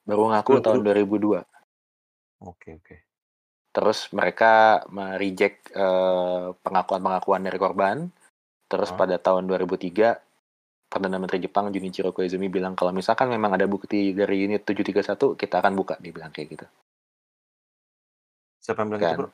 baru 0.00 0.32
ngaku 0.32 0.50
Belum- 0.56 0.64
tahun 0.64 0.80
belum. 0.80 1.44
2002 1.44 2.48
Oke 2.48 2.68
oke. 2.80 2.96
terus 3.70 4.08
mereka 4.10 4.80
mereject 4.88 5.70
eh, 5.70 6.46
pengakuan-pengakuan 6.56 7.44
dari 7.44 7.58
korban. 7.60 8.08
Terus 8.66 8.90
Hah? 8.90 8.98
pada 8.98 9.20
tahun 9.20 9.44
2003 9.46 10.18
Perdana 10.90 11.22
Menteri 11.22 11.38
Jepang 11.38 11.70
Junichiro 11.70 12.10
Koizumi 12.10 12.48
bilang 12.48 12.74
kalau 12.74 12.90
misalkan 12.90 13.30
memang 13.30 13.54
ada 13.54 13.66
bukti 13.66 14.10
dari 14.10 14.42
unit 14.42 14.66
731 14.66 15.36
kita 15.36 15.62
akan 15.62 15.72
buka 15.76 15.94
dia 16.00 16.10
bilang 16.10 16.32
kayak 16.32 16.48
gitu. 16.50 16.66
Siapa 18.58 18.82
yang 18.82 18.88
bilang 18.90 19.02
Kan. 19.02 19.10
gitu, 19.10 19.20
Bro? 19.20 19.30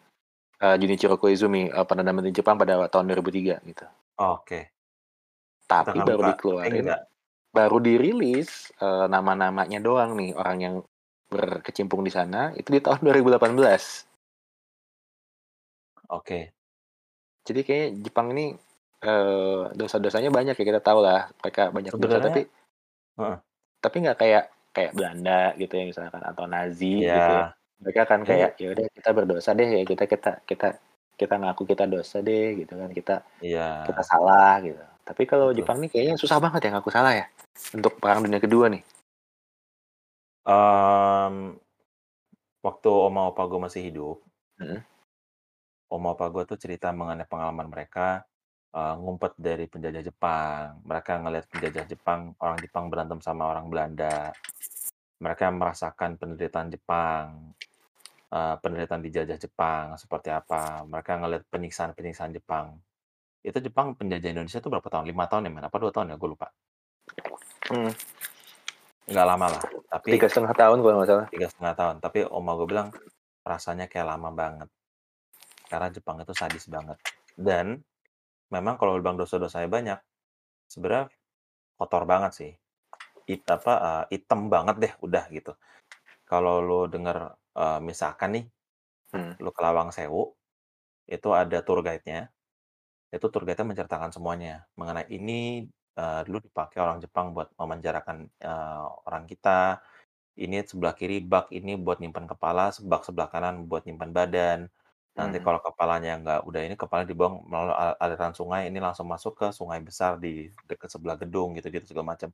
Eh, 0.56 0.76
Junichiro 0.80 1.16
Koizumi 1.16 1.62
eh, 1.68 1.84
Perdana 1.84 2.12
Menteri 2.12 2.32
Jepang 2.32 2.56
pada 2.56 2.88
tahun 2.88 3.08
2003 3.08 3.60
gitu. 3.64 3.84
Oh, 4.18 4.40
oke. 4.40 4.60
Tapi 5.64 5.96
Katakan 5.96 6.04
baru 6.04 6.16
buka, 6.16 6.26
tapi 6.26 6.32
dikeluarin 6.36 6.82
enggak. 6.84 7.02
Baru 7.58 7.78
dirilis, 7.88 8.50
eee, 8.84 9.06
nama-namanya 9.14 9.78
doang 9.86 10.10
nih 10.20 10.30
orang 10.40 10.58
yang 10.66 10.74
berkecimpung 11.32 12.02
di 12.06 12.12
sana 12.18 12.40
itu 12.60 12.68
di 12.76 12.80
tahun 12.84 13.00
2018. 13.06 13.82
Oke. 16.10 16.52
Jadi 17.46 17.60
kayaknya 17.66 17.88
Jepang 18.06 18.28
ini, 18.34 18.46
eee, 19.04 19.62
dosa-dosanya 19.78 20.30
banyak 20.34 20.54
ya 20.58 20.64
kita 20.70 20.82
tahu 20.84 21.00
lah 21.06 21.30
mereka 21.42 21.62
banyak 21.74 21.94
dosa 22.02 22.18
Sebenarnya 22.18 22.28
tapi 22.32 22.40
heeh. 23.18 23.38
tapi 23.84 23.96
nggak 24.04 24.18
kayak 24.22 24.44
kayak 24.76 24.92
Belanda 24.96 25.56
gitu 25.60 25.72
ya 25.80 25.84
misalkan 25.88 26.22
atau 26.24 26.44
Nazi 26.48 27.08
gitu 27.16 27.30
ya. 27.40 27.44
Mereka 27.80 28.02
kan 28.08 28.20
kayak 28.24 28.50
ya 28.60 28.68
udah 28.72 28.86
kita 28.96 29.10
berdosa 29.16 29.50
deh 29.58 29.68
ya 29.68 29.82
kita 29.84 30.04
kita 30.08 30.30
kita 30.48 30.66
kita 31.20 31.34
ngaku 31.40 31.62
kita 31.72 31.84
dosa 31.88 32.16
deh 32.24 32.56
gitu 32.60 32.72
kan 32.76 32.90
kita 32.92 33.14
Iya. 33.40 33.62
kita 33.86 34.02
salah 34.04 34.60
gitu. 34.64 34.80
Tapi 35.06 35.22
kalau 35.30 35.52
Betul. 35.52 35.58
Jepang 35.62 35.78
nih 35.82 35.90
kayaknya 35.92 36.16
susah 36.18 36.38
banget 36.42 36.60
ya 36.66 36.70
ngaku 36.76 36.90
salah 36.92 37.12
ya 37.14 37.26
untuk 37.74 37.98
perang 38.00 38.24
dunia 38.24 38.40
kedua 38.40 38.66
nih. 38.70 38.82
Mmm, 40.46 41.58
waktu 42.62 42.88
oma 42.90 43.30
opa 43.34 43.42
gue 43.50 43.60
masih 43.62 43.82
hidup 43.90 44.18
Mhm. 44.62 44.78
oma 45.90 46.14
opa 46.14 46.26
gue 46.30 46.42
tuh 46.46 46.58
cerita 46.58 46.90
mengenai 46.94 47.26
pengalaman 47.26 47.66
mereka, 47.70 48.22
eee, 48.74 48.94
ngumpet 48.98 49.34
dari 49.38 49.66
penjajah 49.70 50.02
Jepang. 50.02 50.82
Mereka 50.86 51.12
ngelihat 51.22 51.46
penjajah 51.50 51.84
Jepang 51.86 52.34
orang 52.42 52.58
Jepang 52.62 52.84
berantem 52.90 53.18
sama 53.22 53.50
orang 53.50 53.66
Belanda. 53.70 54.30
Mereka 55.22 55.50
merasakan 55.54 56.18
penderitaan 56.20 56.68
Jepang, 56.74 57.54
eee, 58.30 58.54
penderitaan 58.62 59.02
dijajah 59.02 59.38
Jepang 59.38 59.94
seperti 59.98 60.30
apa. 60.34 60.82
Mereka 60.86 61.12
ngelihat 61.22 61.44
penyiksaan-penyiksaan 61.50 62.34
Jepang. 62.34 62.78
Itu 63.46 63.58
Jepang 63.62 63.94
penjajah 63.94 64.30
Indonesia 64.34 64.58
tuh 64.58 64.70
berapa 64.74 64.86
tahun? 64.90 65.06
5 65.06 65.26
tahun 65.30 65.46
ya, 65.46 65.50
men? 65.54 65.64
Apa 65.70 65.78
2 65.78 65.94
tahun 65.94 66.14
ya? 66.14 66.16
Gue 66.18 66.34
lupa. 66.34 66.50
Mmm. 67.70 67.90
Nggak 69.06 69.26
lama 69.26 69.46
lah, 69.54 69.62
tapi 69.86 70.18
3,5 70.18 70.54
tahun 70.54 70.78
kalau 70.82 70.94
nggak 70.98 71.10
salah. 71.10 71.26
3,5 71.30 71.72
tahun. 71.78 71.96
Tapi 72.02 72.18
oma 72.26 72.52
gue 72.58 72.66
bilang 72.66 72.88
rasanya 73.46 73.86
kayak 73.86 74.06
lama 74.14 74.30
banget. 74.34 74.68
Karena 75.70 75.88
Jepang 75.90 76.18
itu 76.22 76.34
sadis 76.34 76.66
banget. 76.66 76.98
Dan 77.38 77.78
memang 78.50 78.74
kalau 78.78 78.98
dibilang 78.98 79.18
dosa-dosanya 79.18 79.70
banyak, 79.70 79.98
sebenarnya 80.70 81.10
kotor 81.78 82.02
banget 82.06 82.32
sih. 82.34 82.52
It 83.30 83.42
apa, 83.50 84.06
eee, 84.10 84.22
item 84.22 84.50
banget 84.50 84.76
deh 84.82 84.92
udah 85.02 85.24
gitu. 85.34 85.54
Kalau 86.26 86.62
lu 86.62 86.80
denger, 86.90 87.34
eee, 87.58 87.78
misalkan 87.82 88.30
nih, 88.36 88.46
Hmm. 89.14 89.34
lu 89.38 89.50
ke 89.54 89.60
Lawang 89.62 89.94
Sewu, 89.94 90.34
itu 91.06 91.28
ada 91.34 91.62
tour 91.62 91.80
guide-nya. 91.86 92.30
Itu 93.14 93.30
tour 93.30 93.46
guide-nya 93.46 93.66
menceritakan 93.70 94.10
semuanya 94.14 94.66
mengenai 94.78 95.06
ini, 95.10 95.66
eee, 95.98 96.20
dulu 96.26 96.38
dipakai 96.46 96.78
orang 96.84 96.98
Jepang 97.04 97.26
buat 97.36 97.48
memenjarakan, 97.60 98.16
eee, 98.40 98.84
orang 99.08 99.24
kita. 99.30 99.80
Ini 100.44 100.58
sebelah 100.70 100.94
kiri 101.00 101.18
bak 101.32 101.46
ini 101.58 101.72
buat 101.80 101.98
nyimpen 102.02 102.26
kepala, 102.32 102.70
bak 102.92 103.02
sebelah 103.08 103.28
kanan 103.32 103.56
buat 103.70 103.82
nyimpen 103.88 104.12
badan. 104.18 104.60
Nanti 105.18 105.38
Hmm. 105.38 105.46
kalau 105.46 105.60
kepalanya 105.64 106.12
nggak 106.22 106.40
udah 106.48 106.60
ini, 106.66 106.74
kepalanya 106.76 107.08
dibuang 107.12 107.34
melalui 107.48 107.76
aliran 108.04 108.32
sungai, 108.36 108.62
ini 108.70 108.78
langsung 108.84 109.08
masuk 109.08 109.32
ke 109.40 109.46
sungai 109.58 109.80
besar 109.84 110.20
di 110.20 110.52
dekat 110.70 110.88
sebelah 110.92 111.16
gedung 111.22 111.56
gitu-gitu 111.56 111.86
segala 111.90 112.14
macam. 112.16 112.30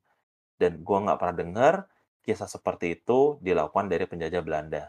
Dan 0.61 0.81
gua 0.87 0.97
nggak 1.05 1.19
pernah 1.21 1.35
dengar 1.41 1.75
kisah 2.25 2.49
seperti 2.51 2.99
itu 3.01 3.39
dilakukan 3.45 3.87
dari 3.91 4.05
penjajah 4.11 4.41
Belanda. 4.47 4.83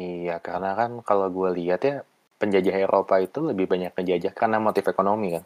Iya, 0.00 0.36
karena 0.46 0.70
kan 0.80 0.90
kalau 1.08 1.26
gue 1.36 1.48
lihat 1.60 1.80
ya 1.88 1.96
penjajah 2.40 2.74
Eropa 2.84 3.14
itu 3.26 3.38
lebih 3.50 3.66
banyak 3.72 3.92
ngejajah 3.96 4.32
karena 4.40 4.58
motif 4.66 4.84
ekonomi 4.92 5.28
kan. 5.36 5.44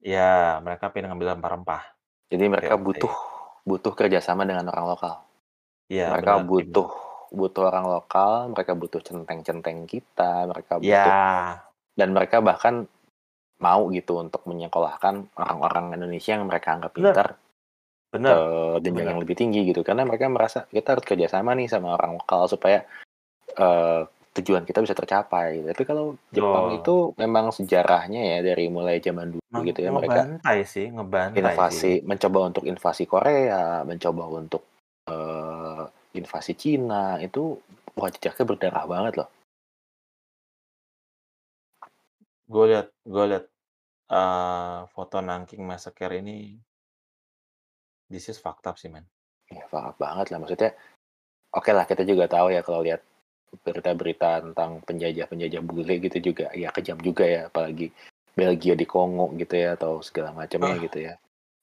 Iya, 0.00 0.58
mereka 0.64 0.88
pengen 0.88 1.12
ngambil 1.12 1.36
rempah-rempah. 1.36 1.82
Jadi 2.32 2.44
mereka 2.48 2.74
VOC. 2.76 2.84
butuh 2.84 3.14
butuh 3.68 3.92
kerjasama 3.92 4.48
dengan 4.48 4.68
orang 4.72 4.86
lokal. 4.96 5.14
Iya, 5.92 6.16
Mereka 6.16 6.32
benar, 6.40 6.48
butuh 6.48 6.88
butuh 7.30 7.62
orang 7.70 7.86
lokal, 7.86 8.32
mereka 8.50 8.72
butuh 8.74 9.00
centeng-centeng 9.04 9.86
kita, 9.86 10.50
mereka 10.50 10.82
butuh 10.82 10.88
Iya. 10.90 11.62
dan 11.94 12.08
mereka 12.10 12.42
bahkan 12.42 12.88
mau 13.60 13.86
gitu 13.92 14.18
untuk 14.18 14.42
menyekolahkan 14.48 15.36
orang-orang 15.36 15.94
Indonesia 15.94 16.32
yang 16.34 16.48
mereka 16.48 16.74
anggap 16.74 16.96
Benar. 16.96 17.14
pintar 17.14 17.28
ke 18.10 18.38
jenjang 18.82 19.06
bener. 19.06 19.10
yang 19.14 19.20
lebih 19.22 19.36
tinggi 19.38 19.60
gitu 19.70 19.86
karena 19.86 20.02
mereka 20.02 20.26
merasa 20.26 20.66
kita 20.66 20.98
harus 20.98 21.06
kerjasama 21.06 21.54
nih 21.54 21.70
sama 21.70 21.94
orang 21.94 22.18
lokal 22.18 22.50
supaya 22.50 22.82
eh, 23.54 24.02
tujuan 24.30 24.62
kita 24.62 24.78
bisa 24.78 24.94
tercapai. 24.94 25.62
Tapi 25.66 25.82
kalau 25.82 26.14
Jepang 26.30 26.70
Betul. 26.70 26.78
itu 26.78 26.94
memang 27.18 27.50
sejarahnya 27.50 28.20
ya 28.22 28.38
dari 28.46 28.70
mulai 28.70 29.02
zaman 29.02 29.34
dulu 29.34 29.42
Nge 29.50 29.66
gitu 29.74 29.80
ya 29.82 29.90
mereka 29.90 30.22
ngebantai 30.22 30.58
sih, 30.62 30.86
ngebantai 30.86 31.34
sih. 31.34 31.40
invasi 31.42 31.92
mencoba 32.06 32.38
untuk 32.46 32.64
invasi 32.70 33.04
Korea, 33.10 33.82
mencoba 33.82 34.24
untuk 34.30 34.62
eh, 35.10 35.82
invasi 36.14 36.52
Cina 36.54 37.18
itu 37.18 37.58
wah 37.98 38.10
jejaknya 38.10 38.44
berdarah 38.46 38.84
banget 38.86 39.14
loh. 39.18 39.28
Gue 42.46 42.64
lihat 42.70 42.94
gue 43.02 43.24
lihat 43.34 43.44
eee, 44.10 44.78
foto 44.94 45.18
Nanking 45.18 45.66
Massacre 45.66 46.22
ini 46.22 46.54
this 48.06 48.30
is 48.30 48.38
fucked 48.38 48.66
up 48.66 48.78
sih, 48.78 48.90
men. 48.90 49.06
Ya 49.50 49.66
fuck 49.66 49.82
up 49.82 49.96
banget 49.98 50.30
lah 50.30 50.38
maksudnya. 50.38 50.70
Oke 51.50 51.74
lah 51.74 51.82
kita 51.82 52.06
juga 52.06 52.30
tahu 52.30 52.54
ya 52.54 52.62
kalau 52.62 52.86
lihat 52.86 53.02
berita-berita 53.60 54.46
tentang 54.46 54.78
penjajah-penjajah 54.86 55.62
bule 55.66 55.94
gitu 55.98 56.32
juga 56.32 56.48
ya 56.54 56.70
kejam 56.70 56.98
juga 57.02 57.26
ya 57.26 57.40
apalagi 57.50 57.90
Belgia 58.30 58.78
di 58.78 58.86
Kongo 58.86 59.34
gitu 59.34 59.58
ya 59.58 59.74
atau 59.74 59.98
segala 60.00 60.30
macamnya 60.30 60.78
Ah. 60.78 60.82
gitu 60.86 60.98
ya. 61.02 61.14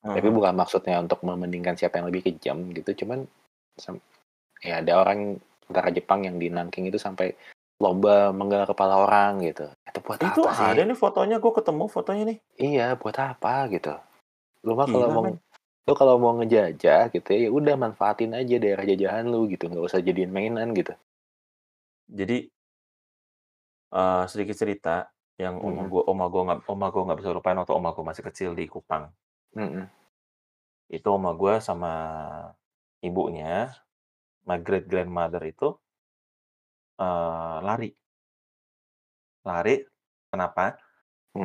Tapi 0.04 0.20
Heeh. 0.24 0.36
bukan 0.36 0.54
maksudnya 0.54 1.00
untuk 1.00 1.24
membandingkan 1.24 1.80
siapa 1.80 2.00
yang 2.00 2.08
lebih 2.12 2.28
kejam 2.28 2.70
gitu 2.76 3.04
cuman 3.04 3.26
ya 4.62 4.84
ada 4.84 4.94
orang 5.00 5.40
tentara 5.68 5.90
Jepang 5.92 6.28
yang 6.28 6.36
di 6.40 6.48
Nanking 6.52 6.92
itu 6.92 7.00
sampai 7.00 7.34
lomba 7.78 8.34
menggal 8.34 8.66
kepala 8.66 9.06
orang 9.06 9.42
gitu. 9.46 9.70
Itu 9.86 10.00
buat 10.02 10.20
Itu 10.20 10.42
apa 10.44 10.58
sih? 10.58 10.66
ada 10.66 10.82
nih 10.82 10.98
fotonya, 10.98 11.38
gue 11.38 11.54
ketemu 11.54 11.84
fotonya 11.86 12.24
nih. 12.34 12.38
Iya, 12.58 12.88
buat 12.98 13.18
apa 13.22 13.70
gitu. 13.70 13.94
Lu 14.66 14.74
mah 14.74 14.90
kalau 14.90 15.08
mau 15.14 15.24
lu 15.88 15.94
kalau 15.96 16.16
mau 16.20 16.36
ngejajah 16.42 17.16
gitu 17.16 17.30
ya 17.32 17.48
udah 17.48 17.80
manfaatin 17.80 18.36
aja 18.36 18.60
daerah 18.60 18.84
jajahan 18.84 19.24
lu 19.30 19.48
gitu, 19.48 19.72
nggak 19.72 19.88
usah 19.88 20.04
jadiin 20.04 20.34
mainan 20.34 20.76
gitu. 20.76 20.92
Jadi 22.10 22.50
eee, 23.96 24.24
sedikit 24.28 24.56
cerita 24.60 24.96
yang 25.40 25.64
oma 25.64 25.82
Mhm. 25.82 25.92
gue 25.92 26.02
oma 26.12 26.26
gue 26.28 26.42
nggak 26.44 26.60
oma 26.68 26.88
gue 26.92 27.02
nggak 27.08 27.18
bisa 27.24 27.32
lupain 27.32 27.56
waktu 27.56 27.72
oma 27.78 27.90
gue 27.96 28.04
masih 28.04 28.24
kecil 28.28 28.52
di 28.58 28.66
Kupang. 28.68 29.16
Mhm. 29.56 29.90
Itu 30.90 31.08
oma 31.12 31.36
gue 31.36 31.54
sama 31.60 31.92
ibunya, 33.04 33.76
my 34.48 34.58
great 34.66 34.86
grandmother 34.92 35.44
itu 35.52 35.80
eee, 37.00 37.62
lari. 37.64 37.98
Lari, 39.46 39.86
kenapa? 40.34 40.78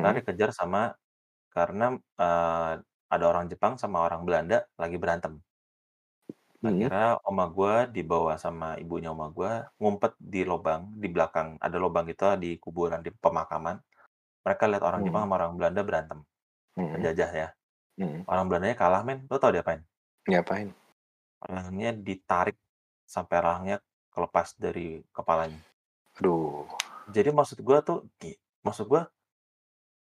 Lari 0.01 0.19
Mhm. 0.19 0.25
kejar 0.25 0.51
sama 0.55 0.93
karena, 1.53 1.97
eee, 2.19 2.73
ada 3.13 3.25
orang 3.29 3.47
Jepang 3.51 3.75
sama 3.81 4.03
orang 4.07 4.23
Belanda 4.27 4.65
lagi 4.79 4.97
berantem. 5.01 5.43
Mhm. 6.63 6.87
Akhirnya 6.87 7.19
oma 7.27 7.45
gue 7.51 7.73
dibawa 7.91 8.39
sama 8.39 8.79
ibunya 8.79 9.11
oma 9.11 9.27
gue 9.35 9.51
ngumpet 9.83 10.15
di 10.15 10.47
lobang, 10.47 10.95
di 10.95 11.11
belakang 11.11 11.59
ada 11.59 11.75
lobang 11.75 12.07
gitu 12.07 12.23
di 12.39 12.55
kuburan, 12.55 13.03
di 13.03 13.11
pemakaman. 13.11 13.83
Mereka 14.47 14.63
lihat 14.71 14.83
orang 14.87 15.03
Jepang 15.03 15.23
Mhm. 15.23 15.27
sama 15.27 15.35
orang 15.43 15.53
Belanda 15.59 15.81
berantem, 15.83 16.19
Mhm. 16.79 16.91
penjajah 16.95 17.31
ya. 17.35 17.47
Mhm. 17.99 18.19
Orang 18.31 18.45
Belandanya 18.47 18.77
kalah, 18.79 19.01
men. 19.03 19.27
Lu 19.27 19.35
tahu 19.35 19.51
diapain? 19.59 19.83
Ngapain? 20.23 20.71
Rahangnya 21.43 21.91
ditarik 21.91 22.55
sampai 23.03 23.37
rahangnya 23.43 23.77
kelepas 24.15 24.55
dari 24.55 25.03
kepalanya. 25.11 25.59
Aduh. 26.23 26.63
Jadi 27.11 27.29
maksud 27.35 27.59
gue 27.59 27.77
tuh 27.83 28.07
gi 28.15 28.39
maksud 28.63 28.87
gue 28.87 29.03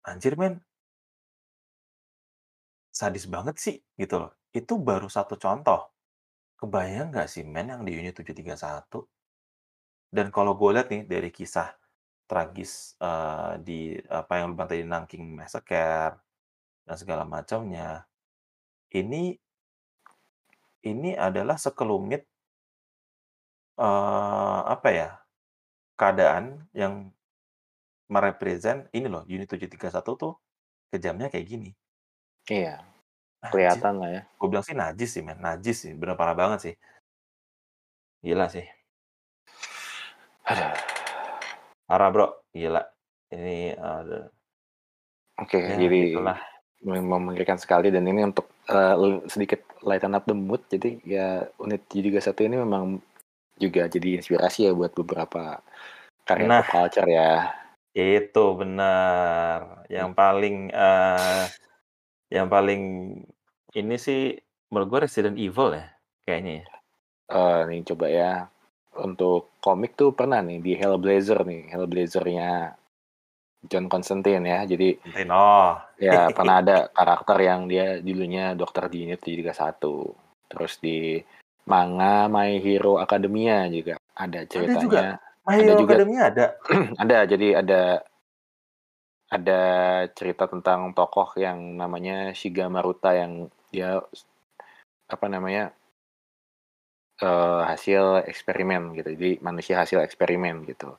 anjir, 0.09 0.41
men. 0.41 0.65
Sadis 2.95 3.29
banget 3.29 3.57
sih, 3.61 3.77
gitu 4.01 4.17
loh. 4.23 4.33
Itu 4.55 4.81
baru 4.81 5.09
satu 5.13 5.37
contoh. 5.37 5.96
Kebayang 6.61 7.13
nggak 7.13 7.29
sih, 7.33 7.45
men, 7.45 7.69
yang 7.73 7.83
di 7.85 7.93
Unit 8.01 8.17
731? 8.17 9.05
Dan 10.17 10.29
kalau 10.35 10.53
gue 10.61 10.71
lihat 10.77 10.89
nih 10.93 11.03
dari 11.05 11.31
kisah 11.35 11.75
tragis, 12.31 12.97
eee, 13.03 13.53
di 13.67 13.81
apa 14.11 14.33
yang 14.41 14.47
lu 14.53 14.57
tadi 14.61 14.85
Nanking 14.87 15.25
Massacre 15.39 16.19
dan 16.87 16.97
segala 17.01 17.25
macamnya, 17.29 18.07
ini 18.95 19.37
ini 20.85 21.13
adalah 21.17 21.57
sekelumit 21.57 22.27
eee, 23.79 24.59
apa 24.75 24.89
ya, 24.89 25.09
keadaan 26.01 26.69
yang 26.75 27.13
merepresent 28.11 28.89
ini 28.97 29.07
loh, 29.11 29.25
Unit 29.29 29.49
731 29.51 30.13
tuh 30.23 30.35
kejamnya 30.93 31.29
kayak 31.33 31.47
gini. 31.49 31.71
Iya. 32.51 32.87
Anjir. 33.45 33.53
Kelihatan 33.53 33.95
lah 34.01 34.11
ya. 34.11 34.21
Gue 34.39 34.49
bilang 34.49 34.65
sih 34.67 34.77
najis 34.77 35.11
sih, 35.13 35.23
men, 35.23 35.39
najis 35.39 35.77
sih, 35.87 35.93
bener 35.93 36.17
parah 36.17 36.37
banget 36.37 36.59
sih. 36.63 36.75
Gila 38.25 38.47
sih. 38.49 38.65
Aduh. 40.47 40.73
Parah, 41.87 42.09
Bro, 42.11 42.27
gila. 42.51 42.83
Ini, 43.31 43.75
aduh. 43.79 44.27
Oke, 45.37 45.61
Ya 45.61 45.77
jadi 45.77 46.17
memang 46.87 47.21
mengerikan 47.33 47.59
sekali 47.61 47.93
dan 47.93 48.07
ini 48.09 48.25
untuk 48.25 48.49
uh, 48.71 48.97
sedikit 49.29 49.65
lighten 49.83 50.15
up 50.17 50.25
the 50.25 50.37
mood 50.37 50.63
jadi 50.71 50.97
ya 51.03 51.27
unit 51.61 51.83
J31 51.93 52.37
ini 52.47 52.57
memang 52.63 52.85
juga 53.57 53.89
jadi 53.89 54.21
inspirasi 54.21 54.69
ya 54.69 54.73
buat 54.77 54.93
beberapa 54.93 55.61
karya 56.25 56.47
Nah. 56.47 56.61
pop 56.65 56.89
culture 56.89 57.09
ya 57.09 57.53
Itu 57.97 58.53
benar. 58.61 59.89
Yang 59.89 60.11
paling 60.13 60.57
eh 60.69 61.45
yang 62.31 62.51
paling 62.51 62.83
ini 63.77 63.97
sih 63.97 64.35
menurut 64.73 64.89
gue 64.91 65.01
Resident 65.07 65.37
Evil 65.39 65.79
ya 65.79 65.87
kayaknya 66.27 66.53
ya. 66.63 66.67
Eh, 67.27 67.61
nih 67.71 67.81
coba 67.87 68.07
ya 68.07 68.33
untuk 69.03 69.59
komik 69.61 69.99
tuh 69.99 70.15
pernah 70.15 70.41
nih 70.41 70.63
di 70.63 70.73
Hellblazer 70.79 71.43
nih 71.43 71.75
Hellblazernya 71.75 72.79
John 73.67 73.91
Constantine 73.91 74.47
ya 74.47 74.63
jadi 74.65 74.95
Mungkin 75.03 75.31
oh. 75.35 75.75
ya 75.99 76.29
pernah 76.37 76.63
ada 76.63 76.87
karakter 76.91 77.37
yang 77.43 77.67
dia 77.67 77.99
dulunya 77.99 78.55
dokter 78.55 78.87
di 78.87 79.11
unit 79.11 79.21
31 79.21 79.53
terus 80.47 80.79
di 80.79 81.19
manga 81.67 82.31
My 82.31 82.63
Hero 82.63 83.03
Academia 83.03 83.67
juga 83.67 83.99
ada 84.17 84.41
ceritanya 84.49 84.81
juga? 84.81 85.03
My 85.45 85.59
Ada 85.59 85.63
Hero 85.63 85.79
juga. 85.79 85.93
Academia 85.95 86.23
ada. 86.31 86.47
ada 87.03 87.17
jadi 87.29 87.49
ada 87.61 87.81
ada 89.27 89.61
cerita 90.15 90.47
tentang 90.47 90.95
tokoh 90.95 91.35
yang 91.35 91.75
namanya 91.75 92.31
Shiga 92.31 92.71
Maruta 92.71 93.11
yang 93.11 93.51
dia 93.75 93.99
apa 95.11 95.27
namanya 95.27 95.75
eh, 97.23 97.63
hasil 97.67 98.23
eksperimen 98.27 98.95
gitu. 98.95 99.09
Jadi 99.19 99.31
manusia 99.43 99.83
hasil 99.83 100.03
eksperimen 100.03 100.63
gitu. 100.71 100.95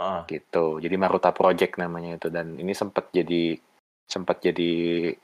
Ah, 0.00 0.24
gitu. 0.26 0.80
Jadi 0.80 0.96
Maruta 0.96 1.30
Project 1.30 1.78
namanya 1.78 2.18
itu. 2.18 2.28
Dan 2.32 2.56
ini 2.58 2.72
sempat 2.74 3.12
jadi 3.14 3.54
sempat 4.10 4.42
jadi 4.42 5.14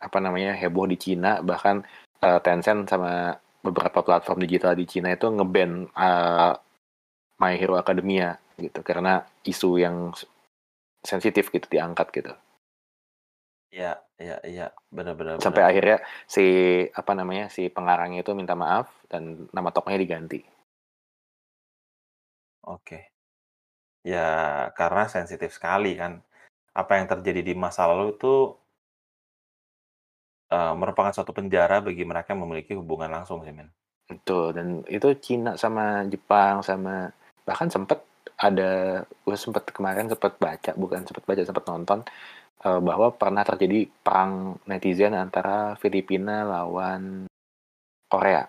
apa 0.00 0.18
namanya 0.22 0.54
heboh 0.54 0.86
di 0.86 0.96
Cina. 1.00 1.42
Bahkan 1.42 1.76
eh, 2.22 2.40
Tencent 2.44 2.86
sama 2.86 3.34
beberapa 3.60 4.00
platform 4.00 4.40
digital 4.46 4.72
di 4.78 4.86
Cina 4.86 5.10
itu 5.10 5.26
ngeban 5.26 5.90
eh, 5.90 6.52
My 7.40 7.54
Hero 7.58 7.74
Academia 7.80 8.36
gitu. 8.60 8.84
Karena 8.86 9.24
isu 9.42 9.80
yang 9.80 10.12
sensitif 11.04 11.48
gitu 11.52 11.66
diangkat 11.70 12.08
gitu 12.14 12.34
Iya, 13.70 14.02
iya, 14.18 14.36
iya, 14.42 14.66
benar-benar. 14.90 15.38
sampai 15.38 15.62
akhirnya 15.62 16.02
si 16.26 16.42
apa 16.90 17.14
namanya 17.14 17.46
si 17.46 17.70
pengarangnya 17.70 18.26
itu 18.26 18.34
minta 18.34 18.58
maaf 18.58 18.90
dan 19.06 19.46
nama 19.54 19.70
tokohnya 19.70 20.02
diganti 20.02 20.42
Oke. 22.68 23.08
Ya, 24.04 24.28
karena 24.76 25.08
sensitif 25.08 25.52
sekali 25.56 25.96
kan. 25.96 26.20
Apa 26.76 27.00
yang 27.00 27.10
terjadi 27.10 27.40
di 27.42 27.54
masa 27.56 27.88
lalu 27.88 28.14
itu 28.14 28.54
eh, 30.52 30.74
merupakan 30.76 31.12
suatu 31.12 31.32
penjara 31.32 31.80
bagi 31.80 32.04
mereka 32.04 32.32
yang 32.32 32.44
memiliki 32.46 32.72
hubungan 32.76 33.10
langsung 33.10 33.42
sih, 33.42 33.52
men. 33.52 33.72
Betul, 34.10 34.50
dan 34.54 34.82
itu 34.90 35.06
Cina 35.22 35.54
sama 35.54 36.02
Jepang 36.10 36.66
sama 36.66 37.14
bahkan 37.46 37.70
sempat 37.70 38.02
ada 38.40 39.04
gue 39.04 39.36
sempat 39.36 39.68
kemarin 39.68 40.08
sempat 40.08 40.40
baca 40.40 40.72
bukan 40.72 41.04
sempat 41.04 41.24
baca 41.28 41.42
sempat 41.44 41.64
nonton 41.68 41.98
eh, 42.64 42.80
bahwa 42.80 43.12
pernah 43.12 43.44
terjadi 43.44 43.84
perang 44.00 44.56
netizen 44.64 45.12
antara 45.12 45.76
Filipina 45.76 46.48
lawan 46.48 47.28
Korea. 48.08 48.48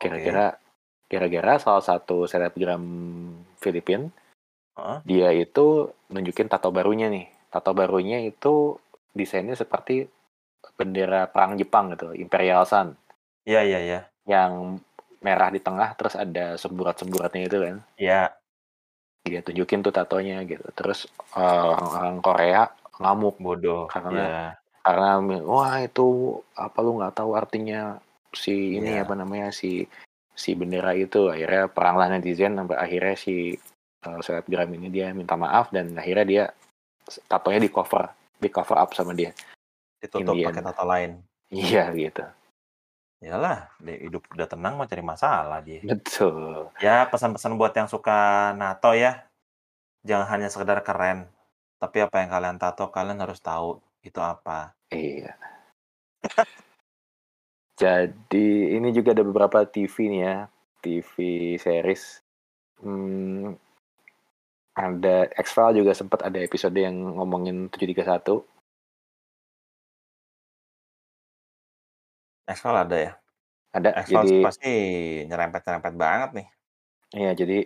Kira-kira 0.00 0.56
kira-kira 1.10 1.58
salah 1.58 1.82
satu 1.82 2.24
selebgram 2.30 2.80
Filipin 3.58 4.08
Heeh. 4.78 4.98
dia 5.02 5.28
itu 5.34 5.90
nunjukin 6.08 6.46
tato 6.46 6.70
barunya 6.70 7.10
nih. 7.10 7.26
Tato 7.50 7.74
barunya 7.74 8.22
itu 8.22 8.78
desainnya 9.10 9.58
seperti 9.58 10.06
bendera 10.78 11.26
perang 11.26 11.58
Jepang 11.58 11.92
gitu, 11.92 12.14
Imperial 12.14 12.62
Sun 12.62 12.94
Iya, 13.48 13.60
iya, 13.64 13.80
iya. 13.80 14.00
yang 14.28 14.78
merah 15.20 15.48
di 15.48 15.60
tengah 15.60 15.92
terus 15.94 16.16
ada 16.16 16.56
semburat-semburatnya 16.56 17.42
itu 17.44 17.58
kan 17.60 17.76
Iya, 17.96 18.22
dia 19.22 19.40
tunjukin 19.40 19.80
tuh 19.80 19.92
tatonya 19.92 20.40
gitu 20.44 20.64
terus 20.72 21.04
eh, 21.36 21.42
orang-orang 21.70 22.16
Korea 22.20 22.62
ngamuk 23.00 23.36
bodoh. 23.38 23.84
Karena- 23.86 24.12
Iya. 24.16 24.44
karena 24.80 25.08
wah 25.44 25.76
itu 25.78 26.06
apa 26.56 26.78
lu 26.80 26.96
nggak 26.96 27.14
tahu 27.14 27.36
artinya 27.36 28.00
si 28.32 28.80
ini 28.80 28.96
Iya. 28.96 29.04
apa 29.04 29.12
namanya 29.12 29.52
si 29.52 29.84
si 30.32 30.56
bendera 30.56 30.96
itu 30.96 31.28
akhirnya 31.28 31.68
perang 31.68 32.00
lah 32.00 32.08
netizen 32.08 32.56
sampai 32.56 32.80
akhirnya 32.80 33.12
si 33.12 33.52
uh, 34.08 34.20
selebgram 34.24 34.72
ini 34.72 34.88
dia 34.88 35.12
minta 35.12 35.36
maaf 35.36 35.68
dan 35.68 35.92
akhirnya 35.92 36.24
dia 36.24 36.44
tatonya 37.28 37.60
di 37.60 37.68
cover 37.68 38.08
di 38.40 38.48
cover 38.48 38.80
up 38.80 38.96
sama 38.96 39.12
dia 39.12 39.36
Ditutup 40.00 40.32
Indian. 40.32 40.48
pakai 40.48 40.62
tato 40.64 40.84
lain. 40.88 41.10
iya 41.52 41.92
gitu 41.92 42.24
Iyalah, 43.20 43.68
hidup 43.84 44.24
udah 44.32 44.48
tenang 44.48 44.80
mau 44.80 44.88
cari 44.88 45.04
masalah 45.04 45.60
dia. 45.60 45.84
betul 45.84 46.72
Ya, 46.80 47.04
pesan-pesan 47.04 47.60
buat 47.60 47.76
yang 47.76 47.84
suka 47.84 48.50
NATO 48.56 48.96
ya. 48.96 49.28
Jangan 50.08 50.26
hanya 50.32 50.48
sekedar 50.48 50.80
keren, 50.80 51.28
tapi 51.76 52.00
apa 52.00 52.24
yang 52.24 52.32
kalian 52.32 52.56
tato 52.56 52.88
kalian 52.88 53.20
harus 53.20 53.36
tahu 53.44 53.76
itu 54.00 54.16
apa. 54.24 54.72
Iya. 54.88 55.36
Jadi 57.80 58.76
ini 58.76 58.88
juga 58.96 59.12
ada 59.12 59.24
beberapa 59.24 59.68
TV 59.68 59.92
nih 60.08 60.22
ya, 60.24 60.36
TV 60.80 61.12
series. 61.60 62.24
Hmm, 62.80 63.52
ada 64.72 65.28
X-File 65.36 65.84
juga 65.84 65.92
sempat 65.92 66.24
ada 66.24 66.40
episode 66.40 66.76
yang 66.76 66.96
ngomongin 67.20 67.68
731. 67.68 68.40
X-File 72.50 72.80
ada 72.82 72.96
ya? 72.98 73.12
Ada. 73.70 73.90
X-File 74.02 74.26
Jadi 74.26 74.34
pasti 74.42 74.72
nyerempet-nyerempet 75.30 75.94
banget 75.94 76.30
nih. 76.42 76.48
Iya, 77.10 77.32
jadi 77.34 77.58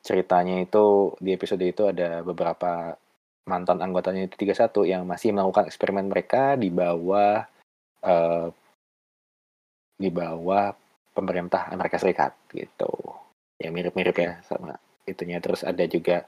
ceritanya 0.00 0.64
itu 0.64 1.12
di 1.20 1.36
episode 1.36 1.60
itu 1.60 1.84
ada 1.88 2.24
beberapa 2.24 2.96
mantan 3.44 3.80
anggotanya 3.84 4.28
itu 4.28 4.36
31 4.48 4.88
yang 4.88 5.02
masih 5.04 5.32
melakukan 5.32 5.68
eksperimen 5.68 6.08
mereka 6.08 6.56
di 6.56 6.72
bawah 6.72 7.44
eh, 8.04 8.48
di 10.00 10.08
bawah 10.08 10.72
pemerintah 11.12 11.68
Amerika 11.68 12.00
Serikat 12.00 12.32
gitu. 12.52 12.92
Ya 13.60 13.68
mirip-mirip 13.68 14.16
ya 14.16 14.40
sama 14.44 14.76
itunya. 15.04 15.40
Terus 15.44 15.64
ada 15.64 15.84
juga 15.84 16.24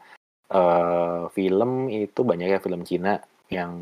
eh, 0.52 1.22
film 1.32 1.88
itu 1.88 2.20
banyak 2.20 2.48
ya 2.52 2.60
film 2.60 2.84
Cina 2.84 3.16
yang 3.52 3.72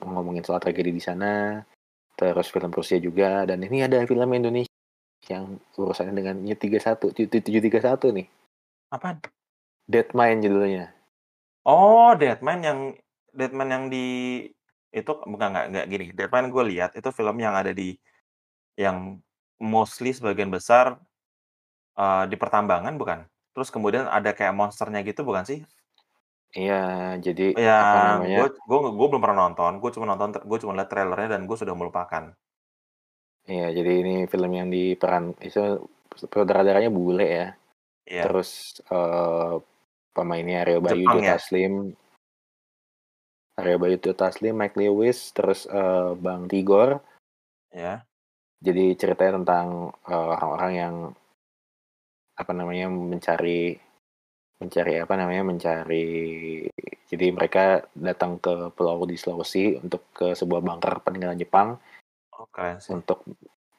ngomongin 0.00 0.44
soal 0.44 0.60
tragedi 0.60 0.92
di 0.92 1.02
sana. 1.04 1.60
Terus 2.18 2.50
film 2.50 2.74
Rusia 2.74 2.98
juga 2.98 3.46
dan 3.46 3.62
ini 3.62 3.86
ada 3.86 4.02
film 4.02 4.26
Indonesia 4.34 4.74
yang 5.30 5.62
urusannya 5.78 6.14
dengan 6.18 6.36
31 6.42 7.14
731 7.14 8.18
nih. 8.18 8.26
Apaan? 8.90 9.22
Dead 9.86 10.10
Mind 10.12 10.42
judulnya. 10.42 10.90
Oh, 11.68 12.16
Deadman 12.18 12.60
yang 12.64 12.78
Deadman 13.30 13.68
yang 13.70 13.84
di 13.86 14.06
itu 14.90 15.12
bukan 15.14 15.48
nggak 15.54 15.66
nggak 15.70 15.86
gini. 15.86 16.06
Deadman 16.16 16.50
gue 16.50 16.64
lihat 16.74 16.96
itu 16.98 17.08
film 17.14 17.36
yang 17.38 17.54
ada 17.54 17.70
di 17.70 17.94
yang 18.74 19.22
mostly 19.62 20.10
sebagian 20.10 20.50
besar 20.50 20.98
eh, 21.94 22.24
di 22.26 22.34
pertambangan 22.34 22.98
bukan? 22.98 23.18
Terus 23.54 23.68
kemudian 23.70 24.10
ada 24.10 24.34
kayak 24.34 24.56
monsternya 24.56 25.06
gitu 25.06 25.22
bukan 25.22 25.44
sih? 25.46 25.60
Iya, 26.56 27.16
jadi 27.20 27.52
apa 27.52 27.60
Yang 27.60 28.08
namanya? 28.08 28.38
gue 28.40 28.48
gue 28.56 28.78
gue 28.96 29.06
belum 29.12 29.22
pernah 29.22 29.38
nonton. 29.48 29.72
Gue 29.84 29.90
cuma 29.92 30.06
nonton 30.08 30.28
gue 30.40 30.58
cuma 30.64 30.72
lihat 30.72 30.88
trailernya 30.88 31.28
dan 31.36 31.42
gue 31.44 31.56
sudah 31.56 31.74
melupakan. 31.76 32.32
Iya, 33.48 33.72
jadi 33.72 33.92
ini 34.04 34.14
film 34.28 34.52
yang 34.52 34.68
diperan 34.68 35.36
itu 35.44 35.88
sutradaranya 36.16 36.88
bule 36.88 37.26
ya. 37.28 37.48
Iya. 38.08 38.22
Terus 38.28 38.80
eh, 38.88 39.54
pemainnya 40.16 40.64
Aryo 40.64 40.80
Bayu 40.80 41.04
Jepang 41.04 41.20
ya? 41.20 41.36
Taslim, 41.36 41.92
Aryo 43.60 43.76
Bayu 43.76 43.96
Jota 44.00 44.28
Taslim, 44.28 44.54
Mike 44.56 44.76
Lewis, 44.80 45.32
terus 45.36 45.68
eh, 45.68 46.10
Bang 46.16 46.48
Tigor. 46.48 47.04
Ya. 47.72 48.08
Jadi 48.64 48.96
ceritanya 48.96 49.44
tentang 49.44 49.92
eh, 50.08 50.28
orang-orang 50.32 50.72
yang 50.72 50.94
apa 52.38 52.52
namanya 52.54 52.86
mencari 52.88 53.76
mencari 54.58 54.98
apa 54.98 55.14
namanya 55.14 55.42
mencari 55.46 56.06
jadi 57.08 57.26
mereka 57.30 57.86
datang 57.94 58.42
ke 58.42 58.74
pulau 58.74 59.06
di 59.06 59.14
Sulawesi 59.14 59.78
untuk 59.78 60.10
ke 60.10 60.34
sebuah 60.34 60.60
bunker 60.60 61.00
peninggalan 61.02 61.38
Jepang 61.38 61.78
Oh, 62.38 62.46
keren 62.54 62.78
sih. 62.78 62.94
untuk 62.94 63.26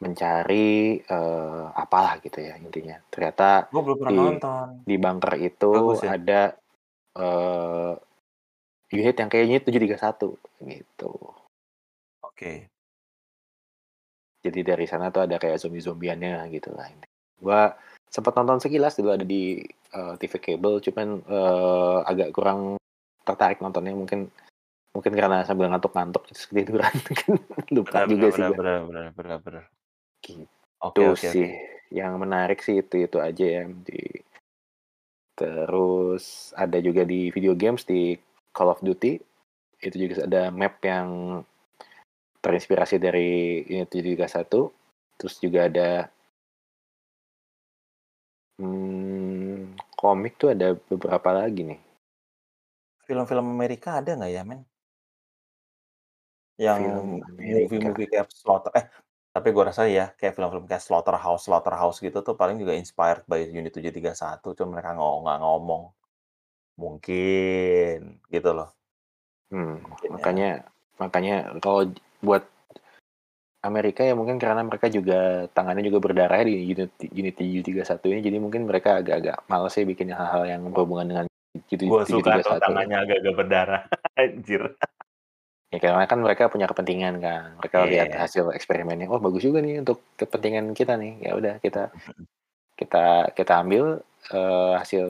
mencari 0.03 0.99
eh, 0.99 1.65
apalah 1.71 2.19
gitu 2.19 2.43
ya 2.43 2.59
intinya. 2.59 2.99
Ternyata 3.07 3.71
Gue 3.71 3.83
belum 3.87 3.97
pernah 3.99 4.11
di- 4.11 4.19
nonton. 4.35 4.67
di 4.83 4.95
bunker 4.99 5.33
itu 5.39 5.71
Bagus 5.71 6.03
ya? 6.03 6.11
ada 6.15 6.41
eh, 7.15 7.93
unit 8.91 9.15
yang 9.15 9.29
kayaknya 9.31 9.59
731 9.63 10.35
gitu. 10.67 11.13
Oke. 12.23 12.67
Jadi 14.39 14.59
dari 14.63 14.83
sana 14.87 15.11
tuh 15.11 15.23
ada 15.27 15.35
kayak 15.35 15.59
zombie-zombiannya 15.59 16.47
gitu 16.51 16.71
lah. 16.71 16.87
Gua 17.39 17.75
sempat 18.09 18.33
nonton 18.35 18.59
sekilas 18.59 18.97
dulu 18.97 19.13
ada 19.13 19.25
di 19.25 19.61
eh, 19.93 20.13
TV 20.17 20.33
kabel, 20.41 20.81
cuman 20.81 21.07
eh, 21.23 21.97
agak 22.09 22.29
kurang 22.35 22.81
tertarik 23.23 23.61
nontonnya. 23.61 23.93
Mungkin 23.93 24.29
Mungkin 24.89 25.13
karena 25.13 25.45
sambil 25.45 25.69
ngantuk-ngantuk 25.69 26.25
terus 26.25 26.49
ketiduran. 26.49 26.89
Kan 27.21 27.37
lupa 27.69 28.03
Benar 28.03 28.09
juga 28.09 28.27
benar 28.33 28.33
sih 28.33 28.57
benar 28.57 28.77
benar 28.89 29.05
benar 29.13 29.37
benar. 29.45 29.63
Gitu 30.25 30.49
oke 30.81 31.15
sih, 31.15 31.45
oke. 31.45 31.45
yang 31.93 32.17
menarik 32.17 32.59
sih 32.65 32.81
itu-itu 32.81 33.21
aja 33.21 33.45
ya 33.45 33.63
di 33.69 34.01
terus 35.39 36.51
ada 36.57 36.83
juga 36.83 37.07
di 37.07 37.31
video 37.31 37.55
games 37.55 37.87
di 37.87 38.17
Call 38.51 38.75
of 38.75 38.83
Duty, 38.83 39.15
itu 39.79 39.95
juga 39.95 40.27
ada 40.27 40.51
map 40.51 40.83
yang 40.83 41.39
terinspirasi 42.43 42.99
dari 42.99 43.63
Unity 43.63 44.19
31, 44.19 44.51
terus 45.15 45.39
juga 45.39 45.71
ada 45.71 46.11
mmm, 48.59 49.79
komik 49.95 50.35
tuh 50.35 50.51
ada 50.51 50.75
beberapa 50.75 51.31
lagi 51.31 51.63
nih. 51.63 51.79
Film-film 53.07 53.47
Amerika 53.49 54.03
ada 54.03 54.13
nggak 54.13 54.31
ya, 54.35 54.43
men? 54.45 54.61
Yang 56.59 56.81
Film 56.83 56.99
Amerika. 57.23 57.55
movie-movie 57.55 58.07
kayak 58.11 58.27
Slaughter 58.35 58.71
eh, 58.75 58.85
tapi 59.31 59.47
gua 59.55 59.71
rasa 59.71 59.87
ya, 59.87 60.11
kayak 60.19 60.35
film-film 60.35 60.67
kayak 60.67 60.83
Slaughterhouse 60.83 61.47
Slaughterhouse 61.47 62.03
gitu 62.03 62.19
tuh 62.19 62.35
paling 62.35 62.59
juga 62.59 62.75
inspired 62.75 63.23
by 63.25 63.47
Unit 63.47 63.71
731, 63.71 64.53
cuma 64.59 64.77
mereka 64.77 64.93
nggak 64.99 65.39
ngomong. 65.39 65.95
Mungkin, 66.79 68.23
gitu 68.31 68.49
loh. 68.55 68.71
Hmm, 69.51 69.81
Mungkin 69.83 70.09
ya. 70.09 70.13
makanya 70.15 70.49
makanya 70.99 71.35
kalau 71.63 71.89
buat 72.21 72.43
Amerika 73.59 74.07
ya 74.07 74.15
mungkin 74.15 74.39
karena 74.39 74.63
mereka 74.63 74.87
juga 74.87 75.43
tangannya 75.51 75.83
juga 75.83 75.99
berdarah 75.99 76.39
di 76.47 76.63
unit 76.71 76.95
unit 77.11 77.35
731 77.35 78.07
ini, 78.07 78.19
jadi 78.23 78.37
mungkin 78.39 78.63
mereka 78.63 79.03
agak-agak 79.03 79.43
males 79.51 79.75
ya 79.75 79.83
bikin 79.83 80.07
hal-hal 80.15 80.43
yang 80.47 80.61
berhubungan 80.71 81.07
dengan 81.11 81.25
tujuh 81.67 81.91
Gua 81.91 82.07
suka 82.07 82.39
tuh 82.39 82.55
731. 82.55 82.63
tangannya 82.63 82.97
agak-agak 83.03 83.33
berdarah, 83.35 83.81
anjir. 84.21 84.63
Ya 85.69 85.77
karena 85.83 86.05
kan 86.07 86.19
mereka 86.23 86.47
punya 86.49 86.65
kepentingan 86.71 87.15
kan, 87.19 87.59
mereka 87.59 87.77
lihat 87.85 88.09
Iya. 88.15 88.19
hasil 88.25 88.45
eksperimennya, 88.55 89.11
"Oh 89.11 89.19
bagus 89.19 89.43
juga 89.43 89.59
nih 89.59 89.83
untuk 89.83 89.99
kepentingan 90.15 90.71
kita 90.71 90.95
nih." 90.95 91.13
Ya 91.29 91.31
udah 91.35 91.55
kita 91.59 91.91
kita 92.79 93.35
kita 93.35 93.53
ambil, 93.61 93.99
eee, 94.31 94.71
hasil 94.79 95.07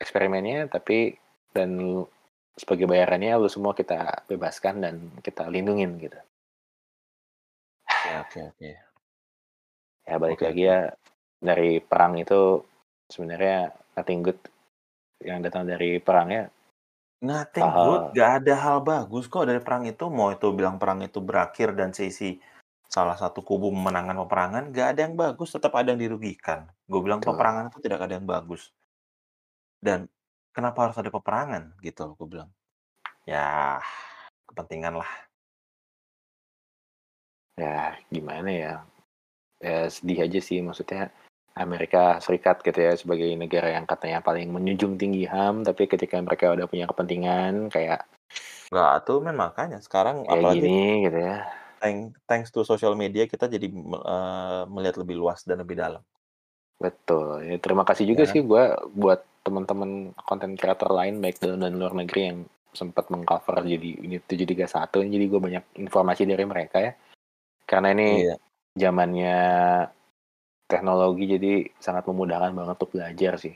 eksperimennya 0.00 0.68
tapi 0.68 1.16
dan 1.56 2.04
sebagai 2.56 2.84
bayarannya 2.88 3.36
lu 3.40 3.48
semua 3.48 3.72
kita 3.72 4.24
bebaskan 4.28 4.84
dan 4.84 4.94
kita 5.24 5.48
lindungin 5.48 5.96
gitu. 6.00 6.16
Oke 8.18 8.40
oke. 8.42 8.70
Ya 10.08 10.14
balik 10.18 10.42
Oke 10.42 10.44
lagi 10.50 10.62
ya, 10.66 10.90
dari 11.38 11.78
perang 11.78 12.18
itu 12.18 12.64
sebenarnya 13.06 13.70
nothing 13.94 14.20
good 14.26 14.40
yang 15.22 15.44
datang 15.44 15.68
dari 15.68 16.00
perang 16.00 16.28
ya 16.32 16.44
Nothing 17.20 17.68
good, 17.68 18.00
hal-hal 18.00 18.12
nggak 18.16 18.30
ada 18.40 18.54
hal 18.56 18.78
bagus 18.80 19.28
kok 19.28 19.44
dari 19.44 19.60
perang 19.60 19.84
itu, 19.84 20.08
mau 20.08 20.32
itu 20.32 20.48
bilang 20.56 20.80
perang 20.80 21.04
itu 21.04 21.20
berakhir 21.20 21.76
dan 21.76 21.92
sisi 21.92 22.40
salah 22.88 23.12
satu 23.12 23.44
kubu 23.44 23.68
memenangkan 23.68 24.24
peperangan, 24.24 24.64
nggak 24.72 24.88
ada 24.96 25.00
yang 25.04 25.14
bagus, 25.20 25.52
tetap 25.52 25.76
ada 25.76 25.92
yang 25.92 26.00
dirugikan. 26.00 26.64
Gue 26.88 27.04
bilang 27.04 27.20
Betul. 27.20 27.36
peperangan 27.36 27.68
itu 27.68 27.78
tidak 27.84 28.00
ada 28.08 28.16
yang 28.16 28.24
bagus. 28.24 28.72
Dan 29.84 30.08
kenapa 30.56 30.88
harus 30.88 30.96
ada 30.96 31.12
peperangan 31.12 31.76
gitu 31.84 32.16
gue 32.16 32.26
bilang. 32.26 32.50
Ya, 33.28 33.76
kepentingan 34.48 34.96
lah. 34.96 35.10
Ya 37.60 37.92
gimana 38.08 38.48
ya, 38.48 38.74
ya 39.60 39.78
sedih 39.92 40.24
aja 40.24 40.40
sih 40.40 40.64
maksudnya 40.64 41.12
Amerika 41.52 42.16
Serikat 42.24 42.64
gitu 42.64 42.78
ya 42.80 42.96
sebagai 42.96 43.28
negara 43.36 43.68
yang 43.76 43.84
katanya 43.84 44.24
paling 44.24 44.48
menjunjung 44.48 44.96
tinggi 44.96 45.28
HAM, 45.28 45.68
tapi 45.68 45.84
ketika 45.84 46.16
mereka 46.24 46.56
udah 46.56 46.64
punya 46.70 46.88
kepentingan 46.88 47.68
kayak 47.68 48.08
Nggak 48.72 48.92
tuh 49.04 49.18
men, 49.20 49.36
makanya 49.36 49.78
sekarang 49.82 50.24
kayak 50.24 50.40
apalagi 50.40 50.58
gini 50.62 51.04
gitu 51.10 51.18
ya. 51.20 51.36
thank 51.82 52.14
thanks 52.30 52.48
to 52.54 52.62
social 52.62 52.94
media 52.94 53.26
kita 53.26 53.50
jadi 53.50 53.66
eee, 53.68 54.60
melihat 54.70 54.96
lebih 55.02 55.18
luas 55.20 55.42
dan 55.44 55.60
lebih 55.60 55.76
dalam. 55.76 56.00
Betul, 56.80 57.44
ya 57.44 57.60
terima 57.60 57.84
kasih 57.84 58.08
juga 58.08 58.24
Ya. 58.24 58.32
sih 58.32 58.40
gua 58.40 58.78
buat 58.96 59.20
teman-teman 59.44 60.16
konten 60.24 60.56
kreator 60.56 60.88
lain 60.92 61.20
baik 61.20 61.36
dalam 61.42 61.60
dan 61.60 61.76
luar 61.76 61.92
negeri 61.92 62.20
yang 62.32 62.38
sempat 62.72 63.10
meng-cover 63.10 63.66
jadi 63.66 63.90
unit 64.00 64.22
731, 64.30 65.10
jadi 65.10 65.24
gue 65.26 65.40
banyak 65.42 65.64
informasi 65.82 66.22
dari 66.22 66.44
mereka 66.46 66.78
ya. 66.78 66.92
Karena 67.70 67.94
ini 67.94 68.26
Iya. 68.26 68.34
zamannya 68.74 69.38
teknologi 70.70 71.24
jadi 71.34 71.52
sangat 71.78 72.04
memudahkan 72.10 72.50
banget 72.58 72.74
untuk 72.82 72.90
belajar 72.98 73.34
sih. 73.38 73.54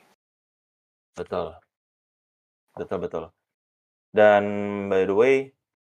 Betul. 1.17 1.55
Betul 2.75 2.99
betul. 3.07 3.25
Dan 4.15 4.45
by 4.91 5.07
the 5.07 5.15
way, 5.15 5.37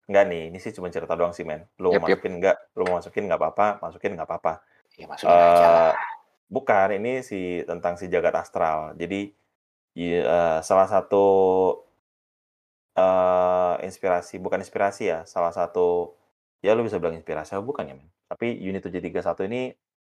enggak 0.09 0.25
nih, 0.31 0.43
ini 0.51 0.57
sih 0.63 0.71
cuma 0.75 0.91
cerita 0.91 1.15
doang 1.19 1.31
sih 1.35 1.43
men. 1.47 1.67
Lu 1.81 1.95
mau 1.95 1.99
yap. 2.07 2.19
masukin 2.19 2.39
enggak? 2.39 2.57
Lu 2.75 2.83
mau 2.87 2.99
masukin 2.99 3.23
nggak 3.27 3.39
apa-apa, 3.41 3.67
masukin 3.83 4.11
nggak 4.19 4.27
apa-apa. 4.29 4.53
Ya 4.99 5.05
masukin 5.11 5.41
aja 5.43 5.67
lah. 5.71 5.85
Eee, 5.87 5.91
bukan, 6.51 6.87
ini 6.99 7.23
si 7.25 7.63
tentang 7.69 7.95
si 7.99 8.07
jagat 8.13 8.35
astral. 8.37 8.95
Jadi, 8.99 9.31
eee, 9.99 10.59
salah 10.65 10.87
satu 10.91 11.25
eee, 12.95 13.73
inspirasi 13.91 14.39
bukan 14.39 14.63
inspirasi 14.63 15.11
ya, 15.11 15.19
salah 15.27 15.51
satu 15.51 16.15
ya 16.65 16.73
lu 16.73 16.81
bisa 16.81 16.97
bilang 16.97 17.13
inspirasi 17.21 17.53
apa 17.53 17.61
bukan 17.61 17.85
ya 17.85 17.95
men, 17.95 18.09
tapi 18.25 18.57
unit 18.57 18.81
731 18.81 19.45
ini 19.45 19.61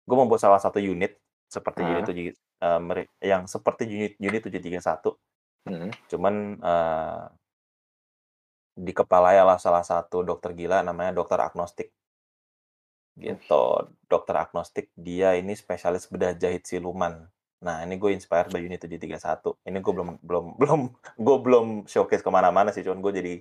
gue 0.08 0.18
membuat 0.18 0.40
salah 0.40 0.62
satu 0.64 0.80
unit 0.80 1.20
seperti 1.52 1.84
unit 1.84 2.08
Heeh. 2.08 2.32
tujuh 2.32 2.36
eee, 2.64 2.80
mere 2.80 3.04
yang 3.20 3.44
seperti 3.52 3.84
unit 3.88 4.14
unit 4.20 4.42
731. 4.48 5.20
Mhm. 5.68 5.90
Cuman, 6.08 6.36
eee 6.64 7.24
dikepalai 8.78 9.42
oleh 9.42 9.58
salah 9.58 9.82
satu 9.82 10.22
dokter 10.22 10.54
gila 10.54 10.86
namanya 10.86 11.12
dokter 11.18 11.42
agnostik. 11.42 11.90
Gitu, 13.18 13.64
dokter 14.06 14.36
agnostik, 14.38 14.94
dia 14.94 15.34
ini 15.34 15.58
spesialis 15.58 16.06
bedah 16.06 16.38
jahit 16.38 16.70
siluman. 16.70 17.26
Nah, 17.66 17.82
ini 17.82 17.98
gue 17.98 18.14
inspired 18.14 18.54
by 18.54 18.62
unit 18.62 18.78
731. 18.78 19.58
Ini 19.66 19.82
gue 19.82 19.94
belum 19.98 20.10
belum 20.22 20.46
belum 20.62 20.82
gue 21.18 21.38
belum 21.42 21.66
showcase 21.90 22.22
ke 22.22 22.30
mana-mana 22.30 22.70
sih, 22.70 22.86
cuman 22.86 23.02
gue 23.02 23.14
jadi 23.18 23.34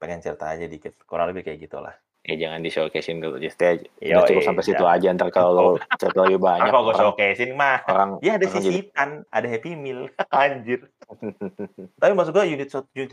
pengen 0.00 0.24
cerita 0.24 0.48
aja 0.48 0.64
dikit, 0.64 0.96
kurang 1.04 1.28
lebih 1.28 1.44
kayak 1.44 1.68
gitulah. 1.68 1.92
Ya 2.26 2.34
jangan 2.34 2.60
di-showcase-in 2.66 3.22
dulu, 3.22 3.38
just 3.38 3.60
aja 3.62 3.78
udah 4.02 4.22
cukup 4.26 4.42
sampai 4.42 4.62
situ 4.66 4.82
aja, 4.82 5.06
entar 5.14 5.30
kalau 5.30 5.50
lo 5.54 5.66
cerita 6.00 6.26
lebih 6.26 6.42
banyak 6.42 6.74
apa 6.74 6.78
gue 6.82 6.94
showcase-in 6.98 7.54
mah, 7.54 7.86
orang 7.86 8.18
ya 8.18 8.34
ada 8.34 8.46
orang 8.46 8.62
jadi 8.66 8.78
sisipan, 8.82 9.22
ada 9.30 9.46
Happy 9.46 9.78
Meal, 9.78 10.10
anjir. 10.34 10.90
Tapi 12.00 12.12
maksud 12.14 12.32
gue 12.34 12.46
unit 12.46 12.68
tujuh 12.70 13.06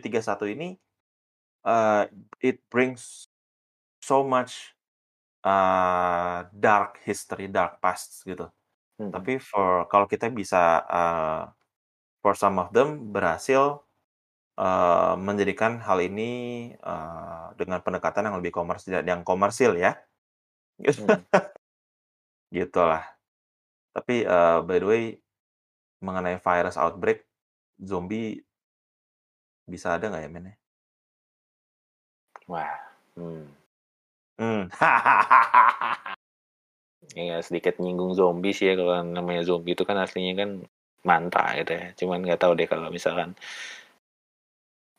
731 0.00 0.44
ini, 0.52 0.76
eee, 1.66 2.02
it 2.44 2.58
brings 2.72 3.28
so 4.04 4.22
much, 4.26 4.74
eee, 5.46 6.38
dark 6.54 7.00
history, 7.04 7.48
dark 7.50 7.80
past 7.84 8.24
gitu. 8.28 8.48
Mhm. 8.98 9.12
Tapi 9.14 9.40
for 9.42 9.86
kalau 9.92 10.06
kita 10.10 10.28
bisa, 10.32 10.84
eee, 10.88 11.42
for 12.24 12.34
some 12.36 12.58
of 12.62 12.72
them 12.76 13.10
berhasil, 13.14 13.82
eee, 14.58 15.12
menjadikan 15.22 15.78
hal 15.86 15.98
ini, 16.02 16.30
eee, 16.76 17.46
dengan 17.60 17.80
pendekatan 17.86 18.26
yang 18.28 18.36
lebih 18.42 18.52
komersil 18.54 19.02
yang 19.06 19.22
komersil 19.26 19.78
ya. 19.78 19.94
Mhm. 20.82 20.88
Gitulah. 22.56 23.04
Tapi, 23.96 24.24
eee, 24.26 24.58
by 24.68 24.78
the 24.82 24.86
way, 24.88 25.04
mengenai 26.04 26.38
virus 26.42 26.76
outbreak, 26.80 27.24
zombie 27.82 28.42
bisa 29.68 29.92
ada 29.96 30.08
nggak 30.08 30.22
ya 30.24 30.30
men 30.32 30.44
ya? 30.50 30.54
Wah, 32.48 32.74
mmm. 33.16 33.44
Mmm. 34.40 34.64
Ya 37.16 37.38
sedikit 37.46 37.78
nyinggung 37.82 38.12
zombie 38.18 38.52
sih 38.56 38.66
ya, 38.70 38.74
kalau 38.80 38.94
namanya 39.16 39.42
zombie 39.48 39.72
itu 39.76 39.84
kan 39.88 39.96
aslinya 40.04 40.34
kan 40.42 40.50
mantra 41.08 41.44
gitu 41.58 41.72
ya, 41.78 41.86
cuman 42.00 42.18
nggak 42.26 42.40
tahu 42.42 42.52
deh 42.58 42.68
kalau 42.68 42.88
misalkan 42.92 43.30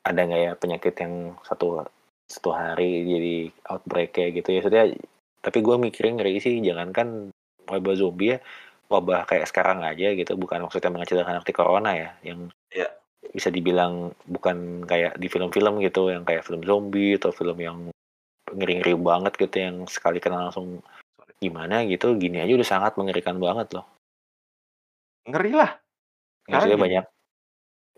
ada 0.10 0.26
nggak 0.26 0.42
ya 0.42 0.52
penyakit 0.58 0.96
yang 0.98 1.38
satu 1.46 1.86
satu 2.26 2.50
hari 2.50 3.06
jadi 3.06 3.36
outbreak 3.70 4.18
kayak 4.18 4.42
gitu 4.42 4.58
ya, 4.58 4.60
maksudnya 4.62 4.86
tapi 5.40 5.62
gue 5.62 5.76
mikirin 5.78 6.18
ngeri 6.18 6.42
sih 6.42 6.58
jangankan 6.62 7.30
wabah 7.70 7.96
zombie 7.96 8.34
ya, 8.34 8.38
wabah 8.90 9.30
kayak 9.30 9.46
sekarang 9.46 9.86
aja 9.86 10.14
gitu, 10.18 10.34
bukan 10.34 10.66
maksudnya 10.66 10.90
mengecilkan 10.90 11.38
arti 11.38 11.54
corona 11.54 11.94
ya, 11.94 12.10
yang 12.26 12.50
Iya. 12.74 12.90
bisa 13.34 13.50
dibilang 13.54 14.14
bukan 14.26 14.86
kayak 14.86 15.18
di 15.18 15.30
film-film 15.30 15.82
gitu, 15.86 16.10
yang 16.10 16.26
kayak 16.26 16.46
film 16.46 16.62
zombie 16.66 17.18
atau 17.18 17.30
film 17.34 17.58
yang 17.62 17.78
ngeri-ngeri 18.50 18.98
banget 18.98 19.34
gitu, 19.38 19.56
yang 19.62 19.86
sekali 19.86 20.18
kena 20.18 20.50
langsung 20.50 20.82
gimana 21.38 21.86
gitu, 21.86 22.18
gini 22.18 22.42
aja 22.42 22.54
udah 22.58 22.68
sangat 22.68 22.94
mengerikan 22.98 23.38
banget 23.38 23.80
loh. 23.80 23.86
Ngeri 25.30 25.54
lah. 25.54 25.72
Maksudnya 26.50 26.78
banyak 26.82 27.06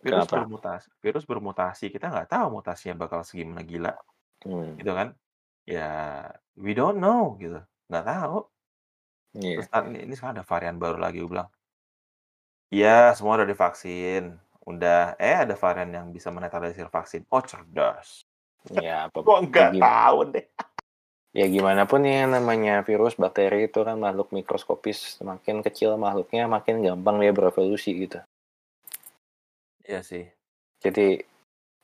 virus 0.01 0.25
kenapa? 0.27 0.35
bermutasi 0.35 0.87
virus 1.03 1.25
bermutasi, 1.29 1.85
kita 1.93 2.09
nggak 2.09 2.29
tahu 2.33 2.47
mutasinya 2.59 2.95
bakal 3.05 3.21
segimana 3.25 3.61
gila, 3.65 3.93
Mmm. 4.45 4.81
gitu 4.81 4.91
kan. 4.97 5.09
Ya, 5.69 5.89
we 6.57 6.73
don't 6.73 6.97
know 6.97 7.37
gitu, 7.37 7.61
nggak 7.89 8.05
tahu. 8.05 8.37
Iya. 9.37 9.55
Terus 9.61 9.69
kan 9.71 9.83
ini 9.95 10.13
sekarang 10.17 10.35
ada 10.41 10.45
varian 10.47 10.77
baru 10.81 10.97
lagi, 10.99 11.17
gue 11.23 11.31
bilang, 11.31 11.49
"Iya, 12.73 13.13
semua 13.15 13.37
udah 13.39 13.47
divaksin, 13.47 14.23
udah 14.67 15.15
eh 15.19 15.37
ada 15.43 15.55
varian 15.57 15.91
yang 15.97 16.07
bisa 16.15 16.29
menetralisir 16.35 16.87
vaksin. 16.91 17.21
Oh, 17.33 17.41
cerdas. 17.41 18.25
Ya, 18.69 19.09
apa 19.09 19.17
Gua 19.25 19.37
nggak 19.41 19.71
tahu 19.81 20.19
deh. 20.33 20.45
ya 21.31 21.45
gimana 21.47 21.87
pun 21.87 22.01
ya 22.03 22.27
namanya 22.27 22.83
virus, 22.87 23.15
bakteri 23.15 23.71
itu 23.71 23.79
kan 23.87 23.95
makhluk 23.97 24.29
mikroskopis. 24.35 25.17
Semakin 25.19 25.63
kecil 25.65 25.95
makhluknya, 25.95 26.43
makin 26.55 26.75
gampang 26.85 27.15
dia 27.23 27.31
berevolusi 27.31 27.89
gitu. 28.05 28.19
Iya 29.91 29.99
sih. 30.07 30.23
Jadi 30.79 31.19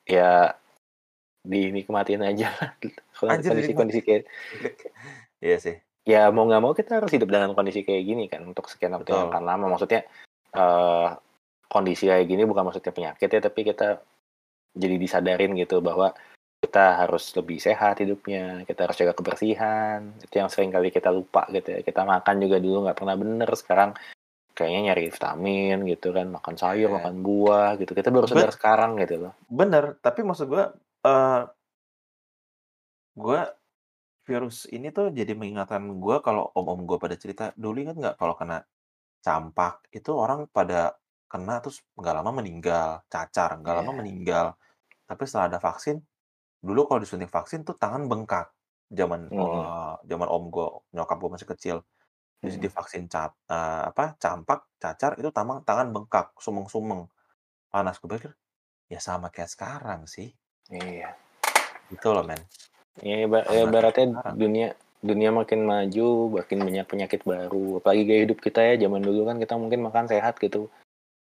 ya 0.07 0.55
dinikmatin 1.43 2.23
aja 2.23 2.47
kondisi-kondisi 3.19 4.01
kayak 4.03 4.23
Iya 5.43 5.57
sih. 5.59 5.75
ya 6.07 6.31
mau 6.31 6.47
nggak 6.47 6.63
mau 6.63 6.71
kita 6.71 7.03
harus 7.03 7.11
hidup 7.11 7.27
dengan 7.27 7.51
kondisi 7.51 7.83
kayak 7.83 8.03
gini 8.07 8.31
kan 8.31 8.39
untuk 8.47 8.71
sekian 8.71 8.95
waktu 8.95 9.11
yang 9.11 9.27
akan 9.27 9.43
lama. 9.43 9.75
Maksudnya 9.75 10.07
eh 10.55 11.09
kondisi 11.67 12.07
kayak 12.07 12.31
gini 12.31 12.47
bukan 12.47 12.63
maksudnya 12.71 12.95
penyakit 12.95 13.27
ya 13.27 13.43
tapi 13.43 13.67
kita 13.67 13.99
jadi 14.71 14.95
disadarin 14.95 15.51
gitu 15.59 15.83
bahwa 15.83 16.15
kita 16.63 17.03
harus 17.03 17.35
lebih 17.35 17.59
sehat 17.59 17.99
hidupnya 17.99 18.63
kita 18.63 18.87
harus 18.87 18.95
jaga 18.95 19.11
kebersihan. 19.11 20.15
Itu 20.23 20.39
yang 20.39 20.47
sering 20.47 20.71
kali 20.71 20.95
kita 20.95 21.11
lupa 21.11 21.43
gitu 21.51 21.75
ya. 21.75 21.79
Kita 21.83 22.07
makan 22.07 22.35
juga 22.39 22.57
dulu 22.63 22.87
nggak 22.87 22.97
pernah 23.03 23.15
bener. 23.19 23.49
Sekarang 23.59 23.91
kayaknya 24.57 24.81
nyari 24.93 25.03
vitamin 25.15 25.75
gitu 25.91 26.07
kan 26.17 26.27
makan 26.35 26.55
sayur 26.61 26.89
Iya. 26.89 26.97
makan 26.97 27.15
buah 27.27 27.69
gitu 27.81 27.91
kita 27.99 28.09
baru 28.15 28.27
sadar 28.31 28.49
sekarang 28.57 28.91
gitu 29.03 29.15
loh 29.29 29.33
Bener, 29.59 29.85
tapi 30.03 30.19
maksud 30.27 30.47
gua 30.51 30.63
eh 31.07 31.41
gua 33.17 33.39
virus 34.27 34.67
ini 34.75 34.89
tuh 34.97 35.11
jadi 35.19 35.33
mengingatkan 35.39 35.83
gua 36.03 36.17
kalau 36.25 36.49
om-om 36.59 36.81
gua 36.89 36.99
pada 37.01 37.15
cerita, 37.19 37.53
dulu 37.57 37.77
ingat 37.83 37.97
nggak 38.01 38.15
kalau 38.21 38.35
kena 38.39 38.57
campak 39.25 39.87
itu 39.93 40.11
orang 40.15 40.47
pada 40.51 40.95
kena 41.31 41.55
terus 41.63 41.83
nggak 41.99 42.15
lama 42.21 42.31
meninggal, 42.39 42.89
cacar 43.13 43.51
nggak 43.61 43.75
lama 43.83 43.91
Iya. 43.91 44.01
meninggal. 44.01 44.47
Tapi 45.09 45.23
setelah 45.29 45.47
ada 45.55 45.59
vaksin, 45.61 45.97
dulu 46.63 46.81
kalau 46.89 47.01
disuntik 47.03 47.31
vaksin 47.33 47.63
tuh 47.67 47.75
tangan 47.79 48.05
bengkak. 48.11 48.47
Zaman 48.91 49.21
Mhm. 49.31 49.37
eh, 49.41 49.93
zaman 50.09 50.27
om 50.31 50.43
gua, 50.53 50.67
nyokap 50.95 51.17
gua 51.21 51.31
masih 51.37 51.49
kecil. 51.53 51.77
Terus 52.37 52.55
Mhm. 52.57 52.63
divaksin 52.69 53.05
cap, 53.09 53.33
eh, 53.49 53.83
apa 53.89 54.13
campak, 54.21 54.69
cacar 54.77 55.17
itu 55.17 55.29
tangan 55.33 55.65
tangan 55.65 55.89
bengkak, 55.89 56.37
sumeng-sumeng, 56.37 57.09
panas. 57.73 57.97
Gue 57.97 58.17
pikir 58.17 58.31
ya 58.87 59.01
sama 59.01 59.33
kayak 59.33 59.51
sekarang 59.51 60.05
sih. 60.05 60.31
iya 60.69 61.15
Gitu 61.87 62.11
loh 62.11 62.23
men. 62.23 62.39
Ya, 62.99 63.23
iba- 63.25 63.45
Sama 63.45 63.53
ya 63.53 63.61
kayak 63.61 63.69
ibaratnya 63.69 64.05
sekarang. 64.13 64.35
dunia 64.37 64.67
dunia 64.97 65.29
makin 65.29 65.61
maju, 65.63 66.09
makin 66.41 66.59
banyak 66.65 66.85
penyakit 66.89 67.21
baru. 67.21 67.79
Apalagi 67.79 68.03
gaya 68.09 68.21
hidup 68.25 68.39
kita 68.41 68.59
ya, 68.65 68.73
zaman 68.89 69.05
dulu 69.05 69.29
kan 69.29 69.37
kita 69.37 69.53
mungkin 69.55 69.85
makan 69.85 70.09
sehat 70.09 70.41
gitu. 70.41 70.67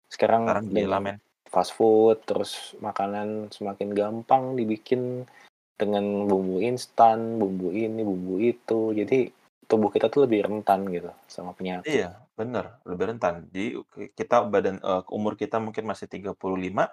Sekarang 0.09 0.49
Sekarang 0.49 0.65
gila 0.73 0.97
dengan 0.99 1.03
men. 1.05 1.19
fast 1.47 1.77
food, 1.77 2.19
terus 2.27 2.75
makanan 2.83 3.53
semakin 3.53 3.93
gampang 3.95 4.57
dibikin 4.59 5.29
dengan 5.77 6.25
bumbu 6.25 6.59
instan, 6.65 7.37
bumbu 7.37 7.71
ini, 7.71 8.01
bumbu 8.03 8.41
itu. 8.41 8.97
Jadi 8.97 9.31
tubuh 9.71 9.91
kita 9.95 10.07
tuh 10.13 10.25
lebih 10.25 10.47
rentan 10.47 10.87
gitu 10.91 11.11
sama 11.27 11.51
penyakit. 11.59 11.87
Iya, 11.87 12.09
bener, 12.39 12.65
lebih 12.89 13.05
rentan. 13.15 13.35
Jadi 13.53 13.67
ki- 13.93 14.13
kita 14.19 14.37
badan 14.53 14.77
eh, 14.81 15.03
umur 15.17 15.33
kita 15.39 15.57
mungkin 15.63 15.85
masih 15.91 16.07
35, 16.11 16.85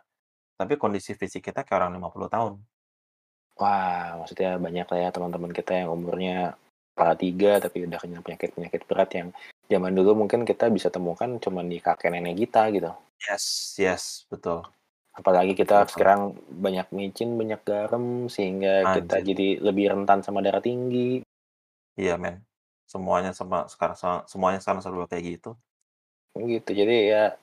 tapi 0.60 0.74
kondisi 0.82 1.12
fisik 1.18 1.42
kita 1.48 1.62
kayak 1.66 1.78
orang 1.80 1.94
50 1.98 2.30
tahun. 2.30 2.54
Wah, 3.62 4.18
maksudnya 4.18 4.58
banyak 4.58 4.88
lah 4.90 5.00
ya 5.06 5.10
teman-teman 5.14 5.54
kita 5.54 5.72
yang 5.86 5.90
umurnya 5.94 6.58
kepala 6.94 7.14
tiga 7.18 7.52
tapi 7.62 7.86
udah 7.86 8.00
kena 8.02 8.20
penyakit-penyakit 8.26 8.82
berat 8.90 9.10
yang 9.18 9.30
zaman 9.70 9.94
dulu 9.98 10.26
mungkin 10.26 10.42
kita 10.46 10.70
bisa 10.74 10.90
temukan 10.90 11.30
cuma 11.42 11.62
di 11.62 11.78
kakek 11.78 12.10
nenek 12.14 12.38
kita 12.46 12.70
gitu. 12.74 12.92
Yes, 13.30 13.46
yes, 13.80 14.04
betul. 14.28 14.66
Apalagi 15.14 15.54
kita 15.54 15.86
Betul. 15.86 15.94
sekarang 15.94 16.22
banyak 16.50 16.88
micin, 16.90 17.38
banyak 17.38 17.62
garam 17.62 18.26
sehingga 18.34 18.90
kita 18.90 19.22
Anjir. 19.22 19.30
jadi 19.30 19.48
lebih 19.62 19.86
rentan 19.94 20.26
sama 20.26 20.42
darah 20.42 20.62
tinggi. 20.62 21.22
Iya 21.98 22.18
men. 22.18 22.42
Semuanya 22.86 23.32
sama 23.32 23.66
sekarang 23.72 23.98
sama- 23.98 24.26
semuanya 24.30 24.60
sekarang 24.60 24.82
serba 24.84 25.06
kayak 25.10 25.40
gitu. 25.40 25.52
Gitu. 26.38 26.72
Jadi 26.74 26.96
ya 27.14 27.38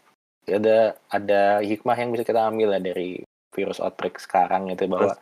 ada 0.50 0.98
ada 1.10 1.42
hikmah 1.62 1.96
yang 1.98 2.10
bisa 2.10 2.24
kita 2.26 2.48
ambil 2.48 2.74
lah 2.74 2.82
dari 2.82 3.22
virus 3.54 3.82
outbreak 3.82 4.18
sekarang 4.18 4.70
itu 4.70 4.86
bahwa 4.86 5.18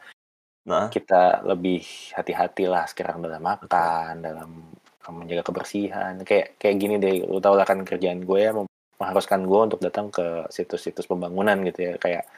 Nah, 0.69 0.93
kita 0.93 1.41
lebih 1.49 1.81
hati-hati 2.13 2.69
lah 2.69 2.85
sekarang 2.85 3.25
dalam 3.25 3.41
makan, 3.41 4.21
dalam 4.21 4.69
menjaga 5.09 5.49
kebersihan. 5.49 6.21
Kayak 6.29 6.61
kayak 6.61 6.77
gini 6.77 6.95
deh, 7.01 7.25
lu 7.25 7.41
tau 7.41 7.57
lah 7.57 7.65
kan 7.65 7.81
kerjaan 7.89 8.21
gue 8.29 8.39
ya 8.45 8.53
mengharuskan 9.01 9.49
gue 9.49 9.61
untuk 9.73 9.81
datang 9.81 10.13
ke 10.13 10.45
situs-situs 10.53 11.09
pembangunan 11.09 11.57
gitu 11.65 11.89
ya, 11.89 11.93
kayak 11.97 12.29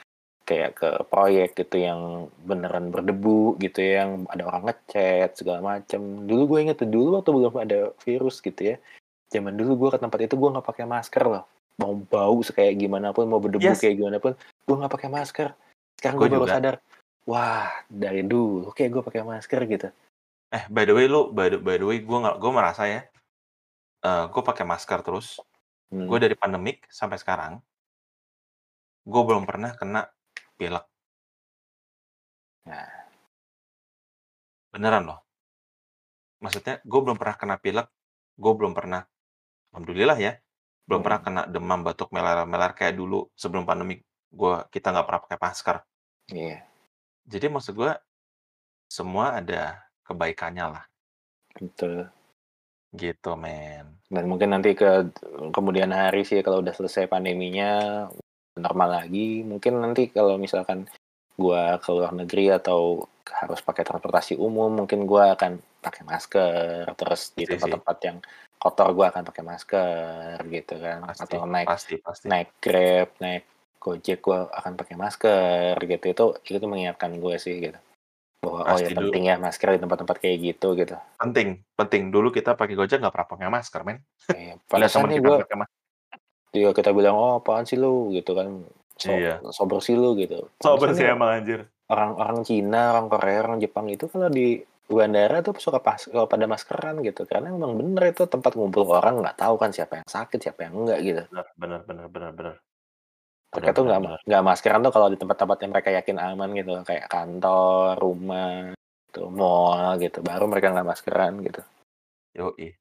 kayak 0.50 0.70
ke 0.74 0.90
proyek 1.06 1.54
gitu 1.54 1.78
yang 1.78 2.26
beneran 2.42 2.90
berdebu 2.90 3.54
gitu 3.62 3.78
ya, 3.78 4.02
yang 4.02 4.26
ada 4.26 4.50
orang 4.50 4.66
ngecat 4.66 5.38
segala 5.38 5.62
macem. 5.62 6.26
Dulu 6.26 6.42
gue 6.50 6.58
inget 6.66 6.82
tuh 6.82 6.90
dulu 6.90 7.22
waktu 7.22 7.30
belum 7.30 7.54
ada 7.54 7.80
virus 8.02 8.42
gitu 8.42 8.74
ya, 8.74 8.76
zaman 9.30 9.54
dulu 9.54 9.86
gue 9.86 9.88
ke 9.94 9.98
tempat 10.02 10.26
itu 10.26 10.34
gue 10.34 10.50
nggak 10.50 10.66
pakai 10.66 10.90
masker 10.90 11.22
loh. 11.30 11.44
Mau 11.78 11.94
bau 12.02 12.42
kayak 12.42 12.74
gimana 12.76 13.14
pun, 13.14 13.30
mau 13.30 13.38
berdebu 13.38 13.62
Yes. 13.62 13.78
kayak 13.78 14.02
gimana 14.02 14.18
pun, 14.18 14.34
gue 14.36 14.74
nggak 14.74 14.90
pakai 14.90 15.08
masker. 15.08 15.54
Sekarang 15.94 16.18
Gue 16.18 16.28
baru 16.28 16.44
juga. 16.44 16.54
sadar, 16.58 16.74
wah 17.30 17.70
dari 17.86 18.26
dulu 18.26 18.74
kayak 18.74 18.90
gue 18.90 19.02
pakai 19.06 19.22
masker 19.22 19.60
gitu. 19.70 19.88
eh 20.50 20.66
by 20.66 20.82
the 20.82 20.90
way 20.90 21.06
lu 21.06 21.30
by 21.30 21.46
the, 21.46 21.62
by 21.62 21.78
the 21.78 21.86
way 21.86 22.02
gue 22.02 22.18
nggak 22.18 22.42
gue 22.42 22.50
merasa 22.50 22.82
ya, 22.90 23.06
eh 24.02 24.24
gue 24.26 24.42
pakai 24.42 24.66
masker 24.66 24.98
terus. 25.06 25.38
Hmm. 25.94 26.10
Gue 26.10 26.18
dari 26.18 26.34
pandemik 26.34 26.86
sampai 26.90 27.18
sekarang, 27.18 27.62
gue 29.06 29.22
belum 29.24 29.46
pernah 29.46 29.74
kena 29.74 30.06
pilek. 30.60 30.84
Nah. 32.68 32.92
Beneran 34.70 35.08
loh. 35.08 35.20
Maksudnya 36.44 36.84
gue 36.84 37.00
belum 37.00 37.16
pernah 37.16 37.36
kena 37.36 37.56
pilek, 37.56 37.88
gue 38.36 38.52
belum 38.52 38.72
pernah, 38.72 39.02
alhamdulillah 39.72 40.18
ya, 40.20 40.32
belum 40.84 41.00
Hmm. 41.00 41.06
pernah 41.08 41.20
kena 41.20 41.42
demam, 41.48 41.80
batuk, 41.80 42.08
melar-melar 42.12 42.72
kayak 42.76 42.96
dulu 42.96 43.28
sebelum 43.36 43.64
pandemik. 43.64 44.04
Gua 44.30 44.62
kita 44.70 44.94
nggak 44.94 45.06
pernah 45.10 45.20
pakai 45.26 45.38
masker. 45.42 45.76
Iya, 46.30 46.62
Jadi 47.26 47.46
maksud 47.50 47.74
gue 47.74 47.92
semua 48.86 49.42
ada 49.42 49.82
kebaikannya 50.06 50.66
lah, 50.70 50.84
betul. 51.58 52.06
gitu 52.94 53.34
men. 53.34 53.98
Dan 54.06 54.24
mungkin 54.30 54.54
nanti 54.54 54.74
ke 54.74 55.10
kemudian 55.50 55.90
hari 55.90 56.22
sih 56.22 56.42
kalau 56.42 56.62
udah 56.62 56.74
selesai 56.74 57.10
pandeminya 57.10 58.06
normal 58.58 59.04
lagi, 59.04 59.46
mungkin 59.46 59.78
nanti 59.78 60.10
kalau 60.10 60.34
misalkan 60.40 60.88
gua 61.38 61.78
ke 61.78 61.88
luar 61.94 62.12
negeri 62.12 62.52
atau 62.52 63.06
harus 63.30 63.62
pakai 63.62 63.86
transportasi 63.86 64.34
umum, 64.36 64.74
mungkin 64.84 65.06
gua 65.06 65.38
akan 65.38 65.62
pakai 65.80 66.02
masker. 66.02 66.90
Terus 66.98 67.32
di 67.38 67.46
tempat-tempat 67.46 67.96
yang 68.04 68.18
kotor 68.60 68.92
gua 68.92 69.14
akan 69.14 69.22
pakai 69.24 69.42
masker 69.46 70.36
gitu 70.50 70.74
kan. 70.76 71.06
Pasti, 71.06 71.22
Atau 71.24 71.46
naik 71.46 71.68
pasti, 71.70 71.94
pasti. 72.02 72.26
naik 72.26 72.48
Grab, 72.58 73.08
naik 73.22 73.44
Gojek 73.80 74.20
gua 74.20 74.50
akan 74.52 74.76
pakai 74.76 74.94
masker 74.98 75.74
gitu. 75.80 76.04
Itu 76.12 76.24
itu 76.44 76.56
tuh 76.60 76.68
mengingatkan 76.68 77.16
gue 77.16 77.36
sih 77.40 77.56
gitu. 77.64 77.78
Bahwa 78.44 78.72
oh 78.72 78.76
ya 78.76 78.92
dulu. 78.92 79.08
penting 79.08 79.32
ya 79.32 79.36
masker 79.40 79.76
di 79.76 79.80
tempat-tempat 79.80 80.16
kayak 80.20 80.36
gitu 80.40 80.76
gitu. 80.76 80.96
Penting, 81.16 81.64
penting. 81.76 82.12
Dulu 82.12 82.28
kita 82.28 82.52
pakai 82.52 82.76
Gojek 82.76 83.00
nggak 83.00 83.14
pernah 83.16 83.28
pakai 83.32 83.48
masker, 83.48 83.80
men. 83.88 84.04
Eh, 84.36 84.60
pada 84.68 84.84
Lihat 84.84 84.92
teman 84.92 85.12
kita 85.12 85.24
gue 85.24 85.36
pakai 85.48 85.58
masker. 85.64 85.79
Juga 86.50 86.70
kita 86.74 86.90
bilang 86.90 87.14
oh 87.14 87.38
apaan 87.38 87.62
sih 87.64 87.78
lu 87.78 88.10
gitu 88.10 88.34
kan 88.34 88.66
so, 88.98 89.14
Iya. 89.14 89.38
so 89.54 89.64
bersih 89.64 89.94
lu 89.94 90.18
gitu 90.18 90.50
So 90.60 90.74
bersih 90.76 91.06
Maksudnya 91.06 91.14
emang 91.14 91.30
anjir. 91.40 91.60
orang-orang 91.86 92.38
Cina 92.42 92.94
orang 92.94 93.06
Korea 93.06 93.38
orang 93.42 93.58
Jepang 93.58 93.86
itu 93.86 94.06
kalau 94.06 94.26
di 94.26 94.60
bandara 94.90 95.38
tuh 95.38 95.54
suka 95.56 95.78
pas 95.78 96.02
kalau 96.02 96.26
pada 96.26 96.50
maskeran 96.50 96.98
gitu 97.06 97.22
karena 97.22 97.54
emang 97.54 97.78
bener 97.78 98.10
itu 98.10 98.26
tempat 98.26 98.58
ngumpul 98.58 98.82
orang 98.90 99.22
nggak 99.22 99.38
tahu 99.38 99.54
kan 99.54 99.70
siapa 99.70 100.02
yang 100.02 100.08
sakit 100.10 100.38
siapa 100.42 100.66
yang 100.66 100.74
enggak 100.82 100.98
gitu 101.06 101.22
Bener, 101.30 101.46
bener, 101.54 101.80
bener, 101.86 102.06
bener, 102.10 102.30
bener. 102.34 102.54
mereka 103.54 103.70
tuh 103.70 103.82
nggak 103.86 104.00
nggak 104.26 104.42
maskeran 104.42 104.82
tuh 104.82 104.90
kalau 104.90 105.06
di 105.06 105.18
tempat-tempat 105.18 105.56
yang 105.62 105.70
mereka 105.70 105.90
yakin 105.94 106.18
aman 106.18 106.50
gitu 106.54 106.70
kayak 106.82 107.06
kantor 107.06 107.94
rumah 108.02 108.74
gitu 109.10 109.30
mall 109.30 109.94
gitu 109.98 110.18
baru 110.22 110.50
mereka 110.50 110.74
nggak 110.74 110.88
maskeran 110.90 111.38
gitu 111.46 111.62
Yoi. 112.34 112.74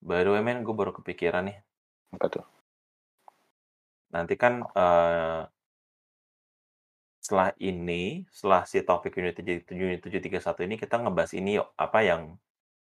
Way, 0.00 0.40
men, 0.40 0.62
gue 0.62 0.72
baru 0.72 0.94
kepikiran 0.94 1.44
nih. 1.46 1.58
apa 2.14 2.26
tuh 2.26 2.44
Nanti 4.10 4.34
kan 4.34 4.62
eh 4.76 5.42
setelah 7.20 7.52
ini, 7.60 8.24
setelah 8.32 8.64
si 8.64 8.80
topik 8.80 9.12
unit 9.20 9.36
7, 9.36 9.60
unit 9.76 10.00
731 10.00 10.64
ini, 10.66 10.74
kita 10.80 10.96
ngebahas 10.98 11.32
ini 11.36 11.60
yuk. 11.60 11.68
Apa 11.76 12.00
yang 12.00 12.34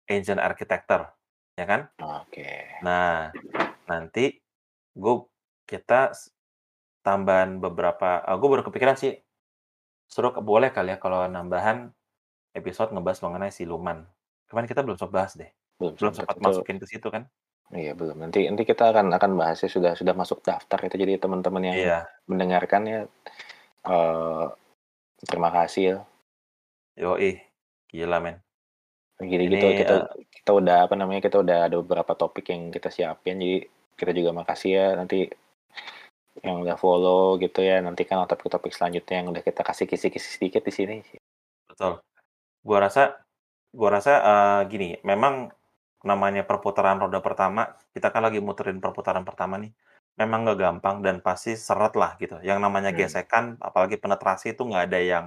ancient 0.10 0.42
architecture. 0.42 1.14
Ya 1.54 1.66
kan? 1.70 1.82
oke 2.02 2.50
Nah, 2.82 3.30
nanti 3.86 4.42
gue 4.98 5.16
kita 5.70 6.12
s- 6.12 6.34
tambahan 7.06 7.62
beberapa, 7.62 8.26
gue 8.26 8.50
baru 8.50 8.64
kepikiran 8.66 8.98
sih, 8.98 9.22
seru 10.10 10.34
boleh 10.42 10.74
kali 10.74 10.94
ya 10.94 10.98
kalau 10.98 11.26
nambahan 11.30 11.94
episode 12.58 12.90
ngebahas 12.94 13.22
mengenai 13.22 13.54
siluman. 13.54 14.06
Kemarin 14.50 14.68
kita 14.70 14.82
belum 14.82 14.98
sempat 14.98 15.14
bahas 15.14 15.34
deh. 15.38 15.50
belum 15.78 15.94
Belum 15.98 16.14
sempat 16.14 16.38
sempat 16.38 16.46
masukin 16.46 16.78
ke 16.82 16.86
situ 16.90 17.08
kan? 17.14 17.30
Iya 17.72 17.96
belum. 17.96 18.20
Nanti 18.20 18.44
nanti 18.50 18.68
kita 18.68 18.92
akan 18.92 19.14
akan 19.16 19.32
bahasnya 19.40 19.70
sudah 19.72 19.92
sudah 19.96 20.12
masuk 20.12 20.44
daftar 20.44 20.80
itu 20.84 20.96
jadi 21.00 21.16
teman-teman 21.22 21.64
yang 21.72 21.78
Iya. 21.80 22.00
mendengarkan 22.28 22.82
ya 22.84 23.00
eh 23.88 24.46
terima 25.24 25.50
kasih 25.56 25.84
ya. 25.84 25.98
Yoi. 27.00 27.40
Gila, 27.94 28.18
men. 28.20 28.38
Gini 29.22 29.48
Ini, 29.48 29.56
gitu 29.56 29.68
kita 29.80 29.96
eh, 29.96 30.26
kita 30.42 30.52
udah 30.58 30.78
apa 30.90 30.96
namanya 30.98 31.22
kita 31.24 31.40
udah 31.40 31.70
ada 31.70 31.76
beberapa 31.80 32.12
topik 32.18 32.50
yang 32.50 32.74
kita 32.74 32.90
siapin 32.92 33.40
jadi 33.40 33.58
kita 33.96 34.12
juga 34.12 34.34
makasih 34.34 34.72
ya 34.74 34.88
nanti 34.98 35.30
yang 36.42 36.66
udah 36.66 36.76
follow 36.82 37.38
gitu 37.38 37.62
ya 37.62 37.78
nanti 37.80 38.04
kan 38.10 38.26
topik-topik 38.26 38.74
selanjutnya 38.74 39.22
yang 39.22 39.30
udah 39.30 39.46
kita 39.46 39.62
kasih 39.62 39.86
kisi-kisi 39.86 40.30
sedikit 40.42 40.66
di 40.66 40.74
sini. 40.74 40.98
Betul. 41.70 42.02
Gua 42.66 42.78
rasa 42.82 43.22
gua 43.74 43.90
rasa 44.02 44.14
eh, 44.22 44.62
gini, 44.70 44.98
memang 45.06 45.54
namanya 46.04 46.44
perputaran 46.50 47.00
roda 47.02 47.20
pertama, 47.24 47.62
kita 47.96 48.08
kan 48.14 48.22
lagi 48.28 48.40
muterin 48.44 48.80
perputaran 48.84 49.24
pertama 49.28 49.56
nih. 49.64 49.72
Memang 50.20 50.46
nggak 50.46 50.60
gampang 50.62 50.96
dan 51.06 51.18
pasti 51.26 51.56
seret 51.58 51.94
lah 51.98 52.16
gitu. 52.22 52.38
Yang 52.46 52.60
namanya 52.66 52.92
Hmm. 52.94 53.00
gesekan, 53.02 53.46
apalagi 53.64 53.96
penetrasi 53.98 54.54
itu 54.54 54.62
nggak 54.68 54.84
ada 54.92 55.00
yang 55.02 55.26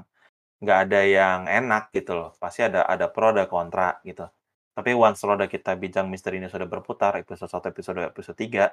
nggak 0.63 0.79
ada 0.89 1.01
yang 1.05 1.41
enak 1.49 1.93
gitu 1.97 2.13
loh. 2.17 2.31
Pasti 2.43 2.61
ada 2.69 2.85
ada 2.89 3.07
pro 3.13 3.33
ada 3.35 3.45
kontra 3.49 3.99
gitu. 4.07 4.25
Tapi 4.77 4.91
once 4.97 5.21
roda 5.25 5.47
kita 5.49 5.73
bincang 5.81 6.07
misteri 6.13 6.37
ini 6.41 6.49
sudah 6.53 6.69
berputar 6.69 7.17
episode 7.21 7.49
1, 7.51 7.69
episode 7.73 7.97
2, 8.05 8.13
episode 8.13 8.37
3 8.39 8.69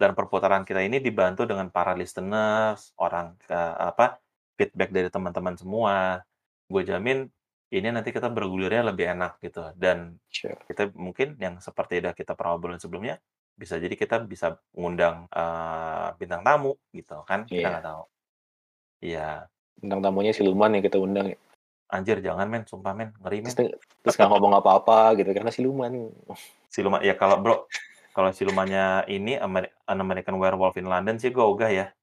dan 0.00 0.10
perputaran 0.18 0.62
kita 0.66 0.82
ini 0.82 0.98
dibantu 0.98 1.46
dengan 1.46 1.70
para 1.70 1.94
listeners, 1.94 2.90
orang 2.98 3.38
eh, 3.50 3.74
apa 3.90 4.18
feedback 4.58 4.90
dari 4.94 5.08
teman-teman 5.10 5.54
semua. 5.58 6.22
Gue 6.70 6.82
jamin 6.86 7.28
ini 7.72 7.88
nanti 7.88 8.12
kita 8.12 8.28
bergulirnya 8.28 8.84
lebih 8.92 9.14
enak 9.16 9.40
gitu. 9.40 9.72
Dan 9.78 10.20
Sure. 10.28 10.58
kita 10.68 10.92
mungkin 10.92 11.38
yang 11.40 11.58
seperti 11.62 12.04
udah 12.04 12.12
kita 12.12 12.36
pernah 12.36 12.58
obrolin 12.58 12.82
sebelumnya 12.82 13.16
bisa 13.54 13.78
jadi 13.78 13.94
kita 13.94 14.26
bisa 14.26 14.58
ngundang 14.74 15.30
eh, 15.30 16.08
bintang 16.18 16.42
tamu 16.42 16.76
gitu 16.92 17.22
kan? 17.24 17.46
Kita 17.46 17.60
Iya. 17.60 17.70
nggak 17.70 17.86
tahu. 17.86 18.02
Iya. 19.04 19.28
Tentang 19.80 20.00
tamunya 20.00 20.32
siluman 20.32 20.70
yang 20.74 20.84
kita 20.84 20.98
undang 20.98 21.32
ya. 21.34 21.38
anjir 21.94 22.18
jangan 22.18 22.50
men. 22.50 22.66
Sumpah 22.66 22.90
men. 22.96 23.14
Ngeri 23.22 23.44
men. 23.44 23.54
Terus, 23.54 23.78
terus 24.02 24.14
nggak 24.18 24.30
ngomong 24.34 24.58
apa-apa 24.58 25.14
gitu. 25.14 25.30
Karena 25.30 25.52
siluman. 25.54 26.10
siluman 26.66 26.98
ya 27.06 27.14
kalau 27.14 27.38
bro 27.38 27.70
kalau 28.10 28.34
silumannya 28.34 29.06
ini 29.06 29.38
Amer- 29.38 29.70
An 29.86 30.02
American 30.02 30.34
Werewolf 30.38 30.74
in 30.74 30.90
London 30.90 31.18
sih 31.22 31.30
gue 31.30 31.42
ogah 31.42 31.70
ya 31.70 31.94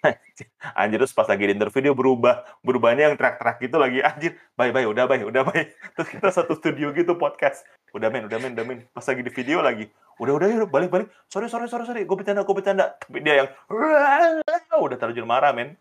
anjir 0.80 0.98
terus 1.00 1.12
pas 1.12 1.28
lagi 1.28 1.44
di 1.44 1.52
interview 1.52 1.80
dia 1.90 1.94
berubah 1.94 2.44
berubahnya 2.64 3.12
yang 3.12 3.16
teriak-teriak 3.16 3.56
gitu 3.60 3.76
lagi. 3.76 3.98
Anjir 4.00 4.32
bye 4.56 4.72
bye 4.72 4.86
udah 4.88 5.04
bye 5.04 5.20
udah 5.20 5.42
bye. 5.44 5.64
Terus 5.96 6.08
kita 6.08 6.28
satu 6.32 6.56
studio 6.56 6.92
gitu 6.96 7.16
podcast. 7.16 7.64
Udah 7.92 8.08
men 8.08 8.26
udah 8.26 8.38
men 8.40 8.52
udah 8.56 8.64
men. 8.64 8.78
Pas 8.92 9.04
lagi 9.04 9.20
di 9.20 9.32
video 9.32 9.60
lagi. 9.60 9.88
Udah 10.20 10.32
udah 10.36 10.46
yuk 10.48 10.68
balik 10.72 10.88
balik. 10.92 11.08
Sorry 11.28 11.48
sorry 11.52 11.68
sorry 11.68 11.84
sorry. 11.84 12.02
Gue 12.08 12.16
bercanda 12.16 12.44
gue 12.44 12.56
bercanda. 12.56 12.96
Tapi 12.96 13.20
dia 13.20 13.44
yang 13.44 13.48
udah 14.76 14.96
terlanjur 14.96 15.26
marah 15.28 15.52
men. 15.52 15.76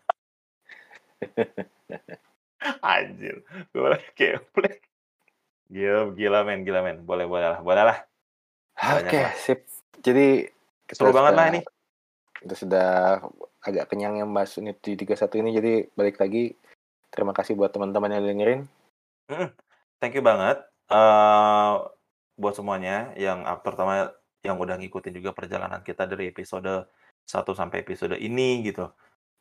Anjir. 2.84 3.44
Gue 3.72 3.96
kayak 4.16 4.44
gila 5.70 6.12
gila 6.16 6.40
men 6.44 6.68
gila 6.68 6.80
men. 6.84 6.98
Boleh 7.08 7.26
boleh 7.28 7.48
lah 7.56 7.60
boleh 7.64 7.84
lah. 7.88 7.98
Oke, 8.80 9.20
lah. 9.20 9.36
sip. 9.36 9.68
Jadi 10.00 10.48
seru 10.88 11.12
banget 11.12 11.36
lah 11.36 11.46
ini 11.52 11.60
Kita 12.40 12.56
sudah 12.56 13.20
agak 13.60 13.92
kenyang 13.92 14.24
yang 14.24 14.30
bahas 14.32 14.56
unit 14.56 14.80
31 14.80 15.20
ini 15.44 15.50
jadi 15.52 15.74
balik 15.94 16.18
lagi 16.24 16.56
terima 17.12 17.36
kasih 17.36 17.60
buat 17.60 17.74
teman-teman 17.76 18.16
yang 18.16 18.24
dengerin. 18.24 18.62
thank 20.00 20.16
you 20.16 20.24
banget 20.24 20.64
eh 20.90 21.74
buat 22.40 22.56
semuanya 22.56 23.12
yang 23.20 23.44
terutama 23.62 24.16
yang 24.42 24.56
udah 24.56 24.80
ngikutin 24.80 25.12
juga 25.12 25.36
perjalanan 25.36 25.84
kita 25.84 26.08
dari 26.08 26.32
episode 26.32 26.88
1 27.28 27.44
sampai 27.54 27.84
episode 27.84 28.16
ini 28.16 28.64
gitu. 28.64 28.88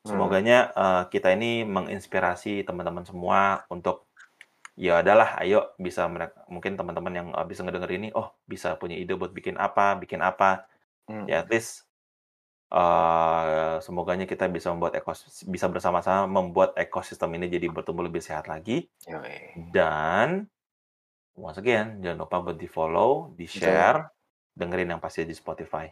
Semoganya 0.02 0.74
eh, 0.74 1.02
kita 1.10 1.32
ini 1.32 1.62
menginspirasi 1.64 2.66
teman-teman 2.66 3.06
semua 3.06 3.64
untuk 3.70 4.10
ya 4.78 5.02
adalah 5.02 5.34
ayo 5.42 5.74
bisa 5.74 6.06
mereka 6.06 6.38
mungkin 6.46 6.78
teman-teman 6.78 7.14
yang 7.14 7.28
eh, 7.32 7.46
bisa 7.46 7.62
ngedenger 7.62 7.90
ini 7.94 8.08
oh 8.12 8.34
bisa 8.44 8.74
punya 8.76 8.98
ide 8.98 9.14
buat 9.14 9.30
bikin 9.30 9.56
apa, 9.56 9.94
bikin 9.96 10.20
apa. 10.20 10.66
Hmm. 11.08 11.24
Ya 11.24 11.46
at 11.46 11.48
least 11.48 11.87
eh 12.68 13.80
semoganya 13.80 14.28
kita 14.28 14.44
bisa 14.52 14.68
membuat 14.68 14.92
ekos 15.00 15.48
bisa 15.48 15.72
bersama-sama 15.72 16.28
membuat 16.28 16.76
ekosistem 16.76 17.32
ini 17.40 17.48
jadi 17.48 17.72
bertumbuh 17.72 18.04
lebih 18.04 18.20
sehat 18.20 18.44
lagi. 18.44 18.84
Yoi. 19.08 19.56
Dan 19.72 20.44
once 21.32 21.56
again, 21.56 22.04
jangan 22.04 22.28
lupa 22.28 22.44
buat 22.44 22.58
di-follow, 22.60 23.32
di-share, 23.32 24.12
dengerin 24.52 24.92
yang 24.92 25.00
pasti 25.00 25.24
di 25.24 25.32
Spotify. 25.32 25.88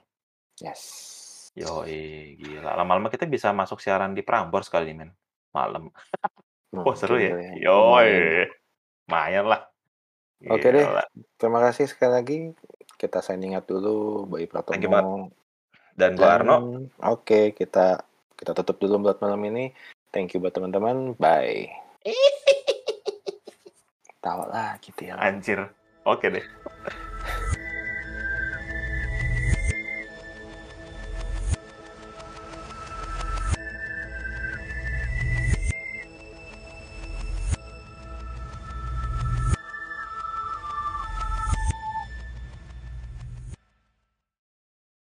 Yes. 0.61 0.83
Yoi, 1.57 2.37
gila. 2.37 2.77
Lama-lama 2.77 3.09
kita 3.09 3.24
bisa 3.24 3.49
masuk 3.57 3.81
siaran 3.81 4.12
di 4.12 4.20
Prambors 4.20 4.68
kali, 4.68 4.93
men. 4.93 5.12
Malam. 5.55 5.89
Oh, 6.77 6.93
seru 6.93 7.16
ya? 7.16 7.33
Mungkin 7.33 7.57
tuh 7.57 7.72
Yoi. 7.72 7.72
Lumayan. 7.72 8.49
Lumayan 9.09 9.45
lah. 9.49 9.61
Oke 10.53 10.68
deh. 10.68 10.85
Gila. 10.85 11.05
Terima 11.41 11.61
kasih 11.64 11.89
sekali 11.89 12.12
lagi. 12.12 12.39
Kita 13.01 13.24
signing 13.24 13.57
out 13.57 13.64
dulu, 13.64 14.29
Bayi. 14.29 14.45
Pratomo. 14.45 15.33
Dan 15.97 16.12
gua 16.20 16.36
Arno, 16.36 16.57
Oke, 17.09 17.57
kita 17.57 18.05
kita 18.36 18.53
tutup 18.53 18.76
dulu 18.84 19.09
buat 19.09 19.18
malam 19.24 19.40
ini. 19.49 19.72
Thank 20.12 20.36
you 20.36 20.44
buat 20.44 20.53
teman-teman. 20.53 21.16
Bye. 21.16 21.72
Tawa 24.24 24.44
lah 24.53 24.70
gitu 24.84 25.09
ya. 25.09 25.16
anjir. 25.16 25.72
Oke 26.05 26.28
deh. 26.28 26.44